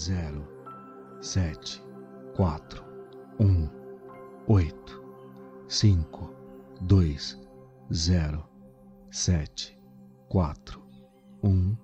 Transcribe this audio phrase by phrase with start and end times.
[0.00, 0.48] zero
[1.20, 1.82] sete
[2.34, 2.82] quatro
[3.38, 3.68] um
[4.46, 5.04] oito
[5.68, 6.34] cinco
[6.80, 7.38] dois
[7.92, 8.42] zero
[9.10, 9.78] sete
[10.30, 10.80] quatro
[11.42, 11.76] um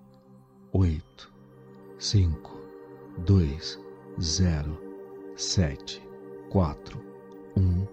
[0.72, 1.30] oito
[1.98, 2.58] cinco
[3.26, 3.78] dois
[4.18, 4.80] zero
[5.36, 6.02] sete
[6.48, 6.98] quatro
[7.54, 7.86] um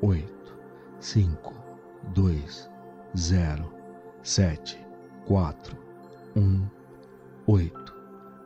[0.00, 0.56] oito
[1.00, 1.54] cinco
[2.14, 2.70] dois
[3.18, 3.68] zero
[4.22, 4.78] sete
[5.26, 5.76] quatro
[6.36, 6.68] um
[7.48, 7.92] oito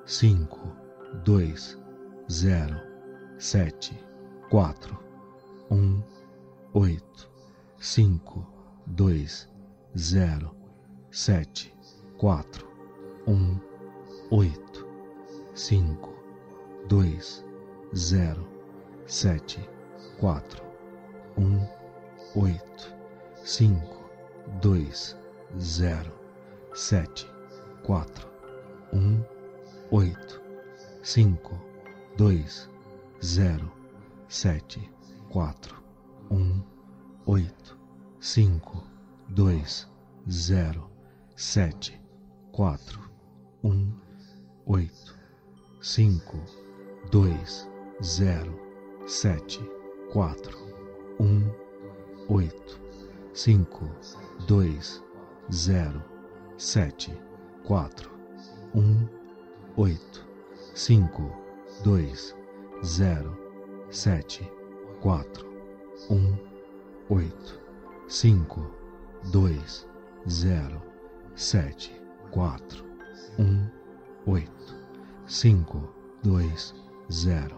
[0.06, 0.79] cinco
[1.24, 1.78] dois
[2.30, 2.76] zero
[3.38, 3.98] sete
[4.48, 4.98] quatro
[5.70, 6.02] um
[6.74, 7.28] oito
[7.78, 8.46] cinco
[8.86, 9.48] dois
[9.98, 10.54] zero
[11.10, 11.74] sete
[12.18, 12.68] quatro
[13.26, 13.58] um
[14.30, 14.86] oito
[15.54, 16.14] cinco
[16.88, 17.44] dois
[17.96, 18.46] zero
[19.06, 19.68] sete
[20.18, 20.62] quatro
[21.36, 21.66] um
[22.36, 22.94] oito
[23.44, 24.08] cinco
[24.60, 25.16] dois
[25.58, 26.12] zero
[26.72, 27.26] sete
[27.82, 28.28] quatro
[28.92, 29.20] um
[29.90, 30.39] oito
[31.02, 31.38] 5,
[32.18, 32.44] 2,
[33.22, 33.72] 0,
[34.28, 34.88] 7,
[35.32, 35.54] 4,
[36.28, 36.64] 1,
[37.26, 37.74] 8,
[38.20, 38.60] 5,
[39.34, 39.86] 2,
[40.28, 40.90] 0,
[41.36, 41.98] 7,
[42.52, 42.78] 4,
[43.62, 44.00] 1,
[44.66, 44.90] 8,
[45.80, 46.20] 5,
[47.10, 47.38] 2,
[48.02, 48.58] 0,
[49.06, 49.68] 7,
[50.12, 50.36] 4,
[51.18, 51.52] 1,
[52.28, 52.52] 8,
[53.34, 53.66] 5,
[54.46, 54.80] 2,
[55.50, 56.02] 0,
[56.58, 57.18] 7,
[57.64, 57.90] 4,
[58.74, 59.08] 1,
[59.78, 60.29] 8.
[60.80, 61.30] 5,
[61.84, 62.14] 2,
[62.82, 63.36] 0,
[63.90, 64.48] 7,
[65.02, 65.24] 4,
[66.08, 66.38] 1,
[67.10, 67.58] 8,
[68.08, 68.46] 5,
[69.30, 69.60] 2,
[70.26, 70.82] 0,
[71.36, 71.90] 7,
[72.32, 72.58] 4,
[73.36, 73.72] 1,
[74.26, 74.48] 8,
[75.26, 75.66] 5,
[76.22, 76.50] 2,
[77.10, 77.50] 0,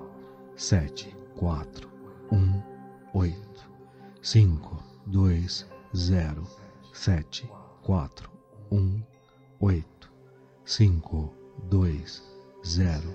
[0.57, 1.67] 7, 4,
[2.31, 2.65] 1,
[3.15, 3.37] 8,
[4.21, 5.49] 5, 2,
[5.95, 6.47] 0,
[6.93, 7.49] 7,
[7.87, 8.11] 4,
[8.71, 9.07] 1,
[9.61, 9.85] 8,
[10.65, 11.31] 5,
[11.71, 12.32] 2, 0
[12.65, 13.15] zero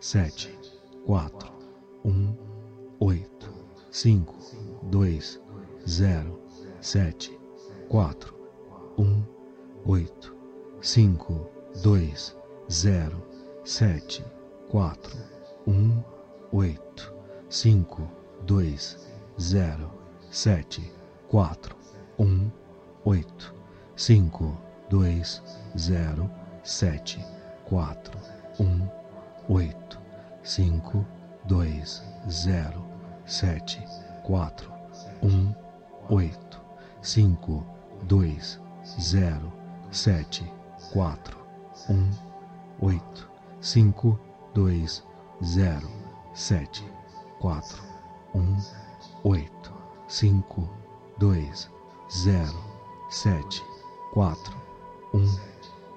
[0.00, 0.58] sete
[1.06, 1.50] quatro
[2.04, 2.36] um
[3.00, 3.50] oito
[3.90, 4.36] cinco
[4.90, 5.40] dois
[5.88, 6.38] zero
[6.80, 7.38] sete
[7.88, 8.34] quatro
[8.98, 9.22] um
[9.86, 10.36] oito
[10.82, 11.48] cinco
[11.82, 12.36] dois
[12.70, 13.26] zero
[13.64, 14.22] sete
[14.68, 15.16] quatro
[15.66, 16.02] um
[16.52, 17.14] oito
[17.48, 18.06] cinco
[18.44, 18.98] dois
[19.40, 19.90] zero
[20.30, 20.92] sete
[21.28, 21.74] quatro
[22.18, 22.50] um
[23.06, 23.54] oito
[23.96, 24.54] cinco
[24.90, 25.42] dois
[25.78, 26.30] zero
[26.62, 27.24] sete
[27.64, 28.88] quatro um
[29.48, 29.98] oito
[30.44, 31.04] cinco
[31.46, 32.00] dois
[32.30, 32.84] zero
[33.26, 33.84] sete
[34.22, 34.70] quatro
[35.20, 35.52] um
[36.08, 36.60] oito
[37.02, 37.66] cinco
[38.04, 38.60] dois
[39.00, 39.52] zero
[39.90, 40.44] sete
[40.92, 41.36] quatro
[41.90, 42.08] um
[42.80, 43.28] oito
[43.60, 44.16] cinco
[44.54, 45.04] dois
[45.44, 45.90] zero
[46.32, 46.84] sete
[47.40, 47.82] quatro
[48.32, 48.56] um
[49.24, 49.72] oito
[50.06, 50.70] cinco
[51.18, 51.68] dois
[52.12, 52.62] zero
[53.10, 53.60] sete
[54.12, 54.56] quatro
[55.12, 55.26] um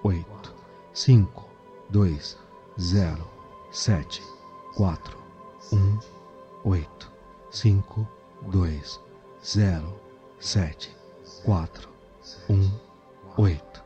[0.03, 0.55] oito
[0.93, 1.47] cinco
[1.91, 2.37] dois
[2.79, 3.29] zero
[3.71, 4.21] sete
[4.75, 5.17] quatro
[5.71, 5.97] um
[6.65, 7.09] oito
[7.49, 8.05] cinco
[8.51, 8.99] dois
[9.45, 9.97] zero
[10.41, 10.93] sete
[11.45, 11.89] quatro
[12.49, 12.69] um
[13.37, 13.81] oito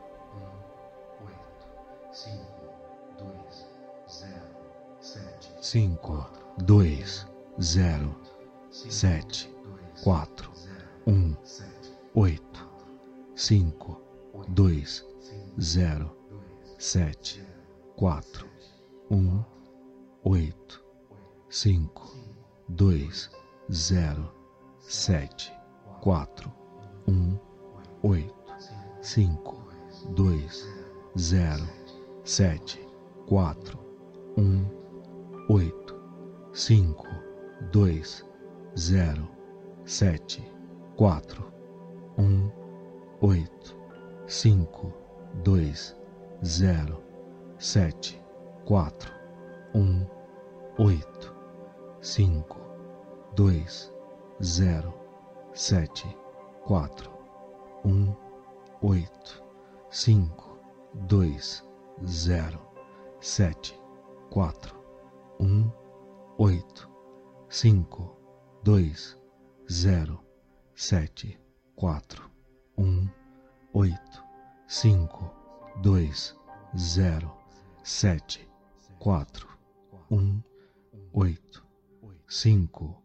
[5.62, 6.26] cinco
[6.58, 7.26] dois
[7.62, 8.12] zero
[8.72, 9.48] sete
[10.02, 10.50] quatro
[11.06, 11.36] um
[12.14, 12.68] oito
[13.36, 14.02] cinco
[14.48, 15.06] dois
[15.60, 16.10] zero
[16.76, 17.40] sete
[17.94, 18.50] quatro
[19.10, 19.44] um
[20.22, 20.84] oito
[21.48, 22.14] cinco
[22.68, 23.28] dois
[23.72, 24.32] zero
[24.78, 25.52] sete
[26.00, 26.52] quatro
[27.08, 27.36] um
[28.04, 28.54] oito
[29.02, 29.56] cinco
[30.14, 30.64] dois
[31.18, 31.66] zero
[32.22, 32.78] sete
[33.26, 33.80] quatro
[34.38, 34.64] um
[35.48, 36.00] oito
[36.52, 37.08] cinco
[37.72, 38.24] dois
[38.78, 39.28] zero
[39.84, 40.40] sete
[40.94, 41.52] quatro
[42.16, 42.48] um
[43.20, 43.76] oito
[44.28, 44.94] cinco
[45.42, 45.96] dois
[46.44, 47.02] zero
[47.58, 48.19] sete
[48.70, 49.12] quatro
[49.74, 50.06] um
[50.78, 51.34] oito
[52.00, 52.56] cinco
[53.34, 53.92] dois
[54.40, 54.94] zero
[55.52, 56.06] sete
[56.64, 57.10] quatro
[57.84, 58.14] um
[58.80, 59.42] oito
[59.90, 60.56] cinco
[61.08, 61.64] dois
[62.06, 62.60] zero
[63.20, 63.76] sete
[64.30, 64.80] quatro
[65.40, 65.68] um
[66.38, 66.88] oito
[67.48, 68.16] cinco
[68.62, 69.20] dois
[69.68, 70.20] zero
[70.76, 71.36] sete
[71.74, 72.30] quatro
[72.78, 73.08] um
[73.74, 74.24] oito
[74.68, 75.28] cinco
[75.82, 76.36] dois
[76.78, 77.36] zero
[77.82, 78.49] sete
[79.00, 79.48] quatro
[80.10, 80.42] um
[81.14, 81.64] oito
[82.28, 83.02] cinco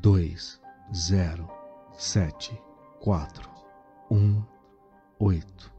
[0.00, 0.58] dois
[0.96, 1.46] zero
[1.98, 2.58] sete
[2.98, 3.50] quatro
[4.10, 4.42] um
[5.18, 5.70] oito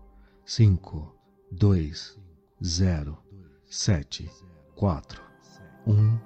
[0.46, 1.18] cinco
[1.52, 2.16] dois
[2.64, 3.18] zero
[3.66, 4.30] sete
[4.76, 5.24] quatro
[5.88, 6.20] um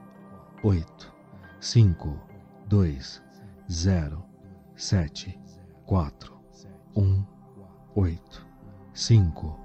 [0.62, 1.10] oito
[1.62, 2.20] cinco
[2.68, 3.24] dois
[3.72, 4.22] zero
[4.76, 5.40] sete
[5.86, 6.38] quatro
[6.94, 7.26] um
[7.96, 8.46] oito
[8.94, 9.58] cinco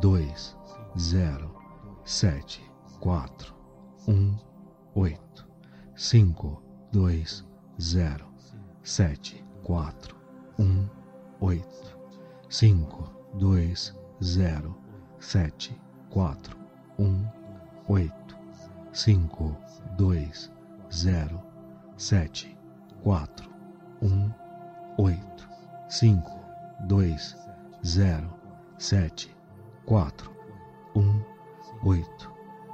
[0.00, 0.56] dois
[0.98, 1.54] zero
[2.04, 2.71] sete
[3.02, 3.52] quatro,
[4.06, 4.38] um,
[4.94, 5.44] oito,
[5.96, 6.62] cinco,
[6.92, 7.44] dois,
[7.80, 8.28] zero,
[8.84, 10.14] sete, quatro,
[10.56, 10.88] um,
[11.40, 11.98] oito,
[12.48, 14.78] cinco, dois, zero,
[15.18, 15.76] sete,
[16.10, 16.56] quatro,
[16.96, 17.26] um,
[17.88, 18.38] oito,
[18.92, 19.56] cinco,
[19.98, 20.52] dois,
[20.94, 21.42] zero,
[21.96, 22.56] sete,
[23.02, 23.50] quatro,
[24.00, 24.32] um,
[24.96, 25.48] oito,
[25.88, 26.38] cinco,
[26.86, 27.36] dois,
[27.84, 28.32] zero,
[28.78, 29.34] sete,
[29.86, 30.30] quatro,
[30.94, 31.20] um,
[31.82, 32.31] oito,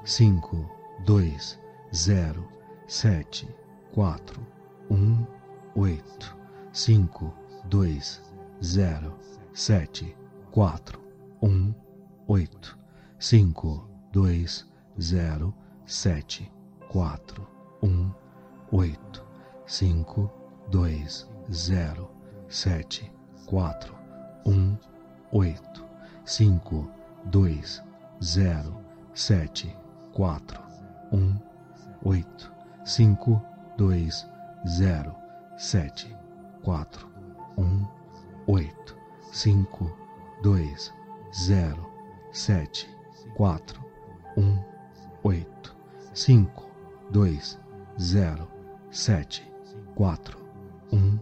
[0.09, 0.67] cinco,
[1.05, 1.59] dois,
[1.95, 2.49] zero,
[2.87, 3.47] sete,
[3.93, 4.41] quatro,
[4.91, 5.27] um,
[5.77, 6.35] oito,
[6.73, 7.31] cinco,
[7.67, 8.23] dois,
[8.65, 9.15] zero,
[9.53, 10.17] sete,
[10.51, 10.99] quatro,
[11.43, 11.75] um,
[12.27, 12.79] oito,
[13.19, 14.67] cinco, dois,
[14.99, 16.51] zero, sete,
[16.89, 17.47] quatro,
[17.83, 18.11] um,
[18.73, 19.23] oito,
[19.67, 20.33] cinco,
[20.71, 22.11] dois, zero,
[22.49, 23.13] sete,
[23.45, 23.95] quatro,
[24.47, 24.75] um,
[25.33, 25.85] oito,
[26.25, 26.91] cinco,
[27.27, 27.83] dois,
[28.23, 28.83] zero,
[29.13, 29.77] sete,
[30.19, 30.61] quatro,
[31.13, 31.39] um,
[32.03, 32.53] oito,
[32.85, 33.41] cinco,
[33.77, 34.27] dois,
[34.67, 35.15] zero,
[35.57, 36.13] sete,
[36.65, 37.09] quatro,
[37.57, 37.87] um,
[38.49, 38.97] oito,
[39.31, 39.89] cinco,
[40.43, 40.93] dois,
[41.33, 41.89] zero,
[42.33, 42.91] sete,
[43.37, 43.81] quatro,
[44.37, 44.59] um,
[45.23, 45.77] oito,
[46.13, 46.69] cinco,
[47.13, 47.57] dois,
[48.01, 48.49] zero,
[48.91, 49.49] sete,
[49.95, 50.37] quatro,
[50.93, 51.17] um,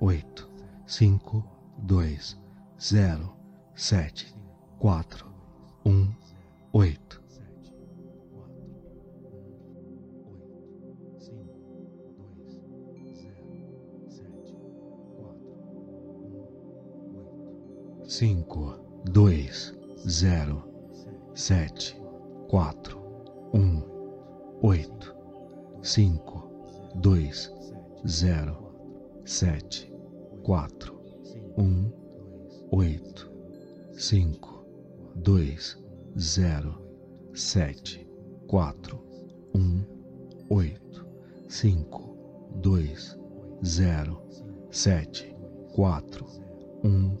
[0.00, 0.50] oito,
[0.84, 1.44] cinco,
[1.78, 2.36] dois,
[2.80, 3.32] zero,
[3.76, 4.34] sete,
[4.80, 5.24] quatro,
[5.86, 6.12] um,
[6.72, 7.23] oito.
[18.26, 19.74] Cinco, dois,
[20.08, 20.64] zero,
[21.34, 21.94] sete,
[22.48, 22.98] quatro,
[23.52, 23.82] um,
[24.62, 25.14] oito,
[25.82, 26.48] cinco,
[26.94, 27.52] dois,
[28.08, 28.72] zero,
[29.26, 29.92] sete,
[30.42, 30.98] quatro,
[31.58, 31.92] um,
[32.70, 33.30] oito,
[33.92, 34.64] cinco,
[35.16, 35.76] dois,
[36.18, 36.80] zero,
[37.34, 38.08] sete,
[38.48, 39.04] quatro,
[39.54, 39.84] um,
[40.48, 41.06] oito,
[41.46, 42.16] cinco,
[42.54, 43.18] dois,
[43.62, 44.18] zero,
[44.70, 45.36] sete,
[45.74, 46.24] quatro,
[46.82, 47.18] um,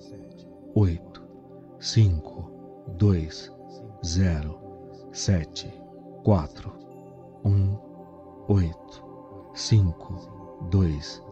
[0.76, 1.22] oito,
[1.78, 2.50] cinco,
[2.96, 3.48] dois,
[4.04, 4.58] zero,
[5.12, 5.72] sete,
[6.24, 6.72] quatro,
[7.44, 7.78] um,
[8.48, 11.22] oito, cinco, dois,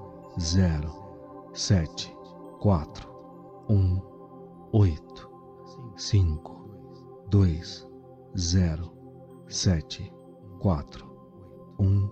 [0.40, 2.16] zero, sete,
[2.60, 4.00] quatro, um,
[4.72, 5.28] oito,
[5.96, 6.70] cinco,
[7.28, 7.84] dois,
[8.38, 8.92] zero,
[9.48, 10.12] sete,
[10.60, 11.04] quatro,
[11.80, 12.08] um,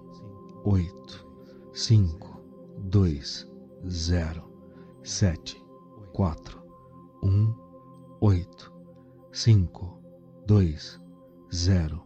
[0.64, 1.24] oito,
[1.72, 2.42] cinco,
[2.78, 3.48] dois,
[3.88, 4.50] zero,
[5.04, 5.64] sete,
[6.12, 6.59] quatro,
[7.22, 7.54] um,
[8.20, 8.72] oito,
[9.32, 10.00] cinco,
[10.46, 10.98] dois,
[11.52, 12.04] zero,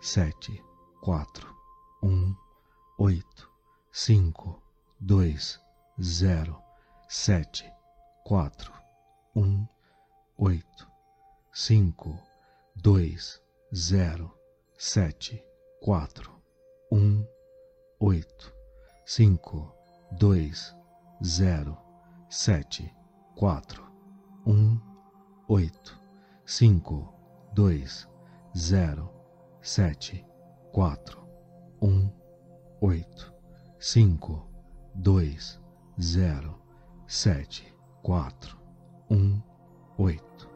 [0.00, 0.62] sete,
[1.00, 1.54] quatro,
[2.02, 2.34] um,
[2.98, 3.50] oito,
[3.92, 4.62] cinco,
[5.00, 5.60] dois,
[6.00, 6.62] zero,
[7.08, 7.70] sete,
[8.24, 8.72] quatro,
[9.34, 9.66] um,
[10.38, 10.88] oito,
[11.52, 12.18] cinco,
[12.76, 13.40] dois,
[13.74, 14.32] zero,
[14.78, 15.42] sete,
[15.80, 16.32] quatro,
[16.90, 17.26] um,
[18.00, 18.54] oito,
[19.04, 19.74] cinco,
[20.12, 20.74] dois,
[21.24, 21.76] zero,
[22.30, 22.92] sete,
[23.36, 23.91] quatro,
[24.46, 24.78] um,
[25.48, 25.98] oito,
[26.44, 27.12] cinco,
[27.54, 28.08] dois,
[28.56, 29.10] zero,
[29.60, 30.24] sete,
[30.72, 31.20] quatro,
[31.80, 32.10] um,
[32.80, 33.32] oito,
[33.78, 34.46] cinco,
[34.94, 35.60] dois,
[36.00, 36.58] zero,
[37.06, 37.72] sete,
[38.02, 38.58] quatro,
[39.10, 39.40] um,
[39.98, 40.48] oito,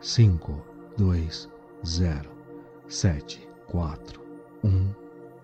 [0.00, 0.64] cinco,
[0.96, 1.48] dois,
[1.86, 2.30] zero,
[2.88, 4.22] sete, quatro,
[4.64, 4.94] um,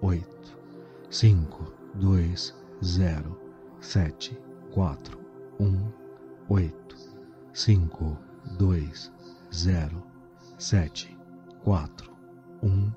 [0.01, 0.59] oito,
[1.11, 3.39] cinco, dois, zero,
[3.81, 4.39] sete,
[4.73, 5.19] quatro,
[5.59, 5.93] um,
[6.49, 7.10] oito,
[7.53, 8.17] cinco,
[8.59, 9.11] dois,
[9.53, 10.03] zero,
[10.59, 11.17] sete,
[11.65, 12.13] quatro,
[12.63, 12.93] um,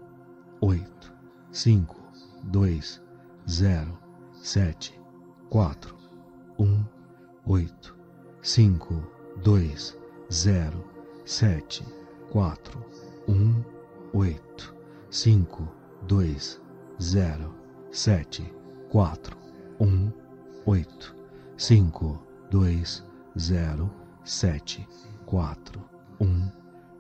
[0.62, 1.14] oito,
[1.52, 2.00] cinco,
[2.44, 3.02] dois,
[3.50, 3.98] zero,
[4.42, 5.00] sete,
[5.50, 5.98] quatro,
[6.60, 6.86] um,
[7.46, 7.96] oito,
[8.42, 8.94] cinco,
[9.42, 9.98] dois,
[10.32, 10.84] zero,
[11.26, 11.84] sete,
[12.30, 12.86] quatro,
[13.28, 13.64] um,
[14.14, 14.76] oito,
[15.10, 15.68] cinco,
[16.04, 16.62] dois,
[17.02, 17.54] zero,
[17.92, 18.44] sete,
[18.90, 19.38] quatro,
[19.80, 20.12] um,
[20.66, 21.16] oito,
[21.58, 23.04] cinco, dois,
[23.38, 24.88] zero, sete,
[25.26, 25.84] quatro,
[26.20, 26.50] um,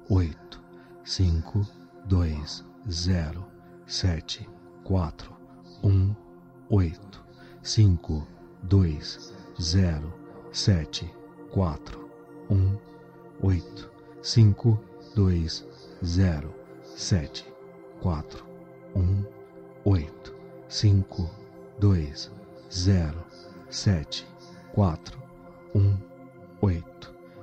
[0.10, 0.62] oito,
[1.04, 1.66] cinco,
[2.06, 3.46] dois, zero,
[3.88, 4.48] sete,
[4.84, 5.34] quatro,
[5.84, 6.14] um,
[6.70, 7.24] oito,
[7.62, 8.28] cinco,
[8.64, 10.14] dois, zero,
[10.52, 11.10] sete,
[11.52, 12.10] quatro,
[12.50, 12.78] um,
[13.42, 13.90] oito,
[14.22, 14.80] cinco,
[15.16, 15.66] dois,
[16.04, 16.54] zero,
[16.84, 17.46] sete,
[18.02, 18.46] quatro,
[18.96, 19.24] um,
[19.86, 20.36] oito,
[20.68, 21.30] cinco,
[21.80, 22.30] dois,
[22.72, 23.24] zero,
[23.70, 24.26] sete,
[24.74, 25.22] quatro,
[25.74, 25.98] um,
[26.62, 27.13] oito,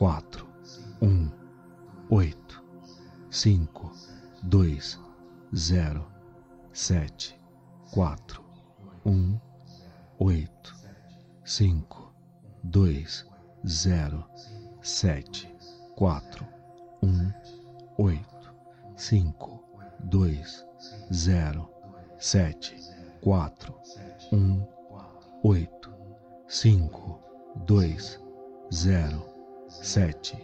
[0.00, 0.48] quatro,
[1.02, 1.30] um,
[2.08, 2.64] oito,
[3.30, 3.92] cinco,
[4.42, 4.98] dois,
[5.54, 6.10] zero,
[6.72, 7.38] sete,
[7.90, 8.42] quatro,
[9.04, 9.38] um,
[10.18, 10.74] oito,
[11.44, 12.14] cinco,
[12.62, 13.26] dois,
[13.68, 14.24] zero,
[14.80, 15.54] sete,
[15.96, 16.46] quatro,
[17.02, 17.30] um,
[17.98, 18.54] oito,
[18.96, 19.62] cinco,
[20.04, 20.64] dois,
[21.12, 21.68] zero,
[22.18, 22.74] sete,
[23.20, 23.78] quatro,
[24.32, 24.66] um,
[25.42, 25.92] oito,
[26.48, 27.20] cinco,
[27.66, 28.18] dois,
[28.72, 29.29] zero,
[29.70, 30.36] sete,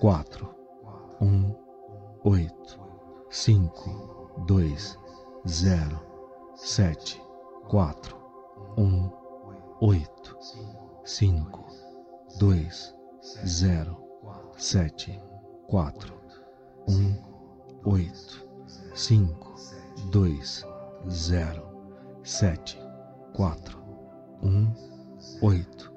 [0.00, 0.54] quatro,
[1.20, 1.54] um,
[2.24, 2.80] oito,
[3.28, 4.96] cinco, dois,
[5.46, 6.00] zero,
[6.54, 7.20] sete,
[7.68, 8.16] quatro,
[8.78, 9.10] um,
[9.80, 10.38] oito,
[11.04, 11.66] cinco,
[12.38, 12.94] dois,
[13.44, 13.96] zero,
[14.56, 15.20] sete,
[15.66, 16.14] quatro,
[16.88, 17.16] um,
[17.84, 18.48] oito,
[18.94, 19.54] cinco,
[20.10, 20.64] dois,
[21.10, 21.68] zero,
[22.22, 22.78] sete,
[23.34, 23.82] quatro,
[24.42, 24.72] um,
[25.42, 25.92] oito,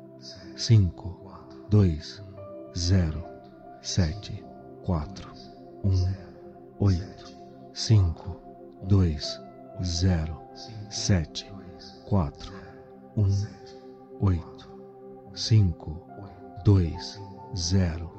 [0.56, 1.22] cinco,
[1.70, 2.22] dois,
[2.78, 3.24] zero,
[3.82, 4.44] sete,
[4.86, 5.32] quatro,
[5.84, 6.14] um,
[6.80, 7.26] oito,
[7.74, 8.40] cinco,
[8.84, 9.40] dois,
[9.84, 10.42] zero,
[10.90, 11.52] sete,
[12.08, 12.54] quatro,
[13.18, 13.30] um,
[14.22, 14.70] oito,
[15.34, 16.02] cinco,
[16.64, 17.20] dois,
[17.56, 18.10] zero,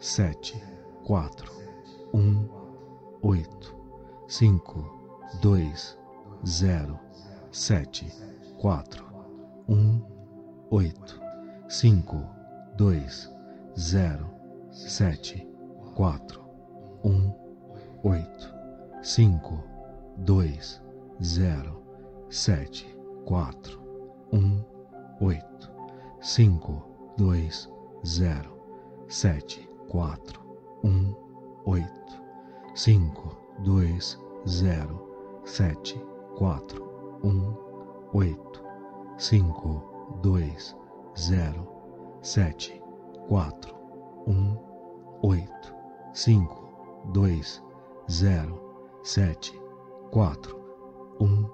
[0.00, 0.62] sete,
[1.04, 1.50] quatro,
[2.12, 2.48] um,
[3.22, 3.74] oito,
[4.28, 4.84] cinco,
[5.40, 5.98] dois,
[6.46, 6.98] zero,
[7.50, 8.06] sete,
[8.58, 9.04] quatro,
[9.68, 10.02] um,
[10.70, 11.20] oito,
[11.68, 12.28] cinco,
[12.76, 13.31] dois,
[13.78, 14.30] zero,
[14.70, 15.46] sete,
[15.94, 16.42] quatro,
[17.04, 17.32] um,
[18.04, 18.54] oito,
[19.02, 19.62] cinco,
[20.18, 20.80] dois,
[21.22, 21.82] zero,
[22.28, 22.86] sete,
[23.24, 23.80] quatro,
[24.32, 24.62] um,
[25.20, 25.70] oito,
[26.20, 26.84] cinco,
[27.16, 27.68] dois,
[28.06, 28.58] zero,
[29.08, 30.40] sete, quatro,
[30.84, 31.14] um,
[31.64, 32.22] oito,
[32.74, 35.98] cinco, dois, zero, sete,
[36.36, 37.54] quatro, um,
[38.12, 38.62] oito,
[39.16, 40.76] cinco, dois,
[41.16, 42.81] zero, sete,
[43.28, 43.74] quatro,
[44.26, 44.56] um,
[45.22, 45.74] oito,
[46.12, 47.62] cinco, dois,
[48.10, 48.60] zero,
[49.02, 49.58] sete,
[50.10, 50.58] quatro,
[51.20, 51.48] um,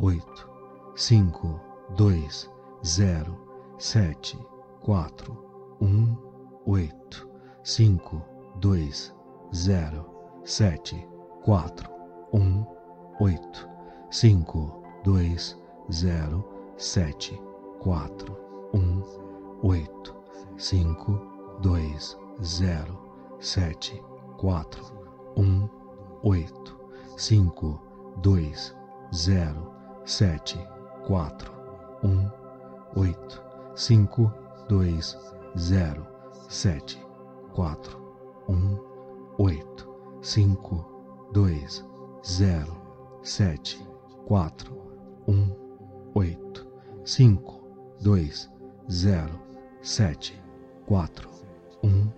[0.00, 0.50] oito,
[0.94, 1.60] cinco,
[1.96, 2.50] dois,
[2.84, 3.38] zero,
[3.78, 4.38] sete,
[4.80, 6.16] quatro, um,
[6.66, 7.28] oito,
[7.62, 8.22] cinco,
[8.56, 9.14] dois,
[9.54, 10.04] zero,
[10.44, 11.06] sete,
[11.42, 11.90] quatro,
[12.32, 12.64] um,
[13.20, 13.68] oito,
[14.10, 15.58] cinco, dois,
[15.92, 16.44] zero,
[16.76, 17.40] sete,
[17.80, 18.36] quatro,
[18.74, 19.02] um,
[19.62, 20.13] oito,
[20.56, 21.20] cinco,
[21.60, 22.98] dois, zero,
[23.40, 24.02] sete,
[24.38, 24.84] quatro,
[25.36, 25.68] um,
[26.22, 26.78] oito,
[27.16, 27.80] cinco,
[28.22, 28.74] dois,
[29.14, 29.72] zero,
[30.04, 30.58] sete,
[31.06, 31.52] quatro,
[32.02, 32.30] um,
[32.96, 33.42] oito,
[33.74, 34.32] cinco,
[34.68, 35.16] dois,
[35.58, 36.06] zero,
[36.48, 36.98] sete,
[37.52, 37.98] quatro,
[38.48, 38.78] um,
[39.38, 39.88] oito,
[40.22, 41.84] cinco, dois,
[42.26, 42.76] zero,
[43.22, 43.78] sete,
[44.26, 44.72] quatro,
[45.28, 45.50] um,
[46.14, 46.66] oito,
[47.04, 47.62] cinco,
[48.00, 48.50] dois,
[48.90, 49.40] zero,
[49.84, 50.42] sete,
[50.86, 51.28] quatro,
[51.82, 52.10] um,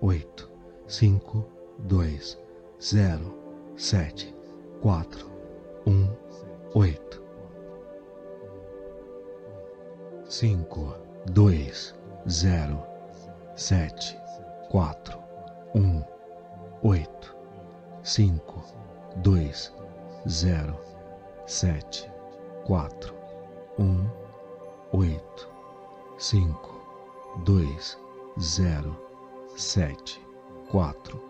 [0.00, 0.48] oito,
[0.86, 1.44] cinco,
[1.80, 2.38] dois,
[2.80, 3.34] zero,
[3.76, 4.32] sete,
[4.80, 5.28] quatro,
[5.88, 6.08] um,
[6.72, 7.20] oito,
[10.28, 10.94] cinco,
[11.32, 11.96] dois,
[12.28, 12.80] zero,
[13.56, 14.16] sete,
[14.70, 15.18] quatro,
[15.74, 16.04] um,
[16.84, 17.36] oito,
[18.04, 18.62] cinco,
[19.16, 19.74] dois,
[20.28, 20.78] zero,
[21.44, 22.08] sete,
[22.64, 23.12] quatro,
[23.80, 24.08] um,
[24.92, 25.48] oito,
[26.16, 26.79] cinco,
[27.38, 27.98] dois,
[28.40, 28.96] zero,
[29.56, 30.20] sete,
[30.70, 31.20] quatro,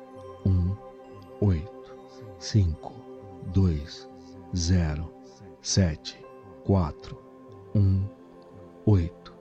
[0.46, 0.76] um,
[1.40, 1.96] oito,
[2.38, 2.94] cinco,
[3.52, 4.08] dois,
[4.56, 5.10] zero,
[5.62, 6.16] sete,
[6.64, 7.18] quatro,
[7.74, 8.04] um,
[8.86, 9.34] oito,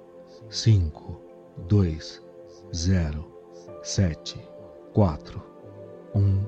[0.49, 1.19] cinco,
[1.67, 2.21] dois,
[2.73, 3.25] zero,
[3.83, 4.39] sete,
[4.93, 5.41] quatro,
[6.15, 6.45] um,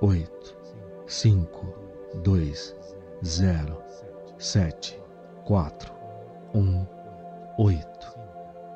[0.00, 0.56] oito,
[1.06, 1.66] cinco,
[2.22, 2.74] dois,
[3.24, 3.82] zero,
[4.38, 5.00] sete,
[5.44, 5.92] quatro,
[6.54, 6.86] um,
[7.58, 8.21] oito,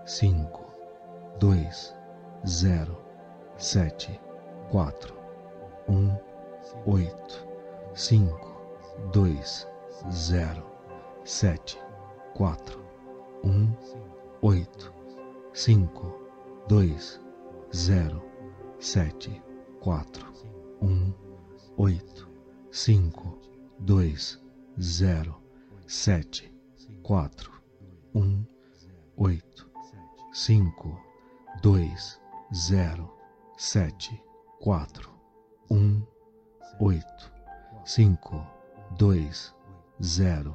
[0.06, 0.64] cinco,
[1.40, 1.92] dois,
[2.46, 2.96] zero,
[3.58, 4.20] sete,
[4.70, 5.12] quatro,
[5.88, 6.16] um,
[6.86, 7.44] oito,
[7.92, 8.56] cinco,
[9.12, 9.66] dois,
[10.12, 10.64] zero,
[11.24, 11.76] sete,
[12.34, 12.80] quatro,
[13.42, 13.68] um,
[14.42, 14.94] oito,
[15.52, 16.14] cinco,
[16.68, 17.20] dois,
[17.74, 18.22] zero,
[18.78, 19.42] sete,
[19.80, 20.32] quatro,
[20.82, 21.12] um,
[21.76, 22.28] oito,
[22.70, 23.40] cinco,
[23.80, 24.40] dois,
[24.80, 25.42] zero,
[25.84, 26.48] sete,
[27.02, 27.50] quatro,
[28.14, 28.46] um,
[29.16, 29.65] oito,
[30.36, 31.00] cinco,
[31.62, 32.20] dois,
[32.54, 33.10] zero,
[33.56, 34.22] sete,
[34.60, 35.10] quatro,
[35.70, 36.06] um,
[36.78, 37.32] oito,
[37.86, 38.46] cinco,
[38.98, 39.54] dois,
[40.04, 40.54] zero,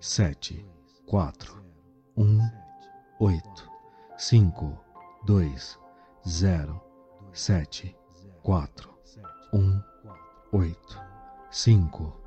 [0.00, 0.66] sete,
[1.04, 1.62] quatro,
[2.16, 2.40] um,
[3.20, 3.70] oito,
[4.16, 4.82] cinco,
[5.26, 5.78] dois,
[6.26, 6.82] zero,
[7.34, 7.94] sete,
[8.42, 8.98] quatro,
[9.52, 9.78] um,
[10.52, 10.98] oito,
[11.50, 12.18] cinco,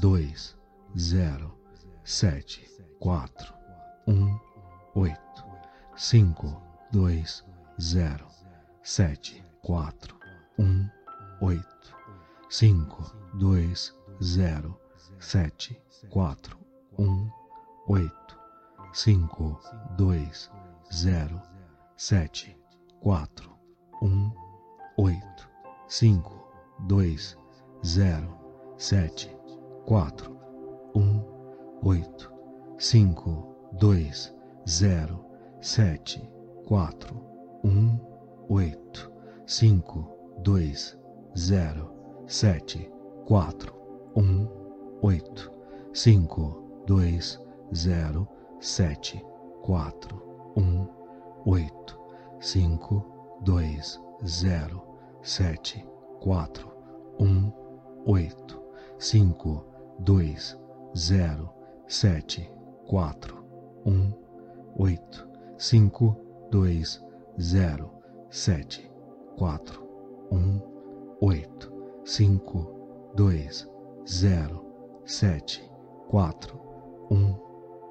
[0.00, 0.56] dois,
[0.96, 1.58] zero,
[2.04, 2.64] sete,
[3.00, 3.52] quatro,
[4.06, 4.38] um,
[5.94, 7.44] oito, cinco, dois,
[7.80, 8.26] zero,
[8.82, 10.16] sete, quatro,
[10.58, 10.88] um,
[11.40, 11.96] oito,
[12.50, 14.76] cinco, dois, zero,
[15.20, 16.58] sete, quatro,
[16.98, 17.30] um,
[17.88, 18.38] oito,
[18.92, 19.60] cinco,
[19.96, 20.50] dois,
[20.92, 21.40] zero,
[21.96, 22.56] sete,
[23.00, 23.50] quatro,
[24.02, 24.32] um,
[24.96, 25.48] oito,
[25.88, 26.52] cinco,
[26.88, 27.36] dois,
[27.84, 28.36] zero,
[28.76, 29.30] sete,
[29.86, 30.36] quatro,
[30.96, 31.22] um,
[31.82, 32.32] oito,
[32.78, 34.34] cinco, dois,
[34.68, 35.33] zero,
[35.64, 36.20] sete,
[36.66, 37.16] quatro,
[37.64, 37.98] um,
[38.50, 39.10] oito,
[39.46, 40.06] cinco,
[40.42, 40.94] dois,
[41.38, 41.90] zero,
[42.26, 42.92] sete,
[43.24, 43.72] quatro,
[44.14, 44.46] um,
[45.00, 45.50] oito,
[45.94, 47.40] cinco, dois,
[47.74, 48.28] zero,
[48.60, 49.24] sete,
[49.62, 50.86] quatro, um,
[51.46, 51.98] oito,
[52.40, 53.02] cinco,
[53.40, 54.82] dois, zero,
[55.22, 55.82] sete,
[56.20, 56.70] quatro,
[57.18, 57.50] um,
[58.04, 58.62] oito,
[58.98, 59.64] cinco,
[60.00, 60.58] dois,
[60.94, 61.50] zero,
[61.88, 62.50] sete,
[62.86, 63.42] quatro,
[63.86, 64.12] um,
[64.76, 66.16] oito, cinco,
[66.50, 67.00] dois,
[67.40, 67.90] zero,
[68.30, 68.90] sete,
[69.36, 69.82] quatro,
[70.30, 70.60] um,
[71.20, 71.72] oito,
[72.04, 73.68] cinco, dois,
[74.06, 74.64] zero,
[75.04, 75.70] sete,
[76.08, 76.60] quatro,
[77.10, 77.34] um,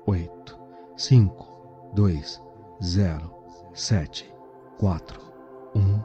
[0.07, 0.59] oito,
[0.97, 2.41] cinco, dois,
[2.83, 3.33] zero,
[3.73, 4.33] sete,
[4.77, 5.21] quatro,
[5.75, 6.01] um,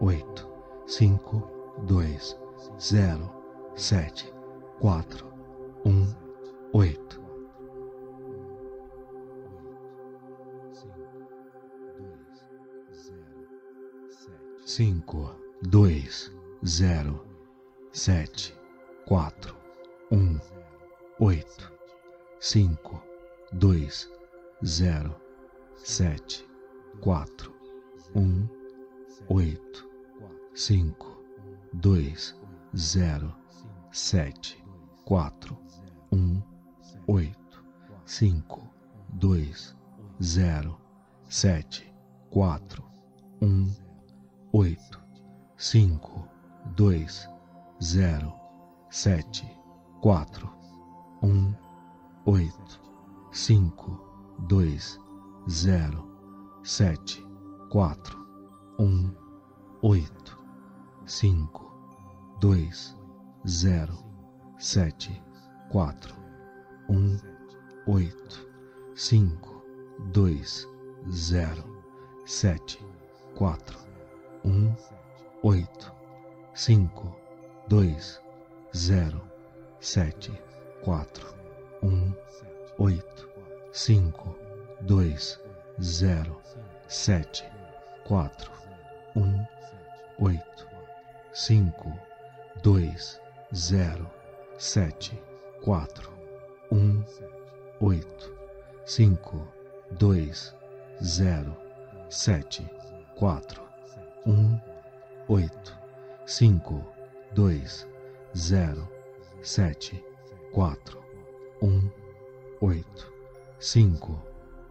[0.00, 0.48] oito,
[0.86, 1.50] cinco,
[1.86, 2.38] dois,
[2.80, 3.30] zero,
[3.74, 4.32] sete,
[4.80, 5.26] quatro,
[5.84, 6.06] um,
[6.72, 7.25] oito.
[14.68, 15.30] Cinco,
[15.62, 16.32] dois,
[16.66, 17.24] zero,
[17.92, 18.52] sete,
[19.06, 19.56] quatro,
[20.10, 20.40] um,
[21.20, 21.72] oito,
[22.40, 23.00] cinco,
[23.52, 24.10] dois,
[24.66, 25.14] zero,
[25.76, 26.44] sete,
[27.00, 27.54] quatro,
[28.16, 28.48] um,
[29.28, 29.88] oito,
[30.52, 31.16] cinco,
[31.72, 32.34] dois,
[32.76, 33.32] zero,
[33.92, 34.60] sete,
[35.04, 35.56] quatro,
[36.10, 36.42] um,
[37.06, 37.64] oito,
[38.04, 38.68] cinco,
[39.10, 39.76] dois,
[40.20, 40.76] zero,
[41.28, 41.86] sete,
[42.30, 42.84] quatro,
[43.40, 43.72] um,
[44.56, 44.98] oito,
[45.58, 46.26] cinco,
[46.74, 47.28] dois,
[47.82, 48.32] zero,
[48.88, 49.46] sete,
[50.00, 50.50] quatro,
[51.22, 51.54] um,
[52.24, 52.80] oito,
[53.32, 54.00] cinco,
[54.48, 54.98] dois,
[55.50, 56.08] zero,
[56.64, 57.22] sete,
[57.68, 58.16] quatro,
[58.78, 59.14] um,
[59.82, 60.38] oito,
[61.04, 61.70] cinco,
[62.40, 62.96] dois,
[63.46, 63.98] zero,
[64.58, 65.22] sete,
[65.68, 66.16] quatro,
[66.88, 67.18] um,
[67.86, 68.48] oito,
[68.94, 69.62] cinco,
[70.12, 70.66] dois,
[71.10, 71.62] zero,
[72.24, 72.78] sete,
[73.34, 73.85] quatro,
[74.46, 74.72] um,
[75.42, 75.92] oito,
[76.54, 77.14] cinco,
[77.66, 78.20] dois,
[78.74, 79.20] zero,
[79.80, 80.32] sete,
[80.84, 81.34] quatro,
[81.82, 82.12] um,
[82.78, 83.28] oito,
[83.72, 84.36] cinco,
[84.82, 85.40] dois,
[85.82, 86.40] zero,
[86.86, 87.44] sete,
[88.04, 88.52] quatro,
[89.16, 89.44] um,
[90.20, 90.66] oito,
[91.32, 91.92] cinco,
[92.62, 93.20] dois,
[93.54, 94.08] zero,
[94.58, 95.20] sete,
[95.64, 96.12] quatro,
[96.70, 97.02] um,
[97.80, 98.32] oito,
[98.84, 99.46] cinco,
[99.90, 100.54] dois,
[101.02, 101.56] zero,
[102.08, 102.64] sete,
[103.16, 103.65] quatro,
[104.26, 104.60] um,
[105.28, 105.78] oito,
[106.26, 106.84] cinco,
[107.32, 107.86] dois,
[108.36, 108.88] zero,
[109.42, 110.04] sete,
[110.52, 111.00] quatro,
[111.62, 111.88] um,
[112.60, 113.12] oito,
[113.60, 114.20] cinco,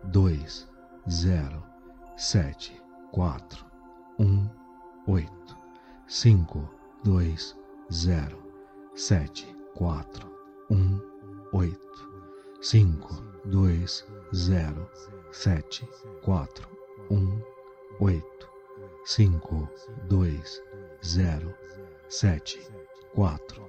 [0.03, 0.67] dois,
[1.09, 1.63] zero,
[2.17, 2.79] sete,
[3.11, 3.65] quatro,
[4.19, 4.49] um,
[5.07, 5.57] oito,
[6.07, 6.69] cinco,
[7.03, 7.55] dois,
[7.91, 8.37] zero,
[8.93, 10.29] sete, quatro,
[10.69, 10.99] um,
[11.53, 11.79] oito,
[12.61, 14.89] cinco, dois, zero,
[15.31, 15.87] sete,
[16.23, 16.67] quatro,
[17.09, 17.41] um,
[18.01, 18.34] oito,
[19.05, 19.69] cinco,
[20.09, 20.59] dois,
[21.05, 21.53] zero,
[22.09, 22.59] sete,
[23.13, 23.63] quatro,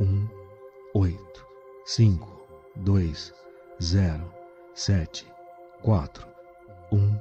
[0.00, 0.28] um,
[0.94, 1.46] oito,
[1.84, 3.32] cinco, dois,
[3.80, 4.34] zero,
[4.74, 5.32] sete,
[5.80, 6.26] quatro,
[6.90, 7.16] um,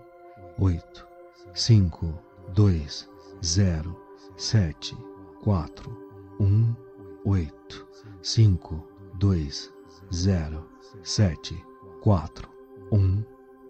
[0.58, 1.08] oito,
[1.54, 2.12] cinco,
[2.56, 3.08] dois,
[3.46, 3.96] zero,
[4.36, 4.96] sete,
[5.44, 5.96] quatro,
[6.40, 6.76] um,
[7.24, 7.88] oito,
[8.24, 8.84] cinco,
[9.20, 9.72] dois,
[10.12, 10.68] zero,
[11.04, 11.54] sete,
[12.02, 12.50] quatro,
[12.92, 13.24] um,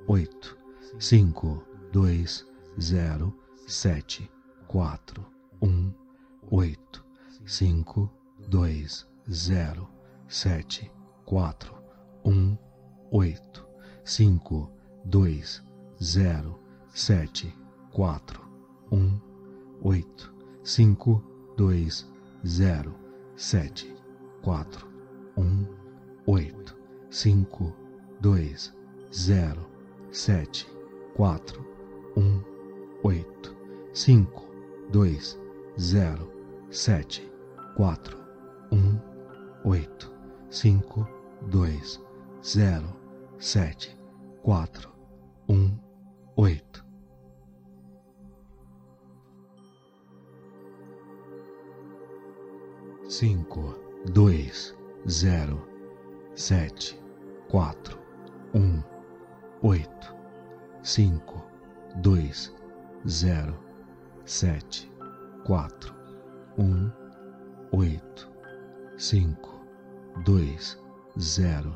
[0.08, 0.58] oito,
[1.00, 2.46] cinco, dois,
[2.80, 3.34] zero,
[3.70, 4.28] sete,
[4.68, 5.24] quatro,
[5.62, 5.94] um,
[6.50, 7.06] oito,
[7.46, 8.12] cinco,
[8.48, 9.88] dois, zero,
[10.28, 10.92] sete,
[11.24, 11.76] quatro,
[12.26, 12.58] um,
[13.12, 13.68] oito,
[14.04, 14.72] cinco,
[15.06, 15.62] dois,
[16.02, 16.60] zero,
[16.96, 17.56] sete,
[17.94, 18.42] quatro,
[18.92, 19.22] um,
[19.84, 21.24] oito, cinco,
[21.56, 22.12] dois,
[22.48, 22.96] zero,
[23.36, 23.96] sete,
[24.42, 24.88] quatro,
[25.38, 25.68] um,
[26.26, 26.76] oito,
[27.12, 27.76] cinco,
[28.20, 28.74] dois,
[29.14, 29.70] zero,
[30.12, 30.66] sete,
[31.14, 31.64] quatro,
[32.18, 32.44] um,
[33.04, 33.59] oito,
[33.94, 34.46] cinco,
[34.92, 35.38] dois,
[35.80, 36.32] zero,
[36.70, 37.30] sete,
[37.76, 38.18] quatro,
[38.72, 39.00] um,
[39.66, 40.14] oito,
[40.50, 41.08] cinco,
[41.50, 42.00] dois,
[42.44, 42.96] zero,
[43.40, 43.98] sete,
[44.44, 44.92] quatro,
[45.48, 45.78] um,
[46.36, 46.86] oito.
[53.08, 53.76] Cinco,
[54.14, 54.76] dois,
[55.10, 55.68] zero,
[56.36, 56.96] sete,
[57.50, 58.00] quatro,
[58.54, 58.84] um,
[59.64, 60.16] oito,
[60.84, 61.44] cinco,
[61.98, 62.54] dois,
[63.08, 63.69] zero,
[64.30, 64.88] sete,
[65.44, 65.92] quatro,
[66.60, 66.92] um,
[67.72, 68.30] oito,
[68.96, 69.60] cinco,
[70.24, 70.78] dois,
[71.20, 71.76] zero,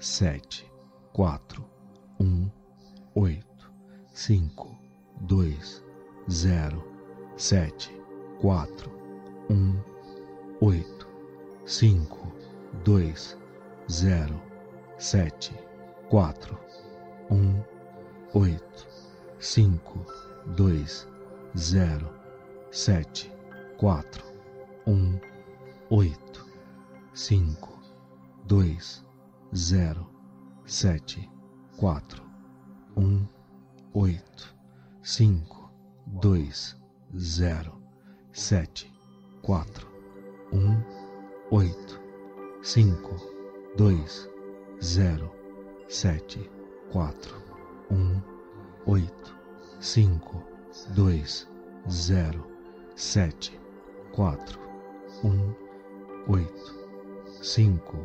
[0.00, 0.68] sete,
[1.12, 1.64] quatro,
[2.18, 2.50] um,
[3.14, 3.70] oito,
[4.12, 4.76] cinco,
[5.20, 5.84] dois,
[6.28, 6.82] zero,
[7.36, 7.92] sete,
[8.40, 8.90] quatro,
[9.48, 9.80] um,
[10.60, 11.08] oito,
[11.64, 12.26] cinco,
[12.82, 13.38] dois,
[13.88, 14.42] zero,
[14.98, 15.54] sete,
[16.10, 16.58] quatro,
[17.30, 17.62] um,
[18.34, 18.88] oito,
[19.38, 20.04] cinco,
[20.56, 21.06] dois,
[21.56, 22.12] zero,
[22.72, 23.32] sete,
[23.78, 24.24] quatro,
[24.86, 25.18] um,
[25.88, 26.44] oito,
[27.12, 27.80] cinco,
[28.44, 29.04] dois,
[29.54, 30.10] zero,
[30.66, 31.30] sete,
[31.76, 32.24] quatro,
[32.96, 33.24] um,
[33.92, 34.52] oito,
[35.02, 35.70] cinco,
[36.06, 36.76] dois,
[37.16, 37.80] zero,
[38.32, 38.92] sete,
[39.40, 39.88] quatro,
[40.52, 40.82] um,
[41.52, 42.00] oito,
[42.62, 43.14] cinco,
[43.76, 44.28] dois,
[44.82, 45.32] zero,
[45.88, 46.50] sete,
[46.90, 47.40] quatro,
[47.92, 48.20] um,
[48.86, 49.36] oito,
[49.78, 50.53] cinco,
[50.94, 51.48] dois,
[51.90, 52.44] zero,
[52.96, 53.58] sete,
[54.12, 54.58] quatro,
[55.22, 55.54] um,
[56.28, 56.74] oito,
[57.42, 57.96] cinco,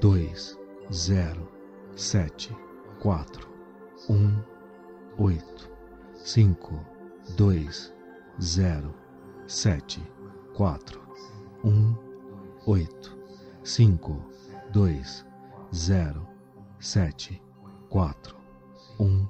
[0.00, 0.58] dois,
[0.92, 1.48] zero,
[1.96, 2.54] sete,
[3.00, 3.48] quatro,
[4.08, 4.42] um,
[5.18, 5.70] oito,
[6.16, 6.78] cinco,
[7.36, 7.92] dois,
[8.40, 8.94] zero,
[9.46, 10.02] sete,
[10.54, 11.00] quatro,
[11.64, 11.94] um,
[12.66, 13.16] oito,
[13.62, 14.22] cinco,
[14.72, 15.24] dois,
[15.74, 16.26] zero,
[16.78, 17.40] sete,
[17.88, 18.36] quatro,
[19.00, 19.26] um,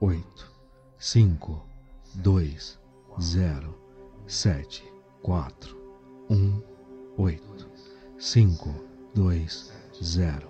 [0.00, 0.52] oito,
[0.98, 1.65] cinco,
[2.16, 2.78] dois,
[3.20, 3.74] zero,
[4.26, 4.82] sete,
[5.22, 5.76] quatro,
[6.30, 6.62] um,
[7.18, 7.68] oito,
[8.18, 8.74] cinco,
[9.14, 10.48] dois, zero,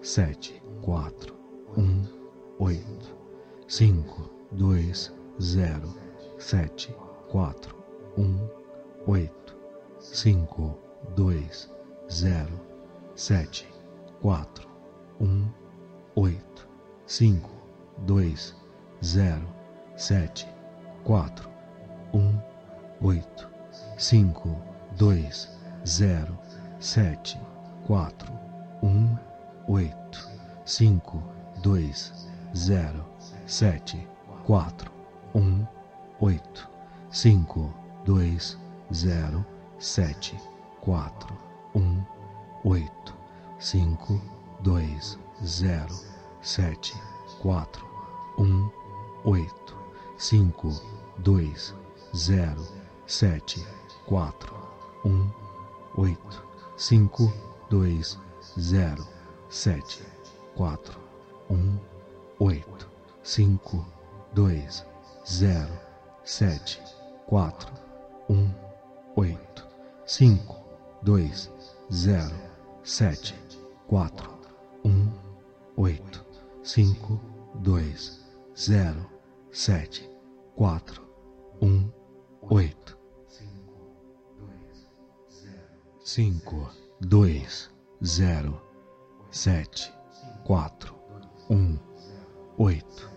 [0.00, 1.34] sete, quatro,
[1.76, 2.04] um,
[2.58, 3.16] oito,
[3.68, 5.88] cinco, dois, zero,
[6.38, 6.94] sete,
[7.28, 7.76] quatro,
[8.16, 8.48] um,
[9.06, 9.56] oito,
[10.00, 10.78] cinco,
[11.14, 11.70] dois,
[12.10, 12.58] zero,
[13.14, 13.66] sete,
[14.20, 14.68] quatro,
[15.20, 15.48] um,
[16.16, 16.68] oito,
[17.06, 17.50] cinco,
[18.06, 18.54] dois,
[19.04, 19.46] zero,
[19.96, 20.51] sete,
[21.04, 21.50] quatro,
[22.14, 22.38] um,
[23.00, 23.48] oito,
[23.96, 24.56] cinco,
[24.96, 25.48] dois,
[25.86, 26.38] zero,
[26.78, 27.40] sete,
[27.86, 28.32] quatro,
[28.82, 29.16] um,
[29.68, 30.28] oito,
[30.64, 31.22] cinco,
[31.62, 32.12] dois,
[32.56, 33.04] zero,
[33.46, 34.06] sete,
[34.44, 34.92] quatro,
[35.34, 35.66] um,
[36.20, 36.68] oito,
[37.10, 38.56] cinco, dois,
[38.94, 39.44] zero,
[39.78, 40.36] sete,
[40.80, 41.36] quatro,
[41.74, 42.04] um,
[42.64, 43.14] oito,
[43.58, 44.20] cinco,
[44.60, 45.94] dois, zero,
[46.40, 46.94] sete,
[47.40, 47.84] quatro,
[48.38, 48.70] um,
[49.24, 49.76] oito,
[50.18, 50.68] cinco,
[51.18, 51.74] dois,
[52.14, 52.66] zero,
[53.06, 53.64] sete,
[54.06, 54.54] quatro,
[55.04, 55.30] um,
[55.96, 56.44] oito,
[56.76, 57.32] cinco,
[57.70, 58.18] dois,
[58.58, 59.06] zero,
[59.48, 60.02] sete,
[60.54, 60.98] quatro,
[61.50, 61.78] um,
[62.38, 62.88] oito,
[63.22, 63.86] cinco,
[64.32, 64.84] dois,
[65.26, 65.72] zero,
[66.24, 66.80] sete,
[67.26, 67.72] quatro,
[68.28, 68.50] um,
[69.16, 69.66] oito,
[70.06, 70.56] cinco,
[71.02, 71.50] dois,
[71.92, 72.34] zero,
[72.82, 73.34] sete,
[73.86, 74.30] quatro,
[74.84, 75.10] um,
[75.76, 76.24] oito,
[76.62, 77.20] cinco,
[77.56, 78.20] dois,
[78.56, 79.06] zero,
[79.50, 80.11] sete,
[80.56, 81.02] quatro,
[81.62, 81.90] um,
[82.50, 82.98] oito,
[86.04, 86.68] cinco,
[87.00, 87.70] dois,
[88.04, 88.60] zero,
[89.30, 89.92] sete,
[90.44, 90.94] quatro,
[91.48, 91.78] um,
[92.58, 93.10] oito,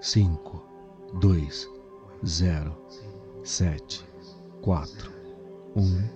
[0.00, 0.62] cinco,
[1.20, 1.68] dois,
[2.26, 2.76] zero,
[3.44, 4.04] sete,
[4.60, 5.12] quatro,
[5.76, 6.08] um,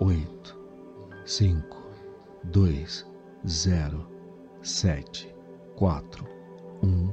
[0.00, 0.58] oito,
[1.26, 1.76] cinco,
[2.44, 3.06] dois,
[3.46, 4.06] zero,
[4.62, 5.34] sete,
[5.76, 6.26] quatro,
[6.82, 7.12] um,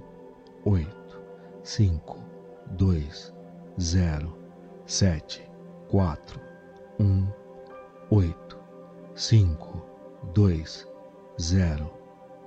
[0.65, 1.19] oito,
[1.63, 2.30] cinco,
[2.77, 3.33] dois,
[3.79, 4.37] zero,
[4.85, 5.49] sete,
[5.89, 6.39] quatro,
[6.99, 7.27] um,
[8.09, 8.59] oito,
[9.15, 9.85] cinco,
[10.33, 10.87] dois,
[11.39, 11.91] zero,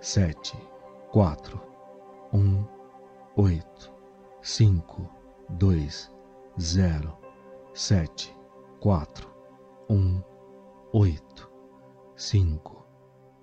[0.01, 0.57] sete,
[1.11, 1.61] quatro,
[2.33, 2.65] um,
[3.37, 3.93] oito,
[4.43, 5.09] cinco,
[5.51, 6.11] dois,
[6.61, 7.19] zero,
[7.75, 8.35] sete,
[8.81, 9.29] quatro,
[9.89, 10.23] um,
[10.93, 11.51] oito,
[12.17, 12.87] cinco,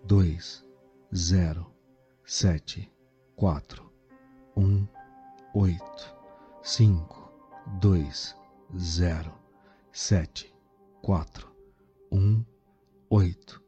[0.04, 0.66] dois,
[1.16, 1.68] zero,
[2.26, 2.92] sete,
[3.36, 3.92] quatro,
[4.56, 4.88] um,
[5.54, 6.21] oito,
[6.64, 7.32] cinco,
[7.80, 8.36] dois,
[8.78, 9.34] zero,
[9.92, 10.54] sete,
[11.02, 11.50] quatro,
[12.12, 12.46] um,
[13.10, 13.60] oito,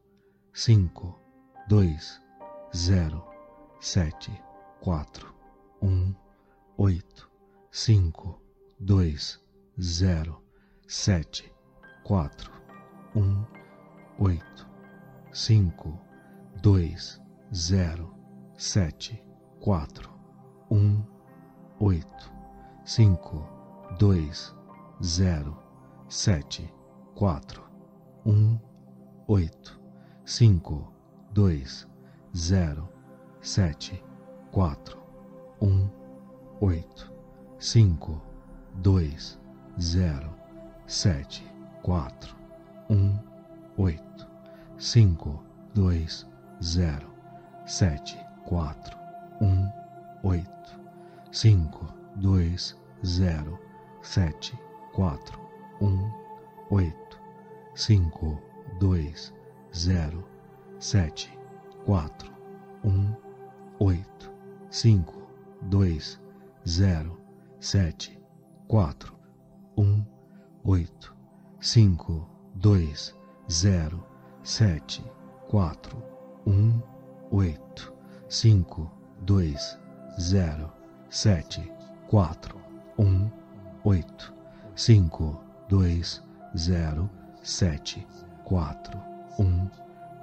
[0.53, 1.19] cinco,
[1.67, 2.21] dois,
[2.75, 3.25] zero,
[3.79, 4.32] sete,
[4.79, 5.34] quatro,
[5.82, 6.13] um,
[6.77, 7.29] oito,
[7.71, 8.39] cinco,
[8.79, 9.41] dois,
[9.82, 10.43] zero,
[10.88, 11.51] sete,
[12.03, 12.51] quatro,
[13.15, 13.43] um,
[14.19, 14.69] oito,
[15.32, 15.99] cinco,
[16.62, 17.19] dois,
[17.56, 18.13] zero,
[18.56, 19.19] sete,
[19.60, 20.13] quatro,
[20.69, 21.03] um,
[21.79, 22.42] oito,
[22.86, 23.48] cinco,
[23.98, 24.54] dois,
[25.02, 25.58] zero,
[26.10, 26.69] sete,
[27.15, 27.63] quatro,
[28.26, 28.60] um,
[29.28, 29.80] oito,
[30.26, 30.91] cinco,
[31.32, 31.88] dois,
[32.36, 32.89] zero,
[33.41, 34.04] sete,
[34.52, 35.02] quatro,
[35.62, 35.89] um,
[36.60, 37.10] oito,
[37.58, 38.22] cinco,
[38.76, 39.39] dois,
[39.80, 40.36] zero,
[40.86, 41.41] sete,
[41.84, 42.36] quatro,
[42.89, 43.17] um,
[43.78, 44.28] oito,
[44.78, 45.41] cinco,
[45.74, 46.28] dois,
[46.62, 47.08] zero,
[47.65, 48.98] sete, quatro,
[49.39, 49.72] um,
[50.24, 50.80] oito,
[51.32, 53.60] cinco, dois, zero,
[54.02, 54.58] sete,
[54.93, 55.39] quatro,
[55.82, 56.12] um,
[56.69, 57.19] oito,
[57.76, 58.39] cinco,
[58.80, 59.34] dois,
[59.76, 60.23] zero,
[60.80, 61.30] sete,
[61.86, 62.32] quatro,
[62.84, 63.15] um,
[63.80, 64.32] oito,
[64.69, 65.28] cinco,
[65.63, 66.19] dois,
[66.67, 67.19] zero,
[67.60, 68.19] sete,
[68.67, 69.15] quatro,
[69.78, 70.06] um,
[70.63, 71.15] oito,
[71.60, 73.15] cinco, dois,
[73.52, 74.06] zero,
[74.43, 75.04] sete,
[75.49, 76.04] quatro,
[76.45, 76.82] um,
[77.32, 77.93] oito,
[78.30, 79.78] cinco, dois,
[80.19, 80.71] zero,
[81.10, 81.71] sete,
[82.13, 82.62] quatro,
[82.99, 83.28] um,
[83.84, 84.32] oito,
[84.76, 85.36] cinco,
[85.67, 86.21] dois,
[86.56, 87.10] zero,
[87.41, 88.06] sete,
[88.43, 89.02] quatro,
[89.39, 89.67] um,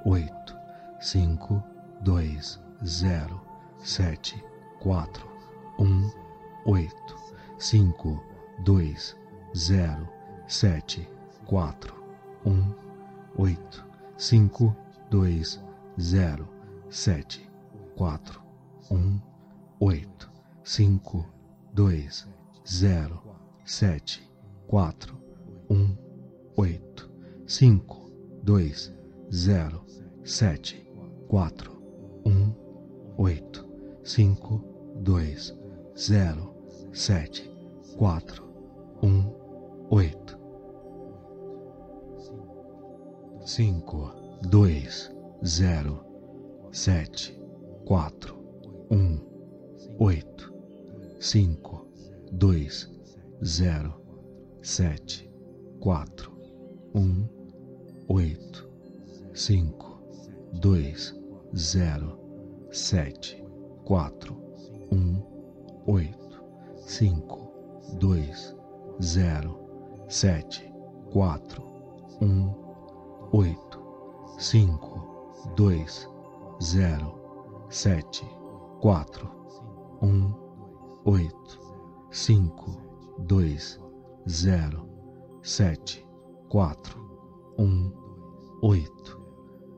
[0.05, 0.57] oito,
[1.00, 1.61] cinco,
[2.00, 3.42] dois, zero,
[3.83, 4.40] sete,
[4.79, 5.29] quatro,
[5.81, 6.09] um,
[6.64, 7.16] oito,
[7.59, 8.22] cinco,
[8.61, 9.16] dois,
[9.57, 10.09] zero,
[10.46, 11.09] sete,
[11.44, 11.92] quatro,
[12.46, 12.72] um,
[13.37, 13.85] oito,
[14.16, 14.76] cinco,
[15.11, 15.61] dois,
[16.00, 16.48] zero,
[16.88, 17.50] sete,
[17.96, 18.40] quatro,
[18.92, 19.20] um,
[19.81, 20.31] oito,
[20.62, 21.26] cinco,
[21.72, 22.26] dois,
[22.66, 23.22] zero,
[23.64, 24.28] sete,
[24.66, 25.16] quatro,
[25.68, 25.96] um,
[26.56, 27.11] oito,
[27.46, 28.11] cinco,
[28.42, 28.92] dois,
[29.33, 29.85] zero,
[30.24, 30.87] sete,
[31.28, 31.72] quatro,
[32.26, 32.52] um,
[33.16, 33.66] oito,
[34.02, 34.64] cinco,
[34.96, 35.54] dois,
[35.96, 36.54] zero,
[36.92, 37.50] sete,
[37.96, 38.44] quatro,
[39.02, 39.24] um,
[39.90, 40.38] oito,
[43.44, 45.11] cinco, dois,
[45.44, 46.04] zero,
[46.72, 47.40] sete,
[47.85, 48.37] quatro,
[48.90, 49.18] um,
[49.98, 50.52] oito,
[51.20, 51.87] cinco,
[52.33, 52.88] dois,
[53.44, 53.92] zero,
[54.62, 55.30] sete,
[55.78, 56.33] quatro,
[56.94, 57.28] um,
[58.09, 58.66] oito,
[59.35, 60.00] cinco,
[60.54, 61.14] dois,
[61.54, 62.18] zero,
[62.72, 63.44] sete,
[63.85, 64.35] quatro,
[64.90, 65.22] um,
[65.87, 66.42] oito,
[66.87, 67.52] cinco,
[67.98, 68.56] dois,
[69.02, 69.59] zero,
[70.09, 70.72] sete,
[71.12, 71.62] quatro,
[72.22, 72.54] um,
[73.33, 73.78] oito,
[74.38, 76.09] cinco, dois,
[76.62, 78.24] zero, sete,
[78.80, 79.28] quatro,
[80.00, 80.49] um,
[81.11, 81.59] oito,
[82.12, 82.70] cinco,
[83.18, 83.81] dois,
[84.29, 84.88] zero,
[85.42, 86.07] sete,
[86.49, 87.01] quatro,
[87.59, 87.92] um,
[88.62, 89.20] oito,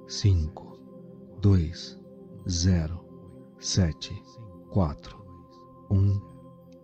[0.07, 0.79] cinco,
[1.40, 1.99] dois,
[2.47, 3.03] zero,
[3.59, 4.12] sete,
[4.71, 5.25] quatro,
[5.90, 6.21] um,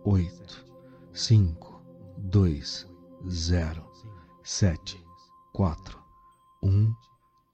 [0.03, 0.65] oito,
[1.13, 1.79] cinco,
[2.17, 2.87] dois,
[3.29, 3.85] zero,
[4.43, 4.99] sete,
[5.53, 6.03] quatro,
[6.63, 6.91] um,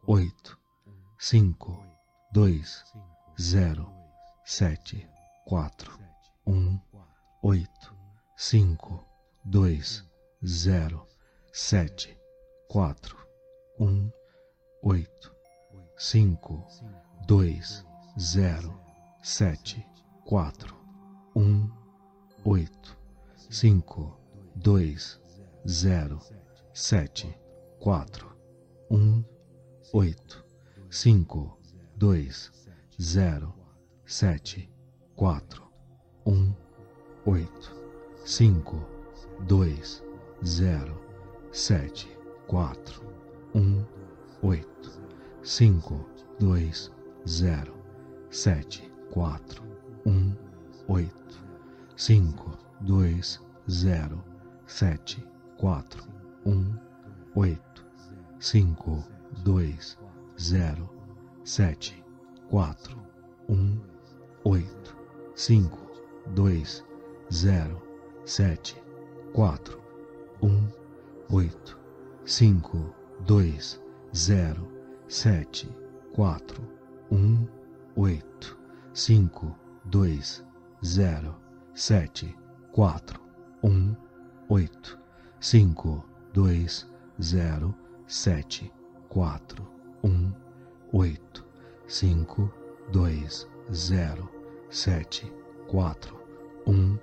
[0.08, 0.58] oito,
[1.20, 1.78] cinco,
[2.32, 2.86] dois,
[3.38, 3.86] zero,
[4.46, 5.06] sete,
[5.46, 6.05] quatro,
[6.46, 6.80] um,
[7.42, 7.96] oito,
[8.38, 9.04] cinco,
[9.44, 10.04] dois,
[10.46, 11.08] zero,
[11.52, 12.18] sete,
[12.70, 13.18] quatro,
[13.80, 14.12] um,
[14.84, 15.34] oito,
[15.98, 16.68] cinco,
[17.26, 17.84] dois,
[18.20, 18.80] zero,
[19.24, 19.86] sete,
[20.26, 20.76] quatro,
[21.36, 21.70] um,
[22.44, 22.98] oito,
[23.50, 24.20] cinco,
[24.56, 25.20] dois,
[25.68, 26.20] zero,
[26.74, 27.36] sete,
[27.80, 28.36] quatro,
[28.92, 29.24] um,
[29.94, 30.46] oito,
[30.90, 31.60] cinco,
[31.96, 32.52] dois,
[33.02, 33.54] zero,
[34.06, 34.70] sete,
[35.16, 35.65] quatro,
[36.26, 36.52] um,
[37.26, 37.76] oito,
[38.26, 38.84] cinco,
[39.42, 40.04] dois,
[40.44, 41.00] zero,
[41.52, 42.08] sete,
[42.48, 43.02] quatro,
[43.54, 43.86] um,
[44.42, 44.92] oito,
[45.44, 46.04] cinco,
[46.40, 46.92] dois,
[47.28, 47.74] zero,
[48.32, 49.64] sete, quatro,
[50.06, 50.34] um,
[50.88, 51.46] oito,
[51.96, 54.24] cinco, dois, zero,
[54.66, 55.24] sete,
[55.58, 56.04] quatro,
[56.46, 56.76] um,
[57.36, 57.86] oito,
[58.40, 59.04] cinco,
[59.44, 59.98] dois,
[60.40, 60.90] zero,
[61.44, 62.04] sete,
[62.50, 62.98] quatro,
[63.48, 63.80] um,
[64.44, 64.98] oito,
[66.26, 66.84] cinco, dois,
[67.32, 67.82] zero,
[68.26, 68.76] sete,
[69.34, 69.82] quatro,
[70.42, 70.68] um,
[71.30, 71.78] oito,
[72.26, 72.94] cinco,
[73.26, 73.80] dois,
[74.16, 74.68] zero,
[75.08, 75.68] sete,
[76.14, 76.62] quatro,
[77.12, 77.48] um,
[77.96, 78.58] oito,
[78.94, 80.44] cinco, dois,
[80.84, 81.36] zero,
[81.74, 82.36] sete,
[82.72, 83.22] quatro,
[83.64, 83.96] um,
[84.50, 84.98] oito,
[85.40, 86.88] cinco, dois,
[87.22, 87.76] zero,
[88.08, 88.72] sete,
[89.10, 89.68] quatro,
[90.04, 90.34] um,
[90.92, 91.46] oito,
[91.88, 92.52] cinco,
[92.92, 94.30] dois, zero,
[94.70, 95.32] sete,
[96.66, 96.98] quatro, um,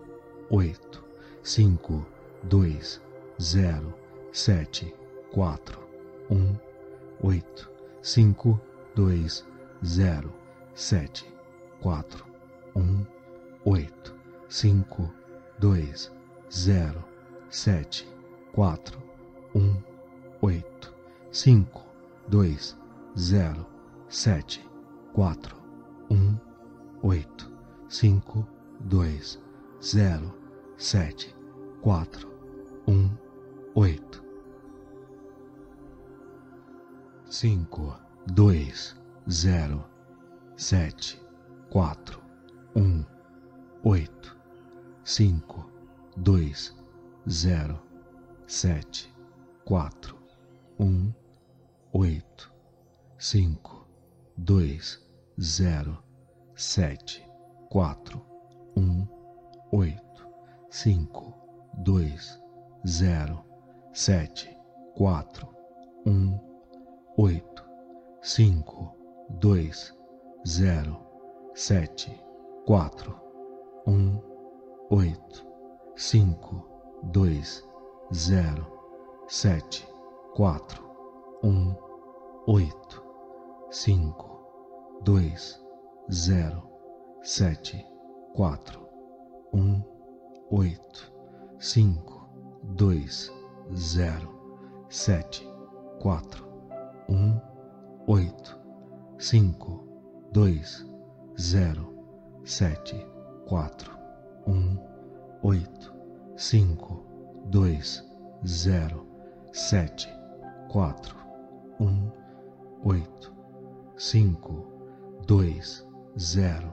[0.51, 1.05] oito,
[1.43, 2.05] cinco,
[2.43, 3.01] dois,
[3.41, 3.95] zero,
[4.33, 4.95] sete,
[5.33, 5.79] quatro,
[6.31, 6.57] um,
[7.23, 7.71] oito,
[8.03, 8.61] cinco,
[8.95, 9.45] dois,
[9.85, 10.33] zero,
[10.75, 11.25] sete,
[11.81, 12.25] quatro,
[12.75, 13.07] um,
[13.65, 14.15] oito,
[14.49, 15.11] cinco,
[15.59, 16.11] dois,
[16.53, 17.05] zero,
[17.51, 18.07] sete,
[18.53, 19.01] quatro,
[19.55, 19.77] um,
[20.43, 20.93] oito,
[21.31, 21.87] cinco,
[22.29, 22.77] dois,
[23.19, 23.67] zero,
[24.09, 24.61] sete,
[25.15, 25.57] quatro,
[26.11, 26.37] um,
[27.03, 27.51] oito,
[27.89, 28.47] cinco,
[29.83, 30.33] dois, zero,
[30.77, 31.35] sete,
[31.83, 32.29] quatro,
[32.87, 33.11] um,
[33.75, 34.23] oito,
[37.29, 38.95] cinco, dois,
[39.29, 39.85] zero,
[40.57, 41.21] sete,
[41.71, 42.23] quatro,
[42.77, 43.05] um,
[43.83, 44.37] oito,
[45.05, 45.69] cinco,
[46.17, 46.73] dois,
[47.29, 47.83] zero,
[48.47, 49.13] sete,
[49.65, 50.17] quatro,
[50.79, 51.13] um,
[51.93, 52.53] oito,
[53.19, 53.85] cinco,
[54.39, 55.05] dois,
[55.41, 55.99] zero,
[56.55, 57.21] sete,
[57.69, 58.25] quatro,
[58.77, 59.22] um,
[59.73, 60.29] oito,
[60.69, 61.33] cinco,
[61.73, 62.39] dois,
[62.87, 63.43] zero,
[63.95, 64.55] sete,
[64.95, 65.49] quatro,
[66.05, 66.39] um,
[67.17, 67.65] oito,
[68.21, 68.95] cinco,
[69.31, 69.97] dois,
[70.47, 71.01] zero,
[71.55, 72.23] sete,
[72.67, 73.19] quatro,
[73.87, 74.21] um,
[74.91, 75.47] oito,
[75.97, 76.69] cinco,
[77.05, 77.67] dois,
[78.13, 78.67] zero,
[79.27, 79.89] sete,
[80.35, 80.85] quatro,
[81.43, 81.75] um,
[82.47, 83.03] oito,
[83.71, 85.59] cinco, dois,
[86.13, 86.69] zero,
[87.23, 87.87] sete,
[88.35, 88.82] quatro,
[89.53, 89.83] um,
[90.51, 91.13] oito,
[91.59, 92.29] cinco,
[92.63, 93.31] dois,
[93.75, 94.29] zero,
[94.89, 95.47] sete,
[96.01, 96.45] quatro,
[97.09, 97.39] um,
[98.07, 98.59] oito,
[99.19, 99.87] cinco,
[100.33, 100.87] dois,
[101.39, 101.93] zero,
[102.45, 103.07] sete,
[103.47, 103.93] quatro,
[104.47, 104.79] um,
[105.43, 105.95] oito,
[106.37, 107.05] cinco,
[107.47, 108.03] dois,
[108.47, 109.07] zero,
[109.53, 110.09] sete,
[110.69, 111.17] quatro,
[111.79, 112.11] um,
[112.85, 113.35] oito,
[113.97, 114.67] cinco,
[115.27, 115.87] dois,
[116.19, 116.73] zero,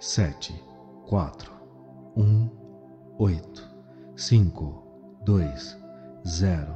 [0.00, 0.54] sete,
[1.06, 1.52] quatro,
[2.16, 2.48] um,
[3.18, 3.62] oito,
[4.16, 4.82] cinco,
[5.24, 5.76] dois,
[6.26, 6.74] zero,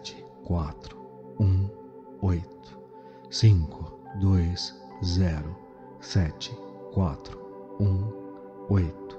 [0.42, 1.85] quatro, um, oito, cinco, dois, zero, sete, quatro,
[2.22, 2.78] um, oito,
[3.30, 4.74] cinco, dois,
[5.04, 5.56] zero,
[6.00, 6.56] sete,
[6.92, 7.38] quatro,
[7.80, 8.12] um,
[8.70, 9.18] oito,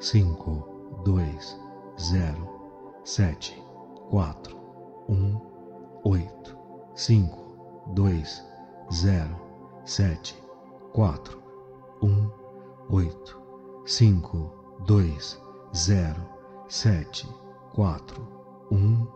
[0.00, 0.66] cinco,
[1.04, 1.58] dois,
[2.00, 2.48] zero,
[3.04, 3.54] sete,
[4.10, 4.56] quatro,
[5.08, 5.40] um,
[6.04, 6.56] oito,
[6.94, 8.44] cinco, dois,
[8.92, 9.36] zero,
[9.84, 10.34] sete,
[10.92, 11.40] quatro,
[12.02, 12.30] um,
[12.90, 13.40] oito,
[13.86, 14.52] cinco,
[14.86, 15.40] dois,
[15.74, 16.28] zero,
[16.68, 17.26] sete,
[17.72, 18.26] quatro,
[18.70, 19.06] um,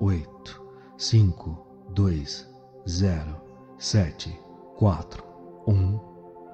[0.00, 0.62] oito,
[0.96, 2.46] cinco, dois,
[2.88, 3.40] zero,
[3.78, 4.38] sete,
[4.76, 5.24] quatro,
[5.66, 5.98] um,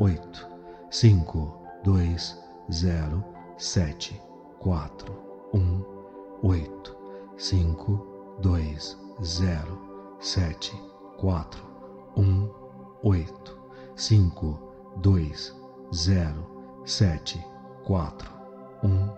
[0.00, 0.48] oito,
[0.90, 2.38] cinco, dois,
[2.72, 3.22] zero,
[3.58, 4.18] sete,
[4.58, 5.12] quatro,
[5.52, 5.84] um,
[6.42, 6.96] oito,
[7.36, 9.78] cinco, dois, zero,
[10.20, 10.72] sete,
[11.18, 11.62] quatro,
[12.16, 12.48] um,
[13.02, 13.58] oito,
[13.94, 14.58] cinco,
[14.96, 15.54] dois,
[15.94, 16.46] zero,
[16.86, 17.44] sete,
[17.84, 18.32] quatro,
[18.82, 19.10] um,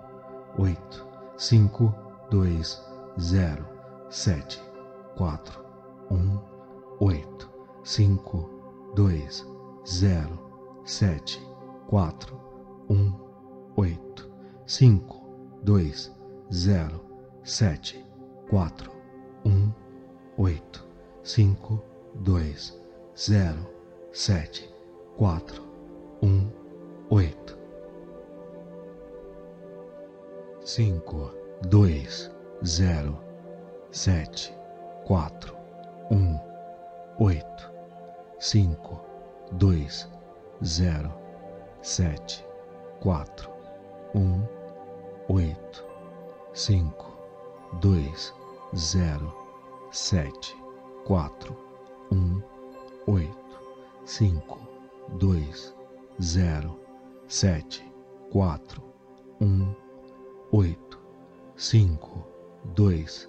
[0.58, 1.06] oito,
[1.38, 1.94] cinco,
[2.28, 2.82] dois,
[3.20, 3.64] zero,
[4.10, 4.60] sete,
[5.16, 5.64] quatro,
[6.10, 6.53] um,
[7.04, 7.50] oito,
[7.82, 8.48] cinco,
[8.94, 9.46] dois,
[9.86, 10.38] zero,
[10.86, 11.38] sete,
[11.86, 12.34] quatro,
[12.88, 13.12] um,
[13.76, 14.30] oito,
[14.66, 15.22] cinco,
[15.62, 16.10] dois,
[16.50, 16.98] zero,
[17.42, 18.02] sete,
[18.48, 18.90] quatro,
[19.44, 19.70] um,
[20.38, 20.82] oito,
[21.22, 22.80] cinco, dois,
[23.18, 23.68] zero,
[24.10, 24.74] sete,
[25.18, 25.62] quatro,
[26.22, 26.50] um,
[27.10, 27.58] oito,
[30.64, 31.34] cinco,
[31.68, 32.30] dois,
[32.64, 33.20] zero,
[33.90, 34.54] sete,
[35.04, 35.54] quatro,
[36.10, 36.53] um,
[37.18, 37.70] oito,
[38.40, 39.00] cinco,
[39.52, 40.08] dois,
[40.64, 41.12] zero,
[41.80, 42.44] sete,
[43.00, 43.50] quatro,
[44.14, 44.42] um,
[45.28, 45.84] oito,
[46.52, 47.16] cinco,
[47.80, 48.34] dois,
[48.76, 49.32] zero,
[49.92, 50.56] sete,
[51.04, 51.56] quatro,
[52.10, 52.42] um,
[53.06, 53.60] oito,
[54.04, 54.58] cinco,
[55.18, 55.72] dois,
[56.20, 56.80] zero,
[57.28, 57.84] sete,
[58.32, 58.82] quatro,
[59.40, 59.72] um,
[60.50, 60.98] oito,
[61.56, 62.26] cinco,
[62.74, 63.28] dois,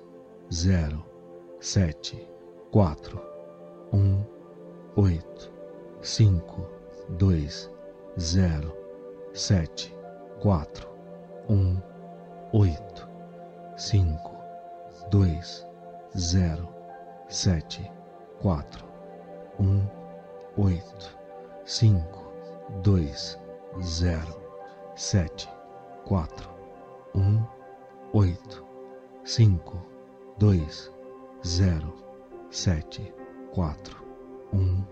[0.52, 1.06] zero,
[1.60, 2.28] sete,
[2.72, 3.35] quatro,
[3.94, 4.24] um,
[4.96, 5.52] oito,
[6.02, 6.68] cinco,
[7.10, 7.70] dois,
[8.20, 8.74] zero,
[9.34, 9.96] sete,
[10.42, 10.90] quatro,
[11.50, 11.78] um,
[12.54, 13.08] oito,
[13.78, 14.36] cinco,
[15.10, 15.66] dois,
[16.18, 16.68] zero,
[17.28, 17.92] sete,
[18.42, 18.86] quatro,
[19.60, 19.82] um,
[20.58, 21.18] oito,
[21.66, 22.32] cinco,
[22.82, 23.40] dois,
[23.82, 24.42] zero,
[24.96, 25.50] sete,
[26.06, 26.50] quatro,
[27.14, 27.44] um,
[28.14, 28.66] oito,
[29.24, 29.82] cinco,
[30.38, 30.92] dois,
[31.46, 31.94] zero,
[32.50, 33.14] sete,
[33.56, 34.06] quatro,
[34.52, 34.84] um,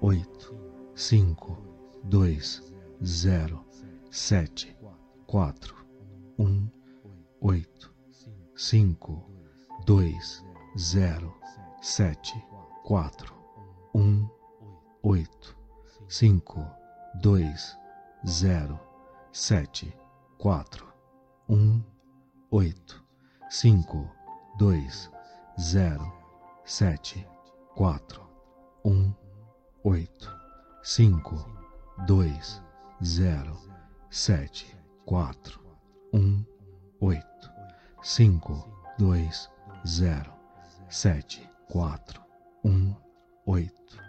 [0.00, 0.56] oito,
[0.94, 1.58] cinco,
[2.04, 2.62] dois,
[3.04, 3.62] zero,
[4.10, 4.74] sete,
[5.26, 5.76] quatro,
[6.38, 6.70] um,
[7.42, 7.94] oito,
[8.56, 9.30] cinco,
[9.84, 10.42] dois,
[10.78, 11.36] zero,
[11.82, 12.42] sete,
[12.82, 13.34] quatro,
[13.94, 14.26] um,
[15.02, 15.54] oito,
[16.08, 16.64] cinco,
[17.20, 17.76] dois,
[18.26, 18.80] zero,
[19.32, 19.94] sete,
[20.38, 20.90] quatro,
[21.46, 21.84] um,
[22.50, 23.04] oito,
[23.50, 24.10] cinco,
[24.56, 25.10] dois,
[25.60, 26.10] zero,
[26.64, 27.28] sete,
[27.78, 28.28] quatro,
[28.84, 29.14] um,
[29.84, 30.34] oito,
[30.82, 31.48] cinco,
[32.08, 32.60] dois,
[33.04, 33.56] zero,
[34.10, 34.76] sete,
[35.06, 35.60] quatro,
[36.12, 36.44] um,
[37.00, 37.52] oito,
[38.02, 38.68] cinco,
[38.98, 39.48] dois,
[39.86, 40.32] zero,
[40.88, 42.20] sete, quatro,
[42.64, 42.96] um,
[43.46, 44.02] oito,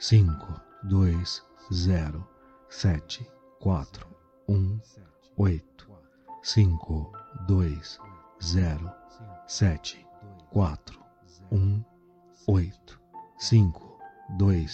[0.00, 2.28] cinco, dois, zero,
[2.70, 3.24] sete,
[3.60, 4.04] quatro,
[4.48, 4.80] um,
[5.36, 5.88] oito,
[6.42, 7.12] cinco,
[7.46, 8.00] dois,
[8.42, 8.92] zero,
[9.46, 10.04] sete,
[10.50, 11.00] quatro,
[11.52, 11.84] um,
[12.48, 13.00] oito,
[13.42, 13.72] 5,
[14.38, 14.68] 2,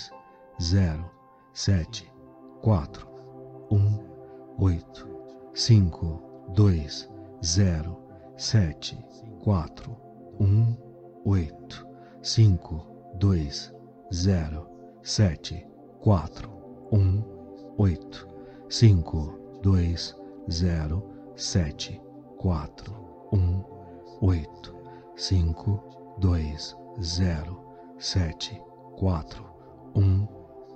[0.61, 1.11] 0,
[1.55, 2.11] 7,
[2.63, 2.87] 4,
[3.71, 4.01] 1,
[4.61, 5.07] 8,
[5.55, 6.21] 5,
[6.55, 6.89] 2,
[7.43, 7.97] 0,
[8.37, 9.05] 7,
[9.43, 9.71] 4,
[10.39, 10.77] 1,
[11.25, 11.85] 8,
[12.23, 12.87] 5,
[13.19, 13.51] 2,
[14.13, 14.67] 0,
[15.03, 15.67] 7,
[16.05, 16.49] 4,
[16.91, 17.25] 1,
[17.79, 18.27] 8,
[18.69, 19.97] 5, 2,
[20.51, 21.03] 0,
[21.37, 22.01] 7,
[22.37, 22.69] 4,
[23.31, 23.65] 1,
[24.21, 24.73] 8,
[25.17, 25.83] 5,
[26.21, 27.68] 2, 0,
[27.99, 28.63] sete
[28.97, 29.45] quatro
[29.97, 30.25] um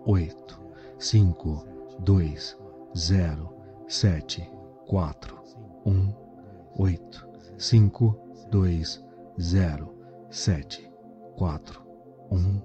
[0.06, 0.60] oito
[0.98, 1.64] cinco
[2.00, 2.58] dois
[2.96, 3.54] zero
[3.86, 4.50] sete
[4.88, 5.40] quatro
[5.86, 6.12] um
[6.78, 7.24] oito
[7.56, 8.18] cinco
[8.50, 9.00] dois
[9.40, 9.94] zero
[10.30, 10.90] sete
[11.36, 11.80] quatro
[12.32, 12.60] um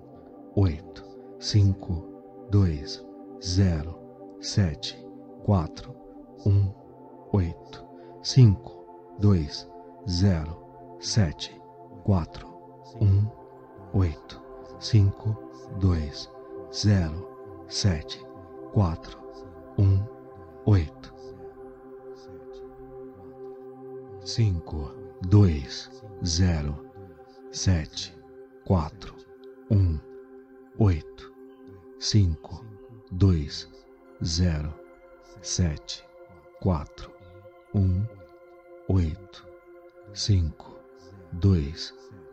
[0.56, 1.06] oito
[1.40, 3.06] cinco dois
[3.44, 3.96] zero
[4.42, 4.98] sete
[5.46, 5.96] quatro
[6.48, 6.74] um
[7.32, 7.86] oito
[8.24, 9.70] cinco dois
[10.10, 11.62] zero sete
[12.04, 12.48] quatro
[13.00, 13.30] um
[13.94, 14.47] oito
[14.80, 15.36] 5,
[15.80, 16.28] 2,
[16.72, 17.12] 0,
[17.68, 18.20] 7,
[18.74, 18.98] 4,
[19.78, 20.08] 1,
[20.66, 21.12] 8.
[24.24, 24.92] 5,
[25.30, 25.90] 2,
[26.24, 26.76] 0,
[27.52, 28.14] 7,
[28.66, 28.92] 4,
[29.70, 30.02] 1,
[30.80, 31.04] 8,
[32.00, 32.38] 5,
[33.12, 33.50] 2,
[34.24, 34.74] 0,
[35.42, 36.04] 7,
[36.62, 36.86] 4,
[37.74, 38.10] 1,
[38.90, 39.44] 8,
[40.14, 40.52] 5,
[41.40, 41.74] 2,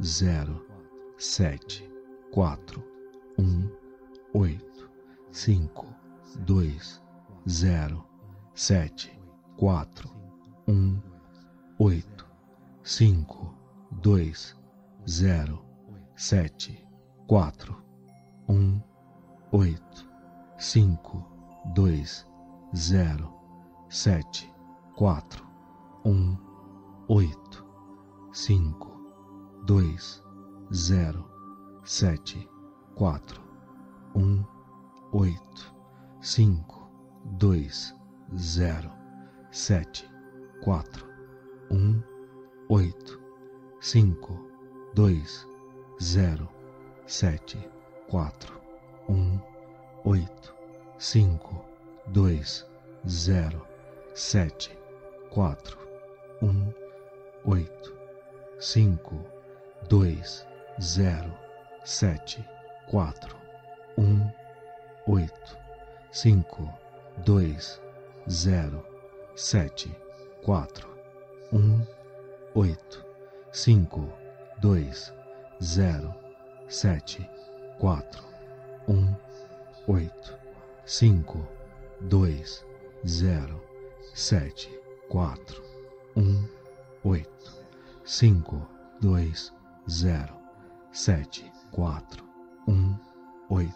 [0.02, 0.60] 0,
[1.16, 1.93] 7,
[2.34, 2.82] quatro
[3.38, 3.70] um
[4.32, 4.90] oito
[5.30, 5.86] cinco
[6.40, 7.00] dois
[7.48, 8.04] zero
[8.56, 9.16] sete
[9.56, 10.10] quatro
[10.66, 11.00] um
[11.78, 12.26] oito
[12.82, 13.54] cinco
[14.02, 14.56] dois
[15.08, 15.64] zero
[16.16, 16.84] sete
[17.28, 17.80] quatro
[18.48, 18.80] um
[19.52, 20.04] oito
[20.58, 21.24] cinco
[21.72, 22.26] dois
[22.74, 23.32] zero
[23.88, 24.52] sete
[24.96, 25.46] quatro
[26.04, 26.36] um
[27.06, 27.64] oito
[28.32, 28.90] cinco
[29.64, 30.20] dois
[30.74, 31.33] zero
[31.86, 32.48] sete
[32.94, 33.42] quatro
[34.14, 34.42] um
[35.12, 35.70] oito
[36.22, 36.90] cinco
[37.36, 37.94] dois
[38.38, 38.90] zero
[39.50, 40.08] sete
[40.62, 41.06] quatro
[41.70, 42.02] um
[42.70, 43.20] oito
[43.80, 44.32] cinco
[44.94, 45.46] dois
[46.02, 46.48] zero
[47.06, 47.58] sete
[48.08, 48.58] quatro
[49.06, 49.38] um
[50.06, 50.54] oito
[50.98, 51.66] cinco
[52.06, 52.66] dois
[53.06, 53.60] zero
[54.14, 54.74] sete
[55.28, 55.78] quatro
[56.40, 56.72] um
[57.44, 57.94] oito
[58.58, 59.22] cinco
[59.86, 60.46] dois
[60.80, 61.43] zero
[61.84, 62.42] sete
[62.88, 63.36] quatro
[63.98, 64.26] um
[65.06, 65.58] oito
[66.10, 66.66] cinco
[67.26, 67.78] dois
[68.26, 68.82] zero
[69.36, 69.94] sete
[70.42, 70.88] quatro
[71.52, 71.86] um
[72.54, 73.04] oito
[73.52, 74.10] cinco
[74.62, 75.12] dois
[75.62, 76.14] zero
[76.70, 77.28] sete
[77.78, 78.24] quatro
[78.88, 79.14] um
[79.86, 80.38] oito
[80.86, 81.46] cinco
[82.00, 82.64] dois
[83.06, 83.62] zero
[84.14, 84.70] sete
[85.10, 85.62] quatro
[86.16, 86.48] um
[87.04, 87.52] oito
[88.06, 88.66] cinco
[89.02, 89.52] dois
[89.86, 90.34] zero
[90.90, 92.02] sete 4,
[92.66, 93.00] 1,
[93.50, 93.68] 8,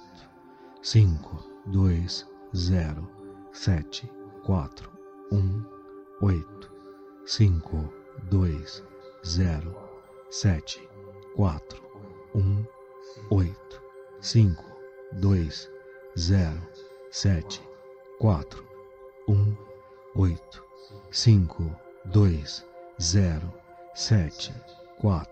[0.82, 1.18] 5,
[1.72, 2.24] 2,
[2.54, 3.08] 0,
[3.52, 4.08] 7,
[4.46, 4.70] 4,
[5.30, 5.66] 1,
[6.22, 6.44] 8,
[7.26, 7.90] 5,
[8.30, 8.82] 2,
[9.24, 9.74] 0,
[10.30, 10.62] 7,
[11.36, 11.60] 4,
[12.34, 12.66] 1,
[13.32, 13.54] 8,
[14.20, 14.56] 5,
[15.20, 15.50] 2,
[16.16, 16.60] 0,
[17.10, 17.60] 7,
[18.20, 18.44] 4,
[19.26, 19.58] 1,
[20.16, 20.60] 8,
[21.10, 21.76] 5,
[22.12, 22.44] 2,
[23.00, 23.40] 0,
[23.94, 24.54] 7,
[25.00, 25.26] 4,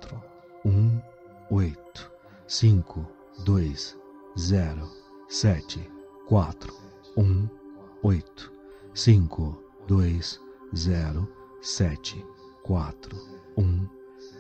[0.65, 1.03] 1,
[1.51, 2.16] 8.
[2.49, 3.05] 5,
[3.45, 3.75] 2,
[4.39, 4.89] 0,
[5.29, 5.85] 7,
[6.29, 6.55] 4,
[7.17, 7.51] 1,
[8.05, 8.51] 8,
[8.95, 10.39] 5, 2,
[10.73, 11.29] 0,
[11.61, 12.25] 7,
[12.65, 12.95] 4,
[13.57, 13.91] 1,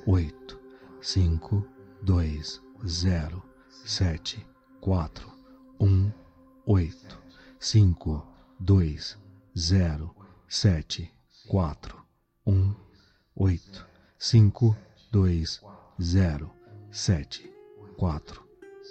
[0.06, 0.56] 8,
[1.02, 1.64] 5,
[2.04, 3.42] 2, 0,
[3.84, 4.44] 7,
[4.80, 5.10] 4,
[5.78, 6.14] 1,
[6.68, 7.18] 8,
[7.58, 8.22] 5,
[8.64, 8.98] 2,
[9.56, 10.14] 0,
[10.48, 11.10] 7,
[11.48, 11.76] 4,
[12.44, 12.76] 1,
[13.36, 13.84] 8,
[14.18, 14.76] 5,
[15.12, 15.60] 2,
[15.98, 16.50] 0,
[16.92, 17.55] 7,
[17.96, 18.42] quatro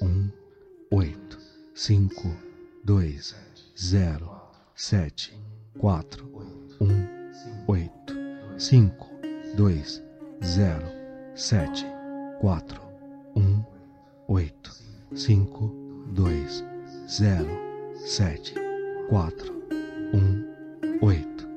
[0.01, 0.29] um
[0.91, 1.37] oito
[1.75, 2.27] cinco
[2.83, 3.35] dois
[3.77, 4.29] zero
[4.73, 5.31] sete
[5.77, 6.25] quatro
[6.81, 7.07] um
[7.67, 8.15] oito
[8.57, 9.07] cinco
[9.55, 10.01] dois
[10.43, 10.87] zero
[11.35, 11.85] sete
[12.39, 12.81] quatro
[13.35, 13.63] um
[14.27, 14.71] oito
[15.13, 15.71] cinco
[16.07, 16.63] dois
[17.07, 17.49] zero
[17.97, 18.55] sete
[19.07, 19.53] quatro
[20.13, 21.54] um oito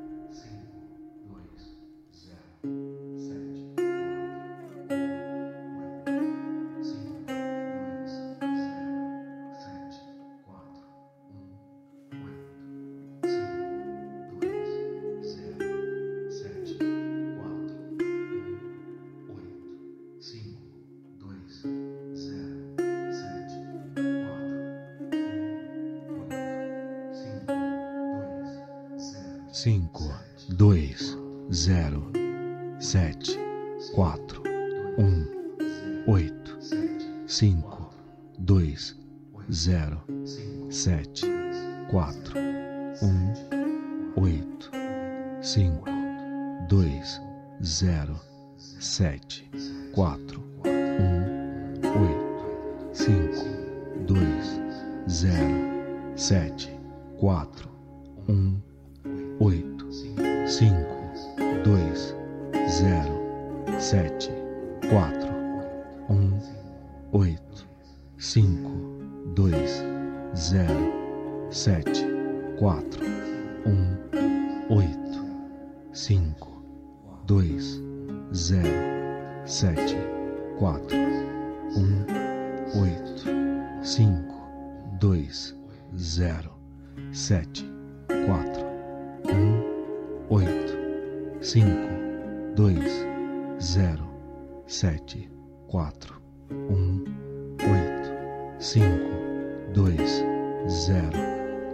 [84.99, 85.55] dois
[85.97, 86.51] zero
[87.13, 87.65] sete
[88.25, 88.65] quatro
[89.31, 89.63] um
[90.29, 90.73] oito
[91.39, 91.89] cinco
[92.53, 93.05] dois
[93.61, 94.05] zero
[94.67, 95.29] sete
[95.67, 96.21] quatro
[96.51, 97.05] um
[97.61, 98.11] oito
[98.59, 100.21] cinco dois
[100.67, 101.17] zero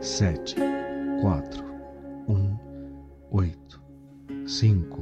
[0.01, 0.55] sete
[1.21, 1.65] quatro
[2.27, 2.55] um
[3.31, 3.81] oito
[4.45, 5.01] cinco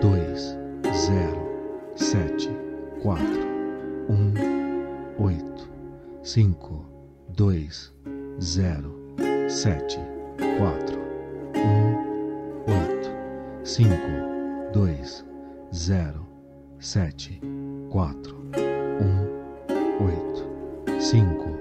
[0.00, 0.56] dois
[0.94, 2.48] zero sete
[3.02, 3.42] quatro
[4.08, 4.34] um
[5.18, 5.68] oito
[6.22, 6.89] cinco
[7.36, 7.92] dois
[8.40, 8.94] zero
[9.48, 9.98] sete
[10.58, 11.00] quatro
[11.54, 13.10] um oito
[13.64, 15.24] cinco dois
[15.74, 16.26] zero
[16.78, 17.40] sete
[17.90, 18.36] quatro
[19.00, 21.58] um oito cinco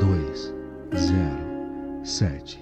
[0.00, 0.54] dois
[0.96, 2.57] zero sete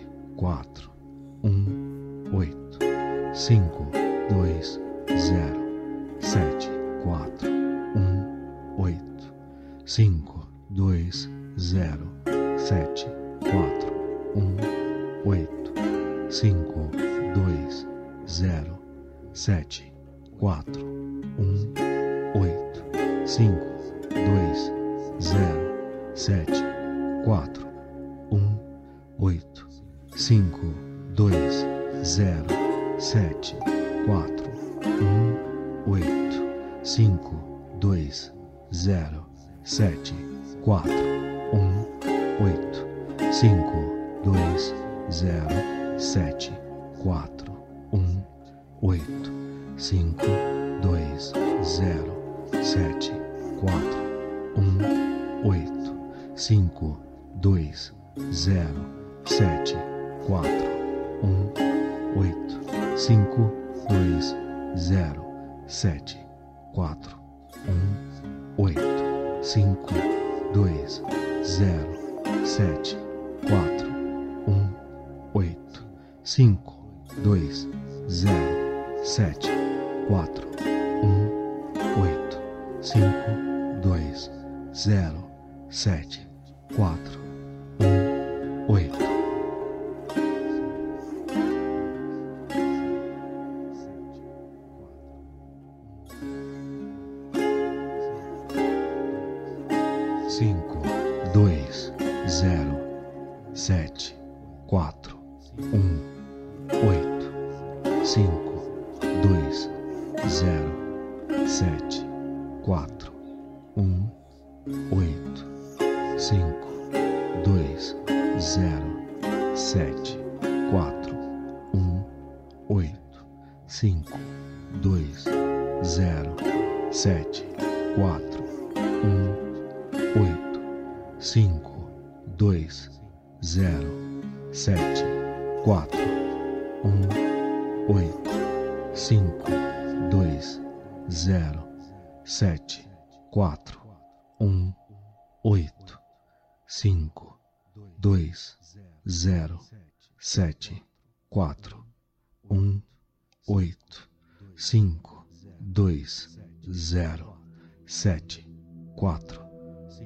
[156.88, 157.36] zero
[157.84, 158.48] sete
[158.94, 159.42] quatro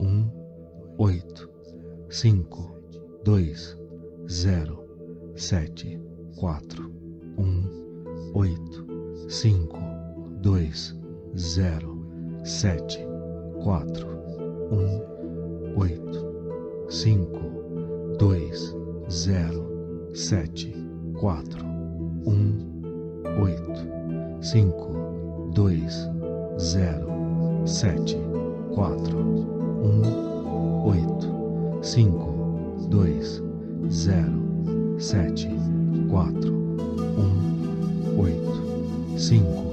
[0.01, 0.31] um
[0.97, 1.47] oito
[2.09, 2.75] cinco
[3.23, 3.77] dois
[4.31, 4.83] zero
[5.37, 6.01] sete
[6.39, 6.91] quatro
[7.37, 8.87] um oito
[9.29, 9.79] cinco
[10.41, 10.97] dois
[11.37, 12.03] zero
[12.45, 13.01] sete
[13.63, 14.09] quatro
[14.73, 18.75] um oito cinco dois
[19.11, 20.75] zero sete
[21.21, 21.63] quatro
[22.25, 22.81] um
[23.43, 26.09] oito cinco dois
[26.61, 28.19] zero sete
[28.75, 33.43] quatro um oito cinco dois
[33.91, 35.49] zero sete
[36.11, 39.73] quatro um oito cinco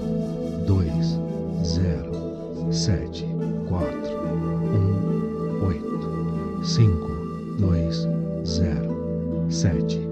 [0.65, 1.19] dois
[1.65, 3.25] zero sete
[3.67, 4.17] quatro
[4.73, 7.09] um oito cinco
[7.59, 8.07] dois
[8.45, 10.07] zero sete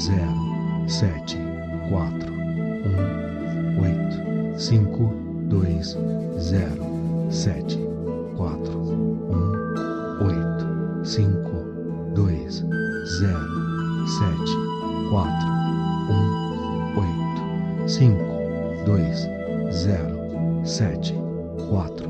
[0.00, 1.36] zero sete
[1.90, 5.94] quatro um oito cinco dois
[6.38, 6.86] zero
[7.28, 7.78] sete
[8.34, 9.52] quatro um
[10.24, 12.64] oito cinco dois
[13.20, 14.52] zero sete
[15.10, 15.50] quatro
[16.08, 19.14] 1, 8, 5, 2,
[19.70, 21.14] 0, 7,
[21.68, 22.09] 4,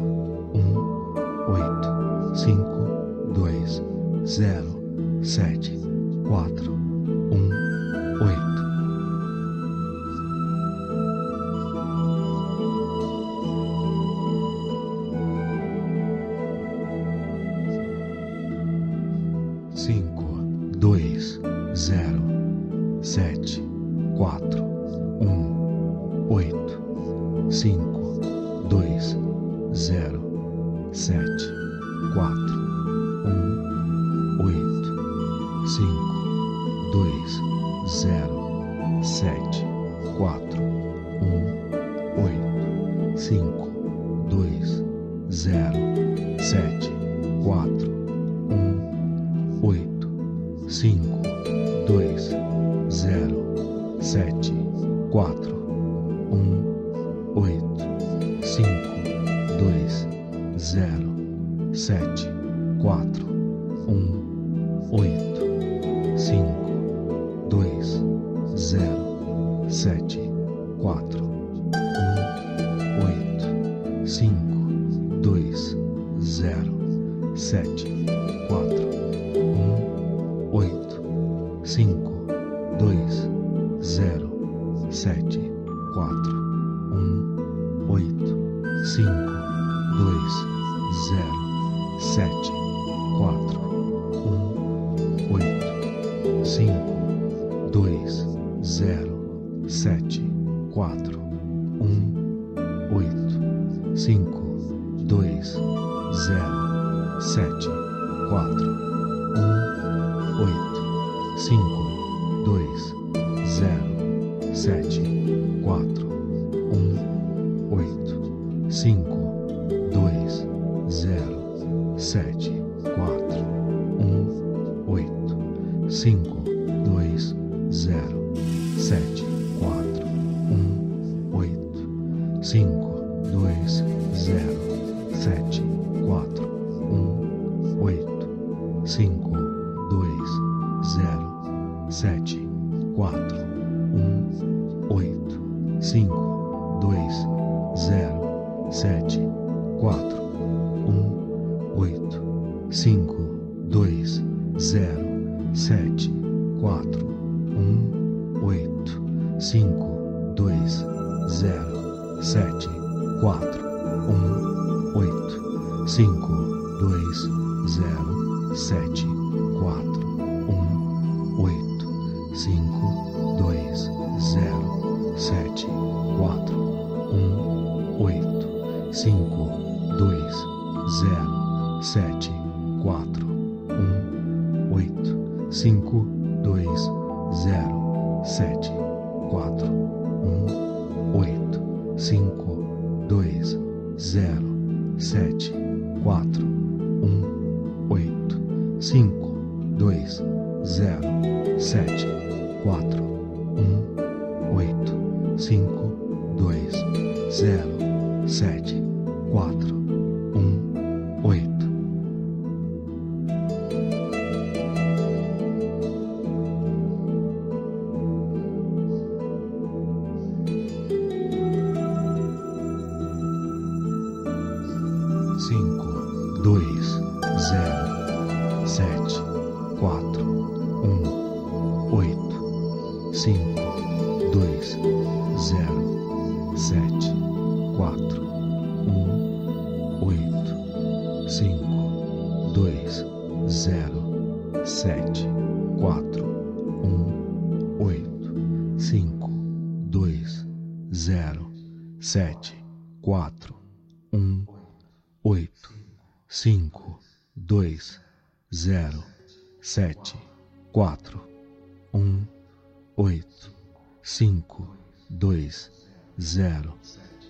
[265.21, 265.71] dois
[266.19, 266.79] zero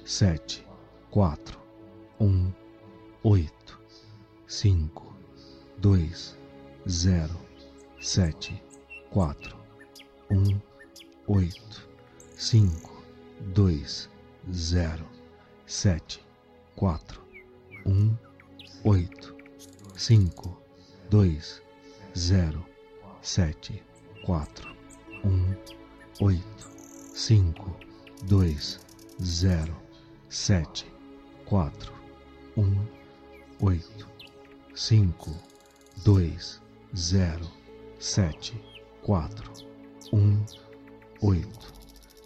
[0.05, 0.65] sete
[1.11, 1.59] quatro
[2.21, 2.53] um
[3.25, 3.81] oito
[4.47, 5.13] cinco
[5.79, 6.39] dois
[6.89, 7.37] zero
[7.99, 8.63] sete
[9.11, 9.57] quatro
[10.31, 10.61] um
[11.27, 11.89] oito
[12.37, 13.03] cinco
[13.53, 14.09] dois
[14.53, 15.05] zero
[15.67, 16.25] sete
[16.77, 17.21] quatro
[17.87, 18.17] um
[18.85, 19.35] oito
[19.97, 20.57] cinco
[21.11, 21.61] dois
[22.17, 22.65] zero
[23.21, 23.83] sete
[24.25, 24.77] quatro
[25.25, 25.57] um
[26.21, 26.80] oito
[27.23, 27.77] cinco
[28.25, 28.81] dois
[29.23, 29.77] zero
[30.31, 30.87] sete
[31.45, 31.93] quatro
[32.57, 32.75] um
[33.61, 34.09] oito
[34.75, 35.31] cinco
[36.03, 36.63] dois
[36.97, 37.47] zero
[37.99, 38.59] sete
[39.03, 39.53] quatro
[40.15, 40.43] um
[41.21, 41.75] oito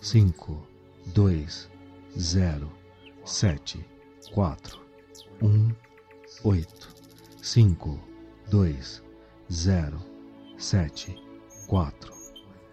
[0.01, 0.65] cinco
[1.07, 1.69] dois
[2.17, 2.71] zero
[3.25, 3.85] sete
[4.33, 4.79] quatro
[5.43, 5.75] um
[6.45, 6.95] oito
[7.43, 7.99] cinco
[8.49, 9.03] dois
[9.51, 9.99] zero
[10.57, 11.21] sete
[11.67, 12.15] quatro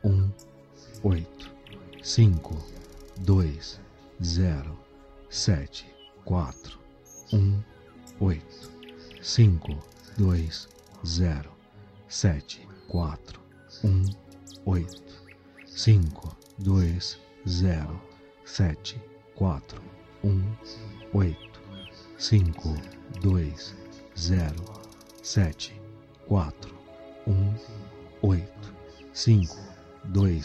[0.03, 0.29] um
[1.03, 1.50] oito
[2.03, 2.57] 5,
[3.23, 3.59] 2,
[4.23, 4.77] 0,
[5.29, 5.85] 7,
[6.25, 6.53] 4,
[7.31, 7.63] 1,
[8.19, 8.41] 8,
[9.21, 9.77] 5,
[10.17, 10.67] 2,
[11.05, 11.43] 0,
[12.09, 13.17] 7, 4,
[13.83, 14.15] 1,
[14.65, 14.85] 8,
[15.75, 18.01] 5, 2, 0,
[18.45, 19.01] 7,
[19.35, 19.61] 4,
[20.23, 20.57] 1,
[21.13, 21.35] 8,
[22.17, 22.77] 5,
[23.21, 23.53] 2,
[24.15, 24.55] 0,
[25.21, 25.71] 7,
[26.27, 26.53] 4,
[27.27, 27.59] 1,
[28.23, 28.47] 8,
[29.13, 29.47] 5,
[30.11, 30.43] 2,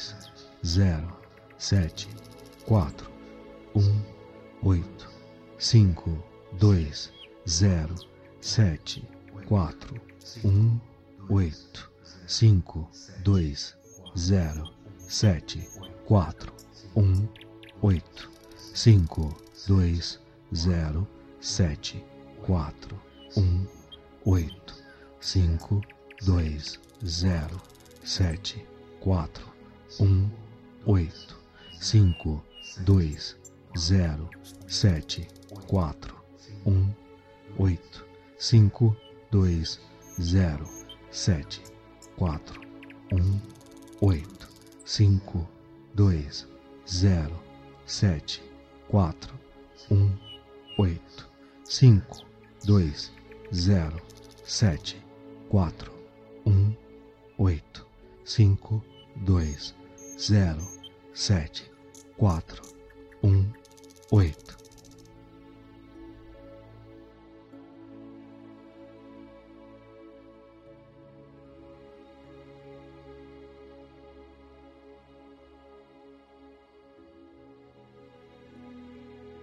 [0.62, 1.25] 0,
[1.58, 2.08] sete
[2.66, 3.10] quatro
[3.74, 4.02] um
[4.62, 5.08] oito
[5.58, 7.10] cinco dois
[7.48, 7.94] zero
[8.40, 9.02] sete
[9.46, 9.98] quatro
[10.44, 10.78] um
[11.30, 11.90] oito
[12.26, 12.88] cinco
[13.24, 13.74] dois
[14.18, 15.66] zero sete
[16.04, 16.52] quatro
[16.94, 17.26] um
[17.80, 18.30] oito
[18.74, 19.34] cinco
[19.66, 20.20] dois
[20.54, 21.06] zero
[21.40, 22.04] sete
[22.42, 23.00] quatro
[23.36, 23.66] um
[24.26, 24.74] oito
[25.20, 25.80] cinco
[26.22, 27.60] dois zero
[28.04, 28.62] sete
[29.00, 29.46] quatro
[30.00, 30.28] um
[30.84, 31.45] oito
[31.80, 32.42] 5,
[32.84, 33.16] 2,
[33.76, 34.30] 0,
[34.66, 35.26] 7,
[35.68, 35.94] 4,
[36.64, 36.94] 1,
[37.58, 37.78] 8,
[38.38, 38.96] 5,
[39.30, 39.78] 2,
[40.18, 40.66] 0,
[41.10, 41.60] 7,
[42.18, 42.40] 4,
[43.10, 43.40] 1,
[44.00, 44.26] 8,
[44.84, 45.46] 5,
[45.94, 46.46] 2,
[46.86, 47.30] 0,
[47.86, 48.40] 7,
[48.90, 49.14] 4,
[49.90, 50.18] 1,
[50.78, 51.00] 8,
[51.68, 52.02] 5,
[52.64, 52.92] 2,
[53.52, 53.92] 0,
[54.44, 54.96] 7,
[55.50, 55.72] 4,
[56.44, 56.76] 1,
[57.38, 57.84] 8,
[58.24, 58.82] 5,
[59.24, 59.74] 2,
[60.18, 60.75] 0,
[61.16, 61.72] sete
[62.18, 62.62] quatro
[63.22, 63.50] um
[64.12, 64.54] oito.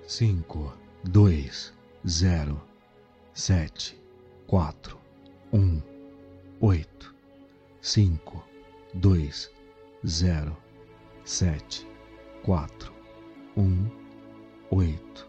[0.06, 1.74] Cinco dois
[2.08, 2.62] zero
[3.34, 4.00] sete
[4.46, 5.00] quatro
[5.52, 5.82] um
[6.62, 7.16] oito.
[7.82, 8.46] Cinco
[8.94, 9.50] dois
[10.06, 10.63] zero
[11.26, 11.88] sete
[12.44, 12.94] quatro
[13.56, 13.90] um
[14.72, 15.26] oito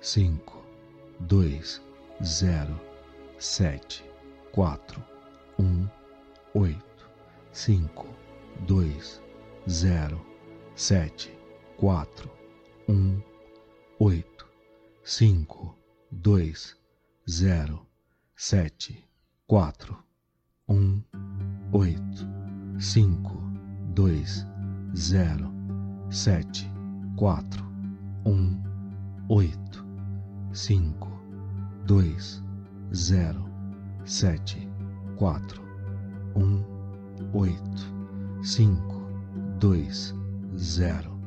[0.00, 0.64] cinco
[1.20, 1.82] dois
[2.24, 2.80] zero
[3.38, 4.02] sete
[4.52, 5.04] quatro
[5.58, 5.86] um
[6.54, 7.10] oito
[7.52, 8.06] cinco
[8.66, 9.20] dois
[9.68, 10.18] zero
[10.74, 11.30] sete
[11.76, 12.30] quatro
[12.88, 13.20] um
[13.98, 14.48] oito
[15.04, 15.76] cinco
[16.10, 16.74] dois
[17.28, 17.86] zero
[18.34, 19.04] sete
[19.46, 20.02] quatro
[20.66, 21.02] um
[21.72, 22.26] oito
[22.78, 23.34] cinco
[23.92, 24.47] dois
[24.96, 25.52] zero
[26.10, 26.70] sete
[27.16, 27.64] quatro
[28.24, 28.58] um
[29.28, 29.84] oito
[30.52, 31.08] cinco
[31.84, 32.42] dois
[32.94, 33.44] zero
[34.04, 34.66] sete
[35.16, 35.62] quatro
[36.34, 36.64] um
[37.34, 37.94] oito
[38.42, 39.02] cinco
[39.58, 40.14] dois
[40.56, 41.18] zero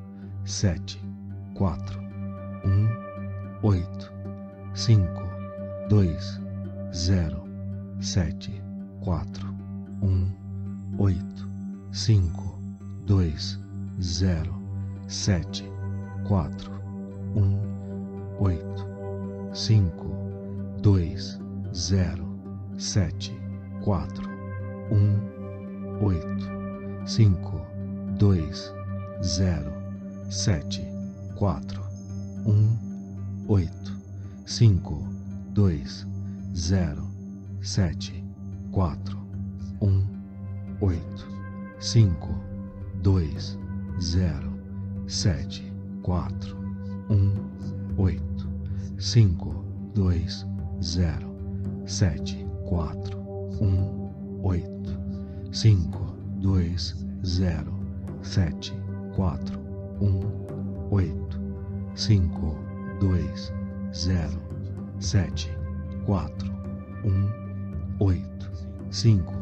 [0.43, 0.99] sete
[1.53, 2.01] quatro
[2.65, 2.87] um
[3.61, 4.11] oito
[4.73, 5.23] cinco
[5.87, 6.39] dois
[6.93, 7.43] zero
[7.99, 8.61] sete
[9.01, 9.47] quatro
[10.01, 10.31] um
[10.97, 11.47] oito
[11.91, 12.60] cinco
[13.05, 13.59] dois
[14.01, 14.53] zero
[15.07, 15.63] sete
[16.27, 16.71] quatro
[17.35, 17.59] um
[18.39, 18.85] oito
[19.53, 20.07] cinco
[20.81, 21.39] dois
[21.73, 22.25] zero
[22.77, 23.33] sete
[23.83, 24.29] quatro
[24.91, 26.47] um oito
[27.05, 27.65] cinco
[28.17, 28.73] dois
[29.23, 29.73] zero
[30.29, 30.85] sete
[31.35, 31.81] quatro
[32.45, 32.77] um
[33.47, 33.91] oito
[34.45, 35.07] cinco
[35.49, 36.05] dois
[36.55, 37.07] zero
[37.61, 38.23] sete
[38.71, 39.17] quatro
[39.81, 40.05] um
[40.79, 41.27] oito
[41.79, 42.50] cinco
[43.01, 43.57] dois
[43.99, 44.53] zero
[45.07, 45.73] sete
[46.03, 46.55] quatro
[47.09, 47.33] um
[47.97, 48.47] oito
[48.99, 50.45] cinco dois
[50.83, 51.35] zero
[51.87, 53.19] sete quatro
[53.59, 54.99] um oito
[55.51, 56.95] cinco dois
[57.25, 57.73] zero
[58.21, 58.71] sete
[59.15, 59.59] quatro
[59.99, 60.21] um
[60.91, 61.39] oito
[61.95, 62.55] cinco
[62.99, 63.51] dois
[63.95, 64.39] zero
[64.99, 65.49] sete
[66.05, 66.51] quatro
[67.03, 67.27] um
[67.99, 68.51] oito
[68.91, 69.33] cinco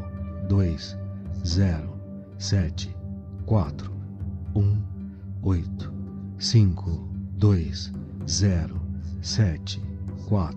[0.47, 0.97] dois
[1.45, 1.93] zero
[2.37, 2.98] sete
[3.49, 3.65] 4,
[4.53, 4.85] 1,
[5.43, 5.87] 8,
[6.37, 6.99] 5,
[7.39, 7.73] 2,
[8.27, 8.79] 0,
[9.21, 9.81] 7,
[10.29, 10.53] 4,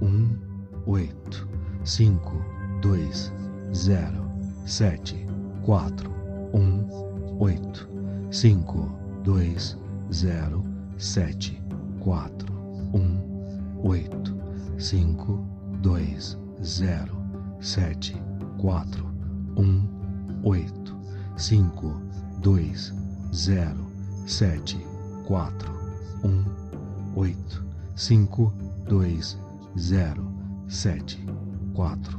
[0.00, 0.40] 1,
[0.88, 1.46] 8,
[1.84, 2.20] 5,
[2.80, 3.30] 2,
[3.72, 4.10] 0,
[4.64, 5.28] 7,
[5.64, 5.90] 4,
[6.50, 6.90] 1,
[7.40, 7.86] 8,
[8.32, 8.90] 5,
[9.22, 9.56] 2,
[10.10, 10.64] 0,
[10.98, 11.60] 7,
[12.00, 12.30] 4,
[12.90, 13.22] 1,
[13.84, 14.34] 8,
[14.80, 15.38] 5,
[15.80, 17.06] 2, 0,
[17.60, 18.20] 7,
[18.58, 18.84] 4,
[19.54, 19.88] 1,
[20.44, 20.96] 8,
[21.38, 22.05] 5,
[22.46, 22.94] dois
[23.34, 23.90] zero
[24.24, 24.78] sete
[25.26, 25.68] quatro
[26.22, 26.44] um
[27.16, 27.64] oito
[27.96, 28.52] cinco
[28.88, 29.36] dois
[29.76, 30.24] zero
[30.68, 31.18] sete
[31.74, 32.16] quatro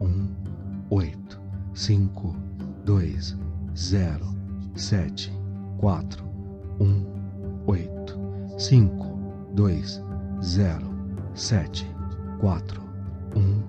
[0.00, 0.34] um
[0.90, 1.40] oito
[1.74, 2.34] cinco
[2.84, 3.36] dois
[3.76, 4.26] zero
[4.74, 5.32] sete
[5.78, 6.24] quatro
[6.80, 7.06] um
[7.68, 8.18] oito
[8.58, 9.16] cinco
[9.54, 10.02] dois
[10.42, 10.92] zero
[11.36, 11.86] sete
[12.40, 12.82] quatro
[13.36, 13.62] um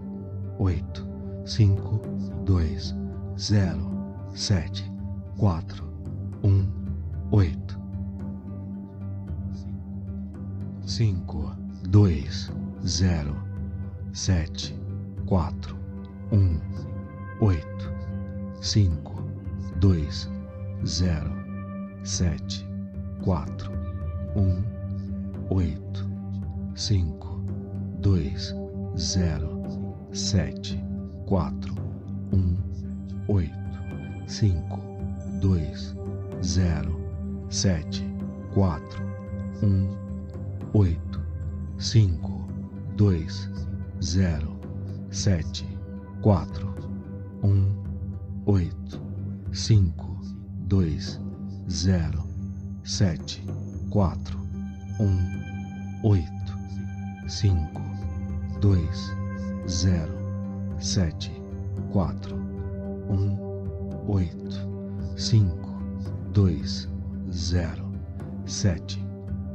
[0.58, 1.06] oito
[1.46, 2.02] cinco
[2.46, 2.96] dois
[3.38, 3.88] zero
[4.34, 4.92] sete
[5.38, 5.89] quatro
[6.44, 6.68] um
[7.32, 7.80] oito.
[10.86, 11.56] Cinco
[11.90, 12.52] dois
[12.86, 13.36] zero
[14.14, 14.76] sete
[15.26, 15.78] quatro
[16.32, 16.60] um
[17.42, 17.92] oito.
[18.62, 19.24] Cinco
[19.80, 20.30] dois
[20.86, 21.32] zero
[22.04, 22.66] sete
[23.22, 23.72] quatro
[24.36, 24.64] um
[25.50, 26.10] oito.
[26.76, 27.40] Cinco
[28.00, 28.56] dois
[28.98, 29.62] zero
[30.12, 30.82] sete
[31.26, 31.74] quatro
[32.34, 32.58] um
[33.28, 33.54] oito.
[34.28, 34.80] Cinco
[35.40, 35.99] dois
[36.42, 36.96] 0,
[37.50, 37.92] 7,
[38.56, 38.80] 4,
[39.62, 39.98] 1,
[40.74, 40.98] 8,
[41.78, 42.48] 5,
[42.96, 43.28] 2,
[44.02, 44.60] 0,
[45.12, 45.68] 7,
[46.22, 46.46] 4,
[47.42, 47.76] 1,
[48.48, 49.00] 8,
[49.52, 49.94] 5,
[50.68, 51.00] 2,
[51.68, 52.24] 0,
[52.84, 53.42] 7,
[53.90, 54.18] 4,
[55.00, 55.40] 1,
[56.04, 56.24] 8,
[57.28, 57.82] 5,
[58.62, 58.90] 2,
[59.68, 60.08] 0,
[60.80, 61.32] 7,
[61.92, 62.14] 4,
[63.10, 63.38] 1,
[64.08, 64.70] 8,
[65.18, 65.69] 5,
[66.40, 66.88] dois
[67.34, 67.92] zero
[68.46, 69.06] sete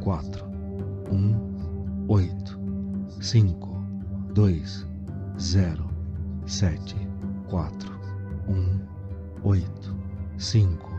[0.03, 0.45] quatro
[1.11, 1.35] um
[2.09, 2.61] oito
[3.23, 3.83] cinco
[4.35, 4.87] dois
[5.41, 5.89] zero
[6.45, 6.95] sete
[7.49, 7.99] quatro
[8.49, 8.79] um
[9.45, 9.97] oito
[10.37, 10.91] cinco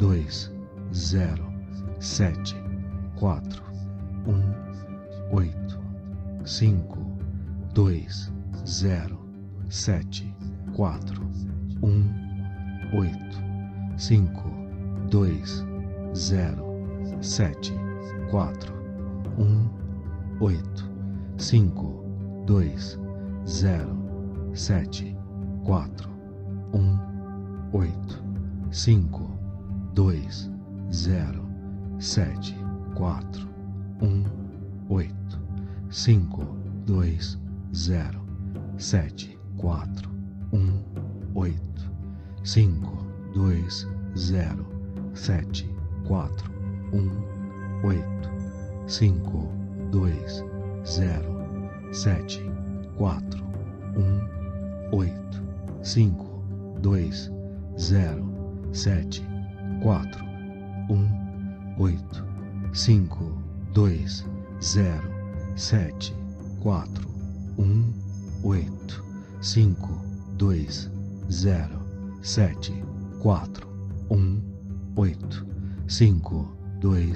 [0.00, 0.50] dois
[0.92, 1.46] zero
[2.00, 2.56] sete
[3.14, 3.62] quatro
[4.26, 4.42] um
[5.32, 5.78] oito
[6.44, 6.98] cinco
[7.72, 8.32] dois
[8.66, 9.16] zero
[9.68, 10.34] sete
[10.74, 11.22] quatro
[11.84, 12.04] um
[12.92, 13.38] oito
[13.96, 14.59] cinco
[15.10, 15.64] dois
[16.14, 16.64] zero
[17.20, 17.74] sete
[18.30, 18.72] quatro
[19.38, 19.68] um
[20.40, 20.88] oito
[21.36, 22.04] cinco
[22.46, 22.96] dois
[23.44, 23.96] zero
[24.54, 25.16] sete
[25.64, 26.08] quatro
[26.72, 26.96] um
[27.72, 28.22] oito
[28.70, 29.28] cinco
[29.94, 30.48] dois
[30.92, 31.44] zero
[31.98, 32.54] sete
[32.94, 33.48] quatro
[34.00, 34.24] um
[34.88, 35.40] oito
[35.90, 36.44] cinco
[36.86, 37.36] dois
[37.74, 38.24] zero
[38.78, 40.08] sete quatro
[40.52, 40.80] um
[41.34, 41.90] oito
[42.44, 43.04] cinco
[43.34, 44.69] dois zero
[45.14, 45.68] sete
[46.06, 46.50] quatro
[46.92, 47.10] um
[47.84, 48.30] oito
[48.86, 49.48] cinco
[49.90, 50.44] dois
[50.86, 51.34] zero
[51.92, 52.42] sete
[52.96, 53.42] quatro
[53.96, 55.42] um oito
[55.82, 56.42] cinco
[56.80, 57.30] dois
[57.78, 58.24] zero
[58.72, 59.22] sete
[59.82, 60.24] quatro
[60.90, 61.08] um
[61.78, 62.24] oito
[62.72, 63.32] cinco
[63.72, 64.26] dois
[64.62, 65.08] zero
[65.56, 66.14] sete
[66.60, 67.08] quatro
[67.58, 67.92] um
[68.42, 69.04] oito
[69.40, 69.88] cinco
[70.36, 70.90] dois
[71.30, 71.80] zero
[72.22, 72.72] sete
[73.20, 73.68] quatro
[74.10, 74.49] um
[75.00, 75.16] 8
[75.88, 76.46] 5
[76.80, 77.14] 2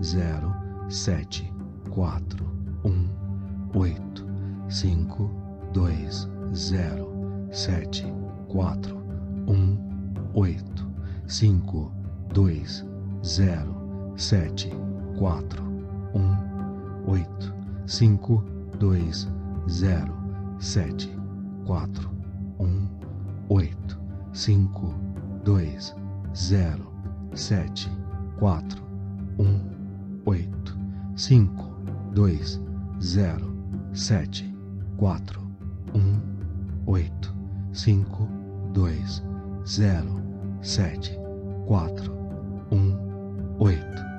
[0.00, 0.54] 0
[0.88, 1.50] 7
[1.90, 2.20] 4
[2.84, 3.10] 1
[3.74, 4.24] 8
[4.68, 5.30] 5
[5.72, 7.08] 2 0
[7.50, 8.12] 7
[8.48, 8.94] 4
[9.46, 9.78] 1
[10.32, 10.84] 8
[11.26, 11.90] 5
[12.32, 12.64] 2
[13.22, 14.70] 0 7
[15.18, 15.62] 4
[16.14, 16.38] 1
[17.08, 17.52] 8
[17.86, 18.42] 5
[18.78, 19.12] 2
[19.66, 20.14] 0
[20.60, 21.08] 7
[21.66, 22.10] 4
[22.58, 22.88] 1
[23.48, 23.96] 8
[24.32, 24.94] 5
[25.44, 25.94] 2
[26.32, 26.93] 0
[27.34, 27.90] sete
[28.38, 28.82] quatro
[29.38, 29.60] um
[30.24, 30.78] oito
[31.16, 31.64] cinco
[32.12, 32.60] dois
[33.02, 33.56] zero
[33.92, 34.54] sete
[34.96, 35.40] quatro
[35.94, 36.20] um
[36.86, 37.34] oito
[37.72, 38.28] cinco
[38.72, 39.22] dois
[39.66, 40.22] zero
[40.62, 41.18] sete
[41.66, 42.12] quatro
[42.70, 42.96] um
[43.58, 44.13] oito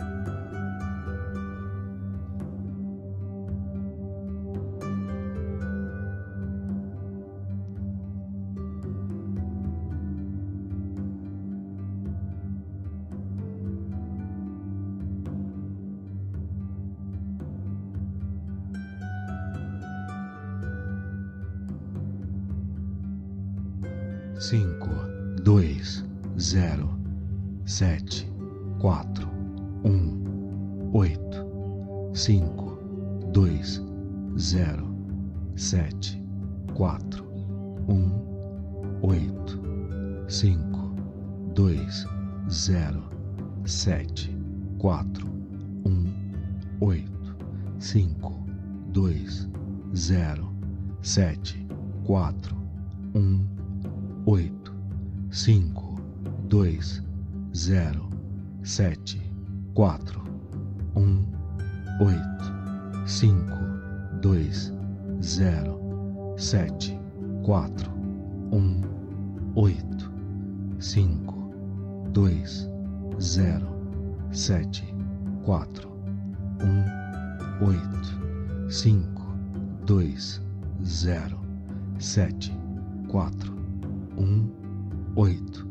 [85.45, 85.67] oito,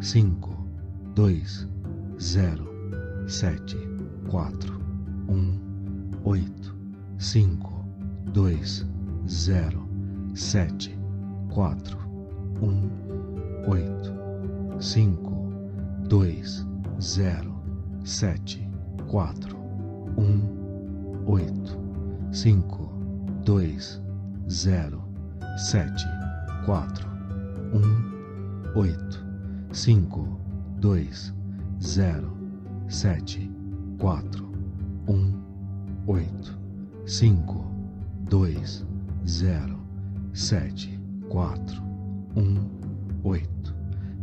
[0.00, 0.56] cinco,
[1.14, 1.66] dois,
[2.20, 2.68] zero,
[3.26, 3.76] sete,
[4.28, 4.80] quatro,
[5.28, 5.58] um,
[6.24, 6.74] oito,
[7.18, 7.84] cinco,
[8.32, 8.86] dois,
[9.28, 9.88] zero,
[10.34, 10.96] sete,
[11.50, 11.98] quatro,
[12.62, 12.88] um,
[13.66, 14.14] oito,
[14.78, 15.52] cinco,
[16.08, 16.64] dois,
[17.00, 17.60] zero,
[18.04, 18.68] sete,
[19.08, 19.56] quatro,
[20.16, 21.76] um, oito,
[22.30, 22.86] cinco,
[23.44, 24.00] dois,
[24.48, 25.02] zero,
[25.56, 26.04] sete,
[26.64, 27.08] quatro,
[27.72, 28.17] um,
[28.74, 29.24] oito,
[29.72, 30.38] cinco,
[30.78, 31.32] dois,
[31.82, 32.36] zero,
[32.88, 33.50] sete,
[33.98, 34.46] quatro,
[35.08, 35.32] um,
[36.06, 36.58] oito,
[37.06, 37.64] cinco,
[38.28, 38.84] dois,
[39.26, 39.78] zero,
[40.32, 40.98] sete,
[41.28, 41.82] quatro,
[42.36, 42.68] um,
[43.24, 43.74] oito,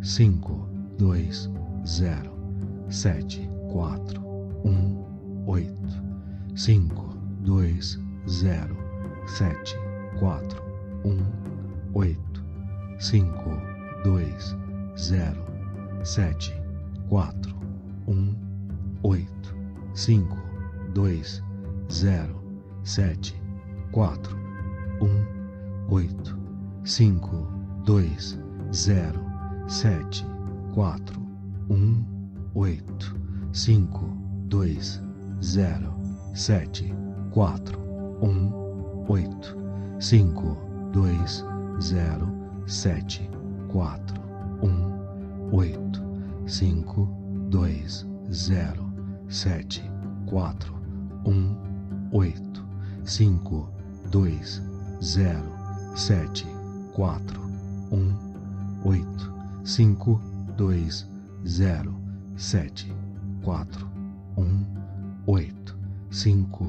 [0.02, 1.50] cinco, dois,
[1.88, 2.32] zero,
[2.90, 4.22] sete, quatro,
[4.64, 5.04] um,
[5.48, 6.04] oito,
[6.56, 8.78] cinco, dois, zero,
[9.26, 9.76] sete,
[10.20, 10.64] quatro,
[11.04, 11.26] um,
[11.94, 12.44] oito,
[13.00, 13.75] cinco,
[14.06, 14.56] dois,
[14.96, 15.44] zero,
[16.04, 16.54] sete,
[17.10, 17.56] quatro,
[18.08, 18.36] um,
[19.02, 19.56] oito,
[19.96, 20.38] cinco,
[20.94, 21.42] dois,
[21.92, 22.40] zero,
[22.84, 23.34] sete,
[23.92, 24.38] quatro,
[25.02, 25.26] um,
[25.90, 26.38] oito,
[26.84, 27.48] cinco,
[27.84, 28.38] dois,
[28.72, 29.20] zero,
[29.68, 30.24] sete,
[30.76, 31.20] quatro,
[31.72, 32.06] um,
[32.54, 33.16] oito,
[33.54, 34.06] cinco,
[34.48, 35.02] dois,
[35.44, 35.92] zero,
[36.36, 36.94] sete,
[37.32, 37.80] quatro,
[38.22, 39.58] um, oito,
[40.00, 40.56] cinco,
[40.94, 41.44] dois,
[41.82, 42.32] zero,
[42.68, 43.28] sete,
[43.76, 44.22] quatro,
[44.64, 46.02] um, oito,
[46.48, 47.10] cinco,
[47.50, 48.90] dois, zero,
[49.28, 49.84] sete,
[50.28, 50.74] quatro,
[51.26, 51.58] um,
[52.14, 52.66] oito,
[53.04, 53.70] cinco,
[54.10, 54.62] dois,
[55.04, 55.44] zero,
[55.94, 56.48] sete,
[56.94, 57.42] quatro,
[57.92, 58.16] um,
[58.86, 59.34] oito,
[59.66, 60.22] cinco,
[60.56, 61.06] dois,
[61.46, 61.94] zero,
[62.38, 62.90] sete,
[63.44, 63.90] quatro,
[64.38, 64.64] um,
[65.28, 65.78] oito,
[66.12, 66.64] cinco,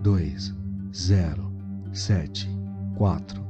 [0.00, 0.54] dois,
[0.94, 1.52] zero,
[1.92, 2.48] sete,
[2.96, 3.42] quatro,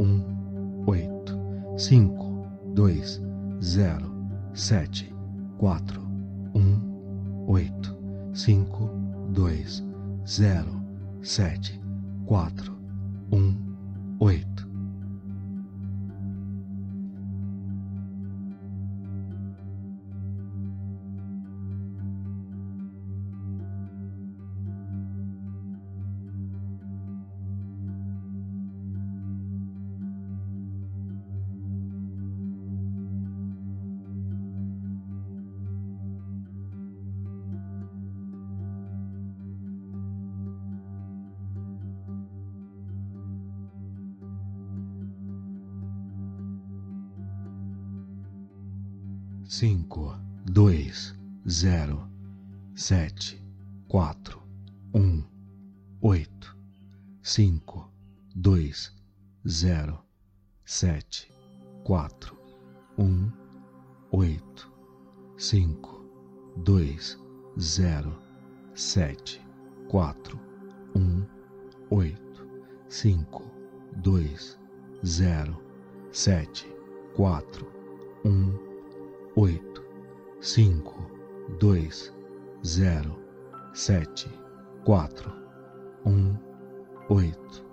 [0.00, 1.38] um, oito,
[1.76, 2.27] cinco,
[2.74, 3.20] dois,
[3.62, 4.12] zero,
[4.54, 5.12] sete,
[5.58, 6.00] quatro,
[6.54, 7.96] um, oito,
[8.32, 8.90] cinco,
[9.30, 9.82] dois,
[10.26, 10.82] zero,
[11.22, 11.80] sete,
[12.26, 12.76] quatro,
[13.32, 13.56] um,
[14.20, 14.67] oito.
[50.44, 51.14] Dois,
[51.48, 52.08] zero,
[52.74, 53.40] sete,
[53.88, 54.42] quatro,
[54.94, 55.22] um,
[56.00, 56.56] oito,
[57.22, 57.90] cinco,
[58.34, 58.92] dois,
[59.46, 59.98] zero,
[60.64, 61.30] sete,
[61.84, 62.36] quatro,
[62.98, 63.30] um,
[64.12, 64.70] oito,
[65.36, 66.04] cinco,
[66.56, 67.18] dois,
[67.58, 68.12] zero,
[68.74, 69.40] sete,
[69.88, 70.38] quatro,
[70.94, 71.24] um,
[71.90, 72.46] oito,
[72.88, 73.42] cinco,
[73.96, 74.58] dois,
[75.04, 75.62] zero,
[76.12, 76.66] sete,
[77.14, 77.66] quatro,
[78.24, 78.52] um,
[79.36, 79.67] oito,
[80.40, 80.94] cinco,
[81.58, 82.14] dois,
[82.64, 83.18] zero,
[83.74, 84.28] sete,
[84.84, 85.32] quatro,
[86.06, 86.36] um,
[87.08, 87.64] oito,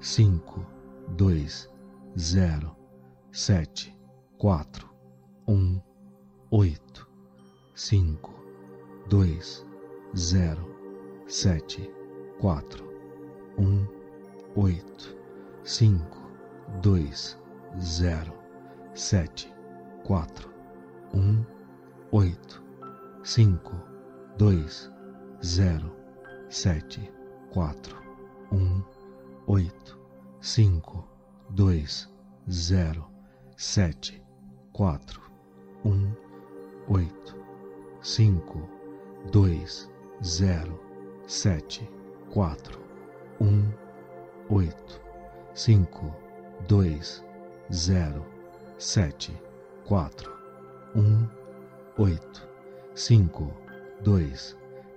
[0.00, 0.66] cinco,
[1.16, 1.68] dois,
[2.18, 2.74] zero,
[3.30, 3.94] sete,
[4.38, 4.88] quatro,
[5.46, 5.80] um,
[6.50, 7.06] oito,
[7.74, 8.32] cinco,
[9.08, 9.66] dois,
[10.16, 10.66] zero,
[11.26, 11.90] sete,
[12.40, 12.88] quatro,
[13.58, 13.86] um,
[14.56, 15.14] oito,
[15.62, 16.30] cinco,
[16.80, 17.38] dois,
[17.78, 18.32] zero,
[18.94, 19.52] sete,
[20.04, 20.50] quatro,
[21.12, 21.44] um,
[22.14, 22.62] oito,
[23.24, 23.72] cinco,
[24.38, 24.88] dois,
[25.44, 25.90] zero,
[26.48, 27.12] sete,
[27.50, 27.96] quatro,
[28.52, 28.80] um,
[29.48, 29.98] oito,
[30.40, 31.04] cinco,
[31.50, 32.08] dois,
[32.48, 33.04] zero,
[33.56, 34.22] sete,
[34.72, 35.20] quatro,
[35.84, 36.12] um,
[36.86, 37.34] oito,
[38.00, 38.60] cinco,
[39.32, 39.90] dois,
[40.24, 40.80] zero,
[41.26, 41.90] sete,
[42.30, 42.80] quatro,
[43.40, 43.72] um,
[44.50, 45.00] oito,
[45.52, 46.14] cinco,
[46.68, 47.24] dois,
[47.72, 48.24] zero,
[48.78, 49.36] sete,
[49.84, 50.32] quatro,
[50.94, 51.28] um,
[51.96, 52.48] oito,
[52.94, 53.52] cinco,
[54.02, 54.56] dois,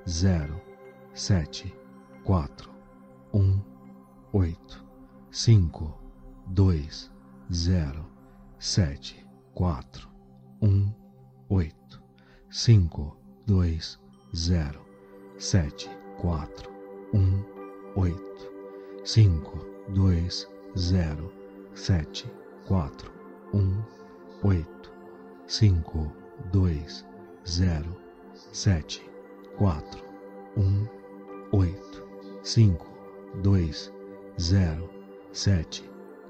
[0.09, 0.59] zero,
[1.13, 1.71] sete,
[2.23, 2.71] quatro,
[3.33, 3.61] um,
[4.33, 4.83] oito,
[5.29, 5.95] cinco,
[6.47, 7.11] dois,
[7.53, 8.03] zero,
[8.57, 9.23] sete,
[9.53, 10.09] quatro,
[10.59, 10.91] um,
[11.49, 12.01] oito,
[12.49, 13.99] cinco, dois,
[14.35, 14.83] zero,
[15.37, 15.87] sete,
[16.17, 16.71] quatro,
[17.13, 17.43] um,
[17.95, 18.51] oito,
[19.03, 21.31] cinco, dois, zero,
[21.75, 22.25] sete,
[22.65, 23.11] quatro,
[23.53, 23.83] um,
[24.43, 24.91] oito,
[25.45, 26.11] cinco,
[26.51, 27.05] dois,
[27.47, 27.95] zero,
[28.51, 29.01] sete,
[29.57, 30.03] quatro,
[30.55, 30.87] um,
[31.51, 32.07] oito,
[32.43, 32.87] cinco,
[33.41, 33.91] dois,
[34.39, 34.89] zero,
[35.31, 35.83] sete,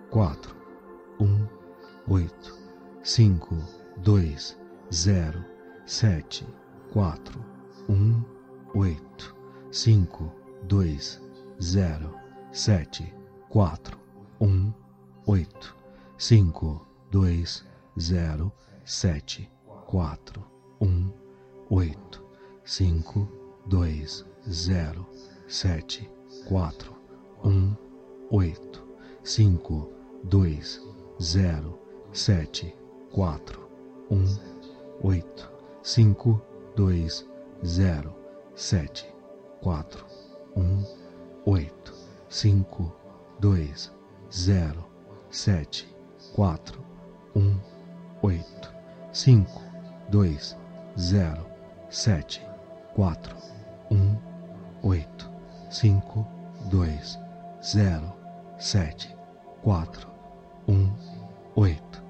[0.10, 0.56] quatro,
[1.20, 1.48] um,
[2.08, 2.58] oito,
[3.04, 3.56] cinco,
[3.98, 4.58] dois,
[4.94, 5.44] zero,
[5.86, 6.46] sete,
[6.92, 7.40] quatro,
[7.90, 8.24] um,
[8.74, 9.36] oito,
[9.72, 10.32] cinco,
[10.64, 11.22] dois,
[11.62, 12.14] zero,
[12.52, 13.14] sete,
[13.50, 14.00] quatro,
[14.40, 14.74] um,
[15.26, 15.76] oito,
[16.18, 17.66] cinco, dois,
[18.00, 18.52] zero,
[18.86, 19.57] sete, quatro,
[20.82, 21.10] um,
[21.70, 22.22] oito,
[22.66, 23.26] cinco,
[23.66, 25.08] dois, zero,
[25.48, 26.10] sete,
[26.46, 26.94] quatro,
[27.42, 27.74] um,
[28.30, 28.86] oito,
[29.24, 29.90] cinco,
[30.26, 30.82] dois,
[31.22, 31.80] zero,
[32.12, 32.76] sete,
[33.14, 33.70] quatro,
[34.12, 34.26] um,
[35.04, 35.50] oito,
[35.82, 36.42] cinco,
[36.76, 37.26] dois,
[37.66, 38.14] zero,
[38.56, 39.06] sete,
[39.62, 40.06] quatro,
[40.58, 40.84] um,
[41.46, 41.94] oito,
[42.28, 42.94] cinco,
[43.40, 43.90] dois,
[44.34, 44.84] zero,
[45.30, 45.88] sete,
[46.36, 46.84] quatro,
[47.34, 47.58] um,
[48.22, 48.74] oito,
[49.14, 49.67] cinco, dois,
[50.10, 50.38] 2,
[50.98, 51.46] 0,
[51.90, 52.42] 7,
[52.96, 53.18] 4,
[53.90, 54.22] 1,
[54.84, 55.08] 8,
[55.70, 56.26] 5,
[56.70, 57.18] 2,
[57.62, 58.14] 0,
[58.58, 59.16] 7,
[59.64, 60.08] 4,
[60.68, 60.92] 1,
[61.56, 62.07] 8.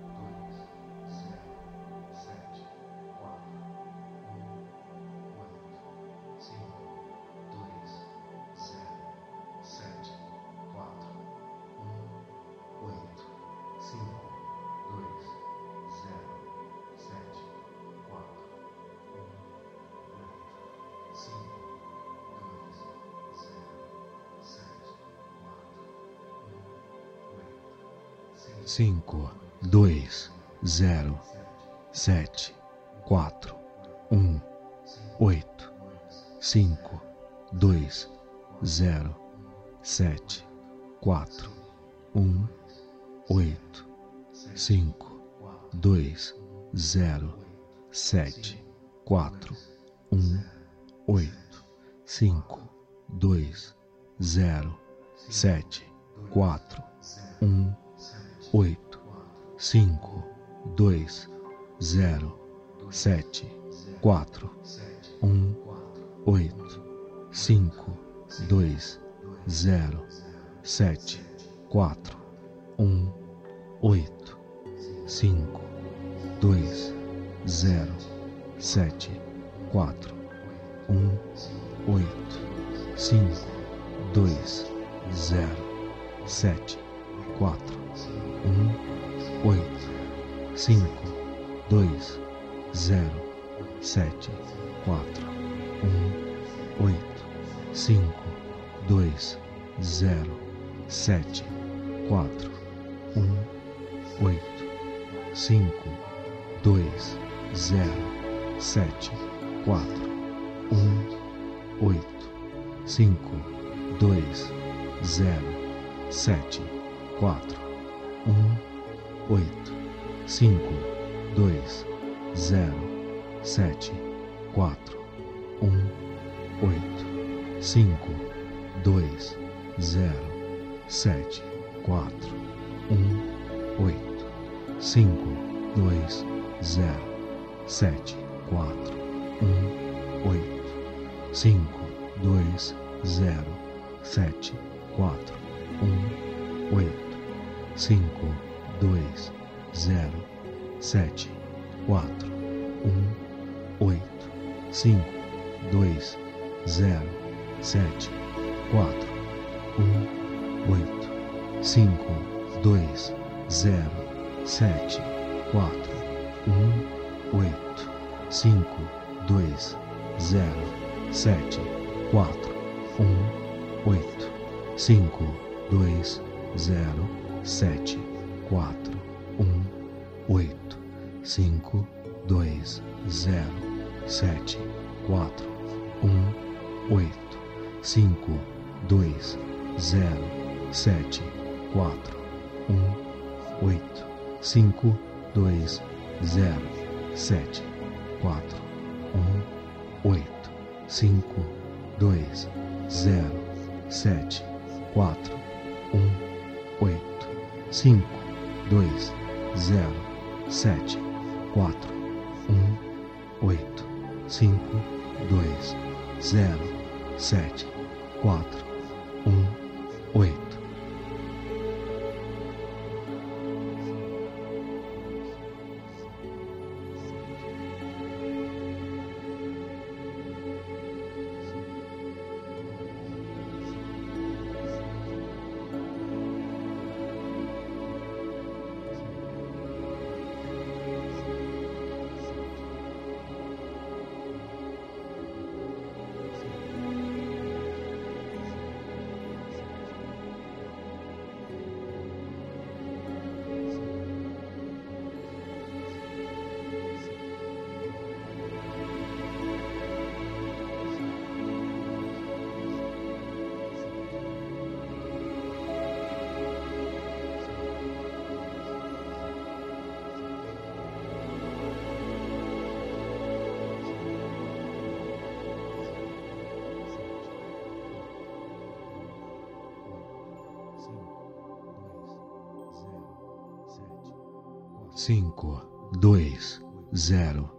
[285.08, 286.62] Cinco, dois,
[286.94, 287.50] zero,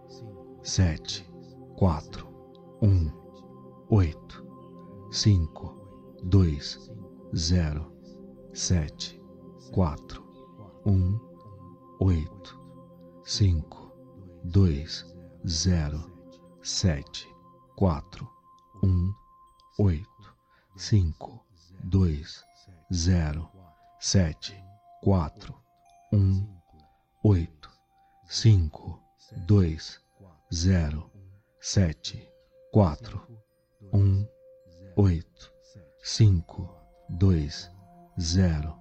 [0.62, 1.24] sete,
[1.78, 2.28] quatro,
[2.82, 3.10] um,
[3.88, 4.44] oito,
[5.10, 5.74] cinco,
[6.24, 6.90] dois,
[7.34, 7.90] zero,
[8.52, 9.18] sete,
[9.72, 10.22] quatro,
[10.84, 11.18] um,
[12.00, 12.60] oito,
[13.24, 13.94] cinco,
[14.44, 15.06] dois,
[15.48, 16.04] zero,
[16.62, 17.26] sete,
[17.76, 18.28] quatro,
[18.82, 19.10] um,
[19.78, 20.36] oito,
[20.76, 21.42] cinco,
[21.82, 22.44] dois,
[22.92, 23.48] zero,
[23.98, 24.54] sete,
[25.02, 25.54] quatro,
[26.12, 26.57] um
[27.24, 27.68] oito,
[28.28, 29.02] cinco,
[29.44, 30.00] dois,
[30.54, 31.10] zero,
[31.60, 32.30] sete,
[32.72, 33.20] quatro,
[33.92, 34.24] um,
[34.96, 35.52] oito,
[36.00, 36.72] cinco,
[37.08, 37.68] dois,
[38.20, 38.78] zero,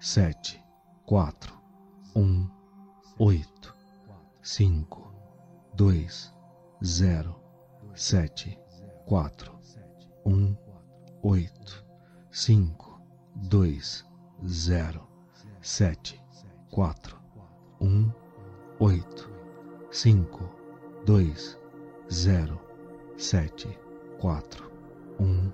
[0.00, 0.58] sete,
[1.04, 1.52] quatro,
[2.16, 2.48] um,
[3.18, 3.74] oito,
[4.42, 5.12] cinco,
[5.74, 6.32] dois,
[6.82, 7.38] zero,
[7.94, 8.58] sete,
[9.04, 9.60] quatro,
[10.24, 10.56] um,
[11.22, 11.84] oito,
[12.32, 12.98] cinco,
[13.34, 14.06] dois,
[14.46, 15.06] zero,
[15.60, 16.18] sete,
[16.70, 17.23] quatro
[17.84, 18.10] um,
[18.80, 19.30] oito,
[19.90, 20.48] cinco,
[21.04, 21.58] dois,
[22.10, 22.58] zero,
[23.18, 23.78] sete,
[24.18, 24.70] quatro,
[25.20, 25.52] um,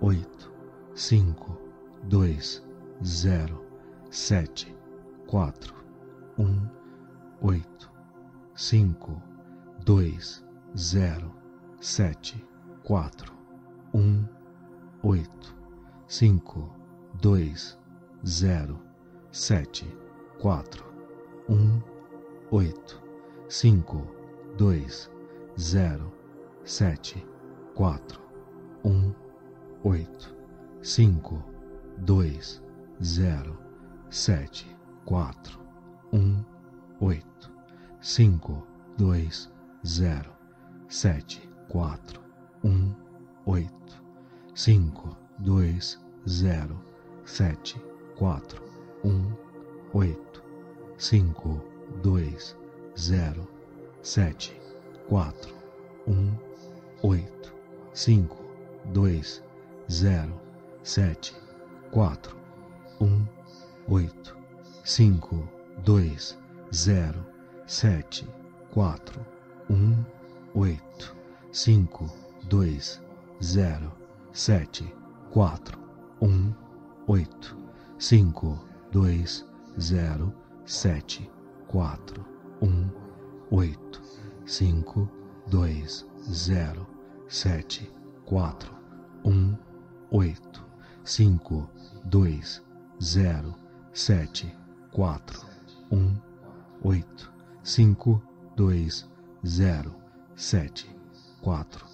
[0.00, 0.52] oito,
[0.94, 1.56] cinco,
[2.02, 2.60] dois,
[3.04, 3.64] zero,
[4.10, 4.76] sete,
[5.28, 5.76] quatro,
[6.38, 6.68] um,
[7.40, 7.88] oito,
[8.56, 9.22] cinco,
[9.84, 10.44] dois,
[10.76, 11.32] zero,
[11.80, 12.44] sete,
[12.82, 13.32] quatro,
[13.94, 14.26] um,
[15.04, 15.56] oito,
[16.08, 16.74] cinco,
[17.20, 17.78] dois,
[18.26, 18.76] zero,
[19.30, 19.86] sete,
[20.40, 20.89] quatro
[21.50, 21.82] um,
[22.52, 23.02] oito,
[23.48, 24.06] cinco,
[24.56, 25.10] dois,
[25.58, 26.12] zero,
[26.64, 27.26] sete,
[27.74, 28.20] quatro,
[28.84, 29.12] um,
[29.82, 30.34] oito,
[30.80, 31.42] cinco,
[31.98, 32.62] dois,
[33.02, 33.58] zero,
[34.08, 34.64] sete,
[35.04, 35.58] quatro,
[36.12, 36.44] um,
[37.00, 37.50] oito,
[38.00, 38.64] cinco,
[38.96, 39.50] dois,
[39.84, 40.30] zero,
[40.88, 42.20] sete, quatro,
[42.62, 42.94] um,
[43.44, 44.04] oito,
[44.54, 45.98] cinco, dois,
[46.28, 46.80] zero,
[47.24, 47.82] sete,
[48.16, 48.62] quatro,
[49.04, 49.32] um,
[49.92, 50.39] oito
[51.00, 51.58] cinco,
[52.02, 52.54] dois,
[52.98, 53.48] zero,
[54.02, 54.54] sete,
[55.08, 55.54] quatro,
[56.06, 56.30] um,
[57.02, 57.54] oito,
[57.94, 58.36] cinco,
[58.92, 59.42] dois,
[59.90, 60.38] zero,
[60.82, 61.34] sete,
[61.90, 62.36] quatro,
[63.00, 63.24] um,
[63.88, 64.36] oito,
[64.84, 65.48] cinco,
[65.82, 66.36] dois,
[66.74, 67.24] zero,
[67.66, 68.28] sete,
[68.70, 69.24] quatro,
[69.70, 70.04] um,
[70.54, 71.16] oito,
[71.50, 72.12] cinco,
[72.44, 73.00] dois,
[73.42, 73.90] zero,
[74.34, 74.94] sete,
[75.30, 75.78] quatro,
[76.20, 76.52] um,
[77.06, 77.56] oito,
[77.98, 78.62] cinco,
[78.92, 79.46] dois,
[79.80, 80.30] zero,
[80.70, 81.28] sete,
[81.66, 82.24] quatro,
[82.62, 82.88] um,
[83.50, 84.00] oito,
[84.46, 85.10] cinco,
[85.48, 86.86] dois, zero,
[87.28, 87.92] sete,
[88.24, 88.72] quatro,
[89.24, 89.58] um,
[90.12, 90.64] oito,
[91.02, 91.68] cinco,
[92.04, 92.62] dois,
[93.02, 93.52] zero,
[93.92, 94.56] sete,
[94.92, 95.44] quatro,
[95.90, 96.16] um,
[96.84, 97.32] oito,
[97.64, 98.22] cinco,
[98.54, 99.10] dois,
[99.44, 99.92] zero,
[100.36, 100.88] sete,
[101.42, 101.84] quatro,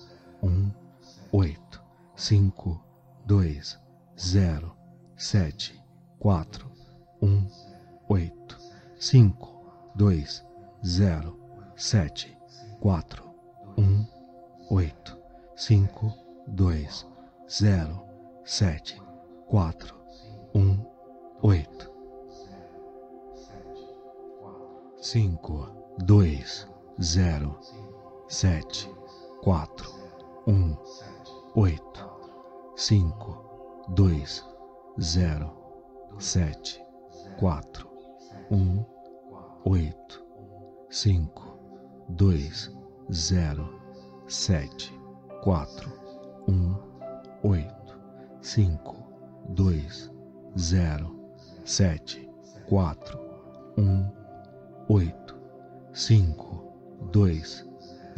[0.43, 0.71] um,
[1.33, 1.83] oito,
[2.15, 2.85] cinco,
[3.25, 3.79] dois,
[4.21, 4.77] zero,
[5.17, 5.83] sete,
[6.19, 6.71] quatro,
[7.23, 7.49] um,
[8.11, 8.46] oito
[8.99, 9.35] 5,
[9.97, 10.25] 2,
[10.85, 11.37] 0,
[11.77, 12.37] 7,
[12.81, 13.03] 4,
[13.77, 14.09] 1,
[14.71, 15.17] 8,
[15.57, 16.15] 5,
[16.49, 16.89] 2,
[17.49, 18.07] 0,
[18.45, 19.01] 7,
[19.51, 19.73] 4,
[20.55, 20.87] 1,
[21.43, 21.91] 8.
[25.03, 25.69] 5,
[25.99, 26.45] 2,
[26.99, 27.61] 0,
[28.29, 28.89] 7,
[29.45, 29.69] 4,
[30.47, 30.79] 1,
[31.55, 31.81] 8,
[32.77, 33.15] 5,
[33.95, 34.43] 2,
[34.99, 35.53] 0,
[36.19, 36.81] 7,
[37.39, 37.96] 4,
[38.51, 38.85] um
[39.65, 40.25] oito
[40.91, 41.59] cinco
[42.09, 42.71] dois
[43.13, 43.69] zero
[44.29, 44.93] sete
[45.43, 45.93] quatro
[46.49, 46.75] um
[47.43, 47.99] oito
[48.41, 48.97] cinco
[49.49, 50.11] dois
[50.59, 51.15] zero
[51.65, 52.29] sete
[52.69, 53.19] quatro
[53.77, 54.11] um
[54.89, 55.37] oito
[55.93, 56.73] cinco
[57.11, 57.67] dois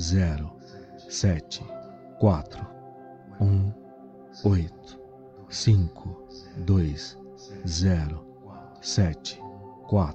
[0.01, 0.53] zero
[1.09, 1.65] sete
[2.19, 2.67] quatro
[3.41, 3.73] um
[4.45, 5.01] oito
[5.49, 6.27] cinco
[6.59, 7.17] dois
[7.67, 8.27] zero
[8.81, 9.41] sete
[9.89, 10.15] 4,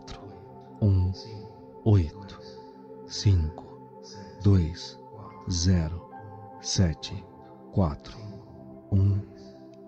[0.82, 1.14] 1,
[1.84, 2.12] 8,
[3.08, 3.52] 5,
[4.44, 4.76] 2,
[5.50, 5.90] 0,
[6.62, 7.24] 7,
[7.74, 7.98] 4,
[8.92, 9.28] 1,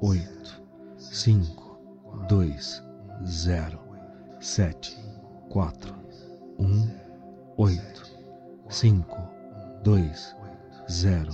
[0.02, 0.62] 8,
[0.98, 1.45] 5,
[2.28, 2.53] 2,
[3.28, 3.80] 0,
[4.40, 4.98] 7,
[5.52, 5.72] 4,
[6.57, 7.02] 1,
[7.60, 7.80] 8,
[8.70, 9.06] 5,
[9.84, 10.12] 2,
[10.90, 11.32] 0,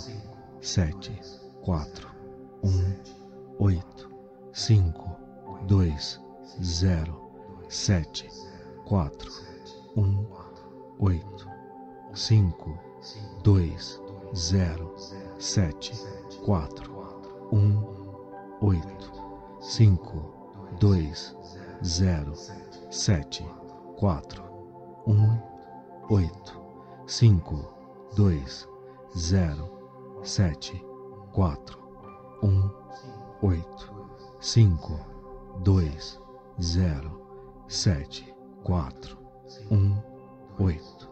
[0.59, 1.19] 7,
[1.63, 1.87] 4,
[2.63, 2.95] 1,
[3.61, 4.07] 8,
[4.51, 5.17] 5,
[5.67, 6.19] 2,
[6.61, 7.20] 0,
[7.71, 8.29] sete
[8.85, 9.31] quatro
[9.95, 10.27] um
[10.99, 11.47] oito
[12.13, 12.77] cinco
[13.41, 13.97] dois
[14.35, 14.93] zero
[15.39, 15.93] sete
[16.43, 16.91] quatro
[17.49, 17.81] um
[18.59, 19.13] oito
[19.61, 21.33] cinco dois
[21.81, 22.33] zero
[22.89, 23.45] sete
[23.97, 24.43] quatro
[25.07, 25.39] um
[26.09, 26.61] oito
[27.07, 27.73] cinco
[28.17, 28.67] dois
[29.17, 30.75] zero sete
[31.31, 31.79] quatro
[32.43, 32.69] um
[33.41, 33.93] oito
[34.41, 34.99] cinco
[35.63, 36.19] dois
[36.61, 37.30] zero
[37.71, 38.35] sete
[38.65, 39.17] quatro
[39.71, 39.95] um
[40.59, 41.09] oito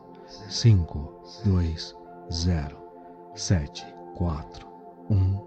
[0.49, 1.95] cinco dois
[2.29, 2.77] zero
[3.33, 3.85] sete
[4.17, 4.67] quatro
[5.09, 5.39] um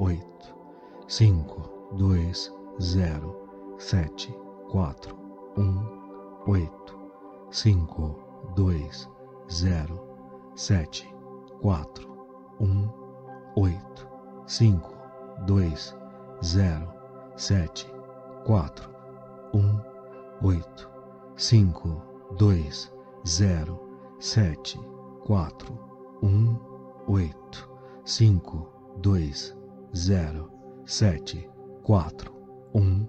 [0.00, 0.56] oito
[1.06, 2.52] cinco dois
[2.82, 3.48] zero
[3.78, 4.34] sete
[4.68, 5.16] quatro
[5.56, 5.86] um
[6.48, 6.98] oito
[7.52, 8.18] cinco
[8.56, 9.08] dois
[9.48, 10.04] zero
[10.56, 11.08] sete
[11.62, 12.10] quatro
[12.58, 12.90] um
[13.54, 14.08] oito
[14.48, 14.92] cinco
[15.46, 15.96] dois
[16.42, 16.92] zero
[17.36, 17.86] sete
[18.44, 18.90] quatro
[19.54, 19.95] um
[20.42, 20.86] 8,
[21.36, 22.02] 5,
[22.36, 22.64] 2,
[23.24, 23.80] 0,
[24.18, 24.78] 7,
[25.26, 25.50] 4,
[26.20, 26.60] 1,
[27.08, 27.34] 8,
[28.04, 28.68] 5,
[29.00, 29.32] 2,
[29.94, 30.50] 0,
[30.84, 31.48] 7,
[31.84, 32.10] 4,
[32.72, 33.08] 1,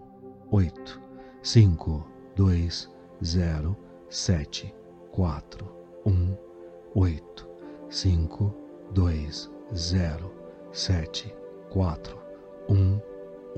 [0.52, 1.00] 8,
[1.44, 2.06] 5,
[2.36, 2.70] 2,
[3.24, 3.76] 0,
[4.10, 4.74] 7,
[5.12, 5.42] 4,
[6.06, 6.38] 1,
[6.96, 7.46] 8,
[7.90, 8.54] 5,
[8.94, 10.32] 2, 0,
[10.72, 11.34] 7,
[11.70, 11.98] 4,
[12.70, 13.02] 1,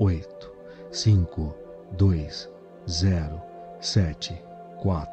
[0.00, 0.50] 8,
[0.90, 1.54] 5,
[1.96, 2.48] 2,
[2.86, 3.49] 0,
[3.82, 4.38] 7,
[4.82, 5.06] 4,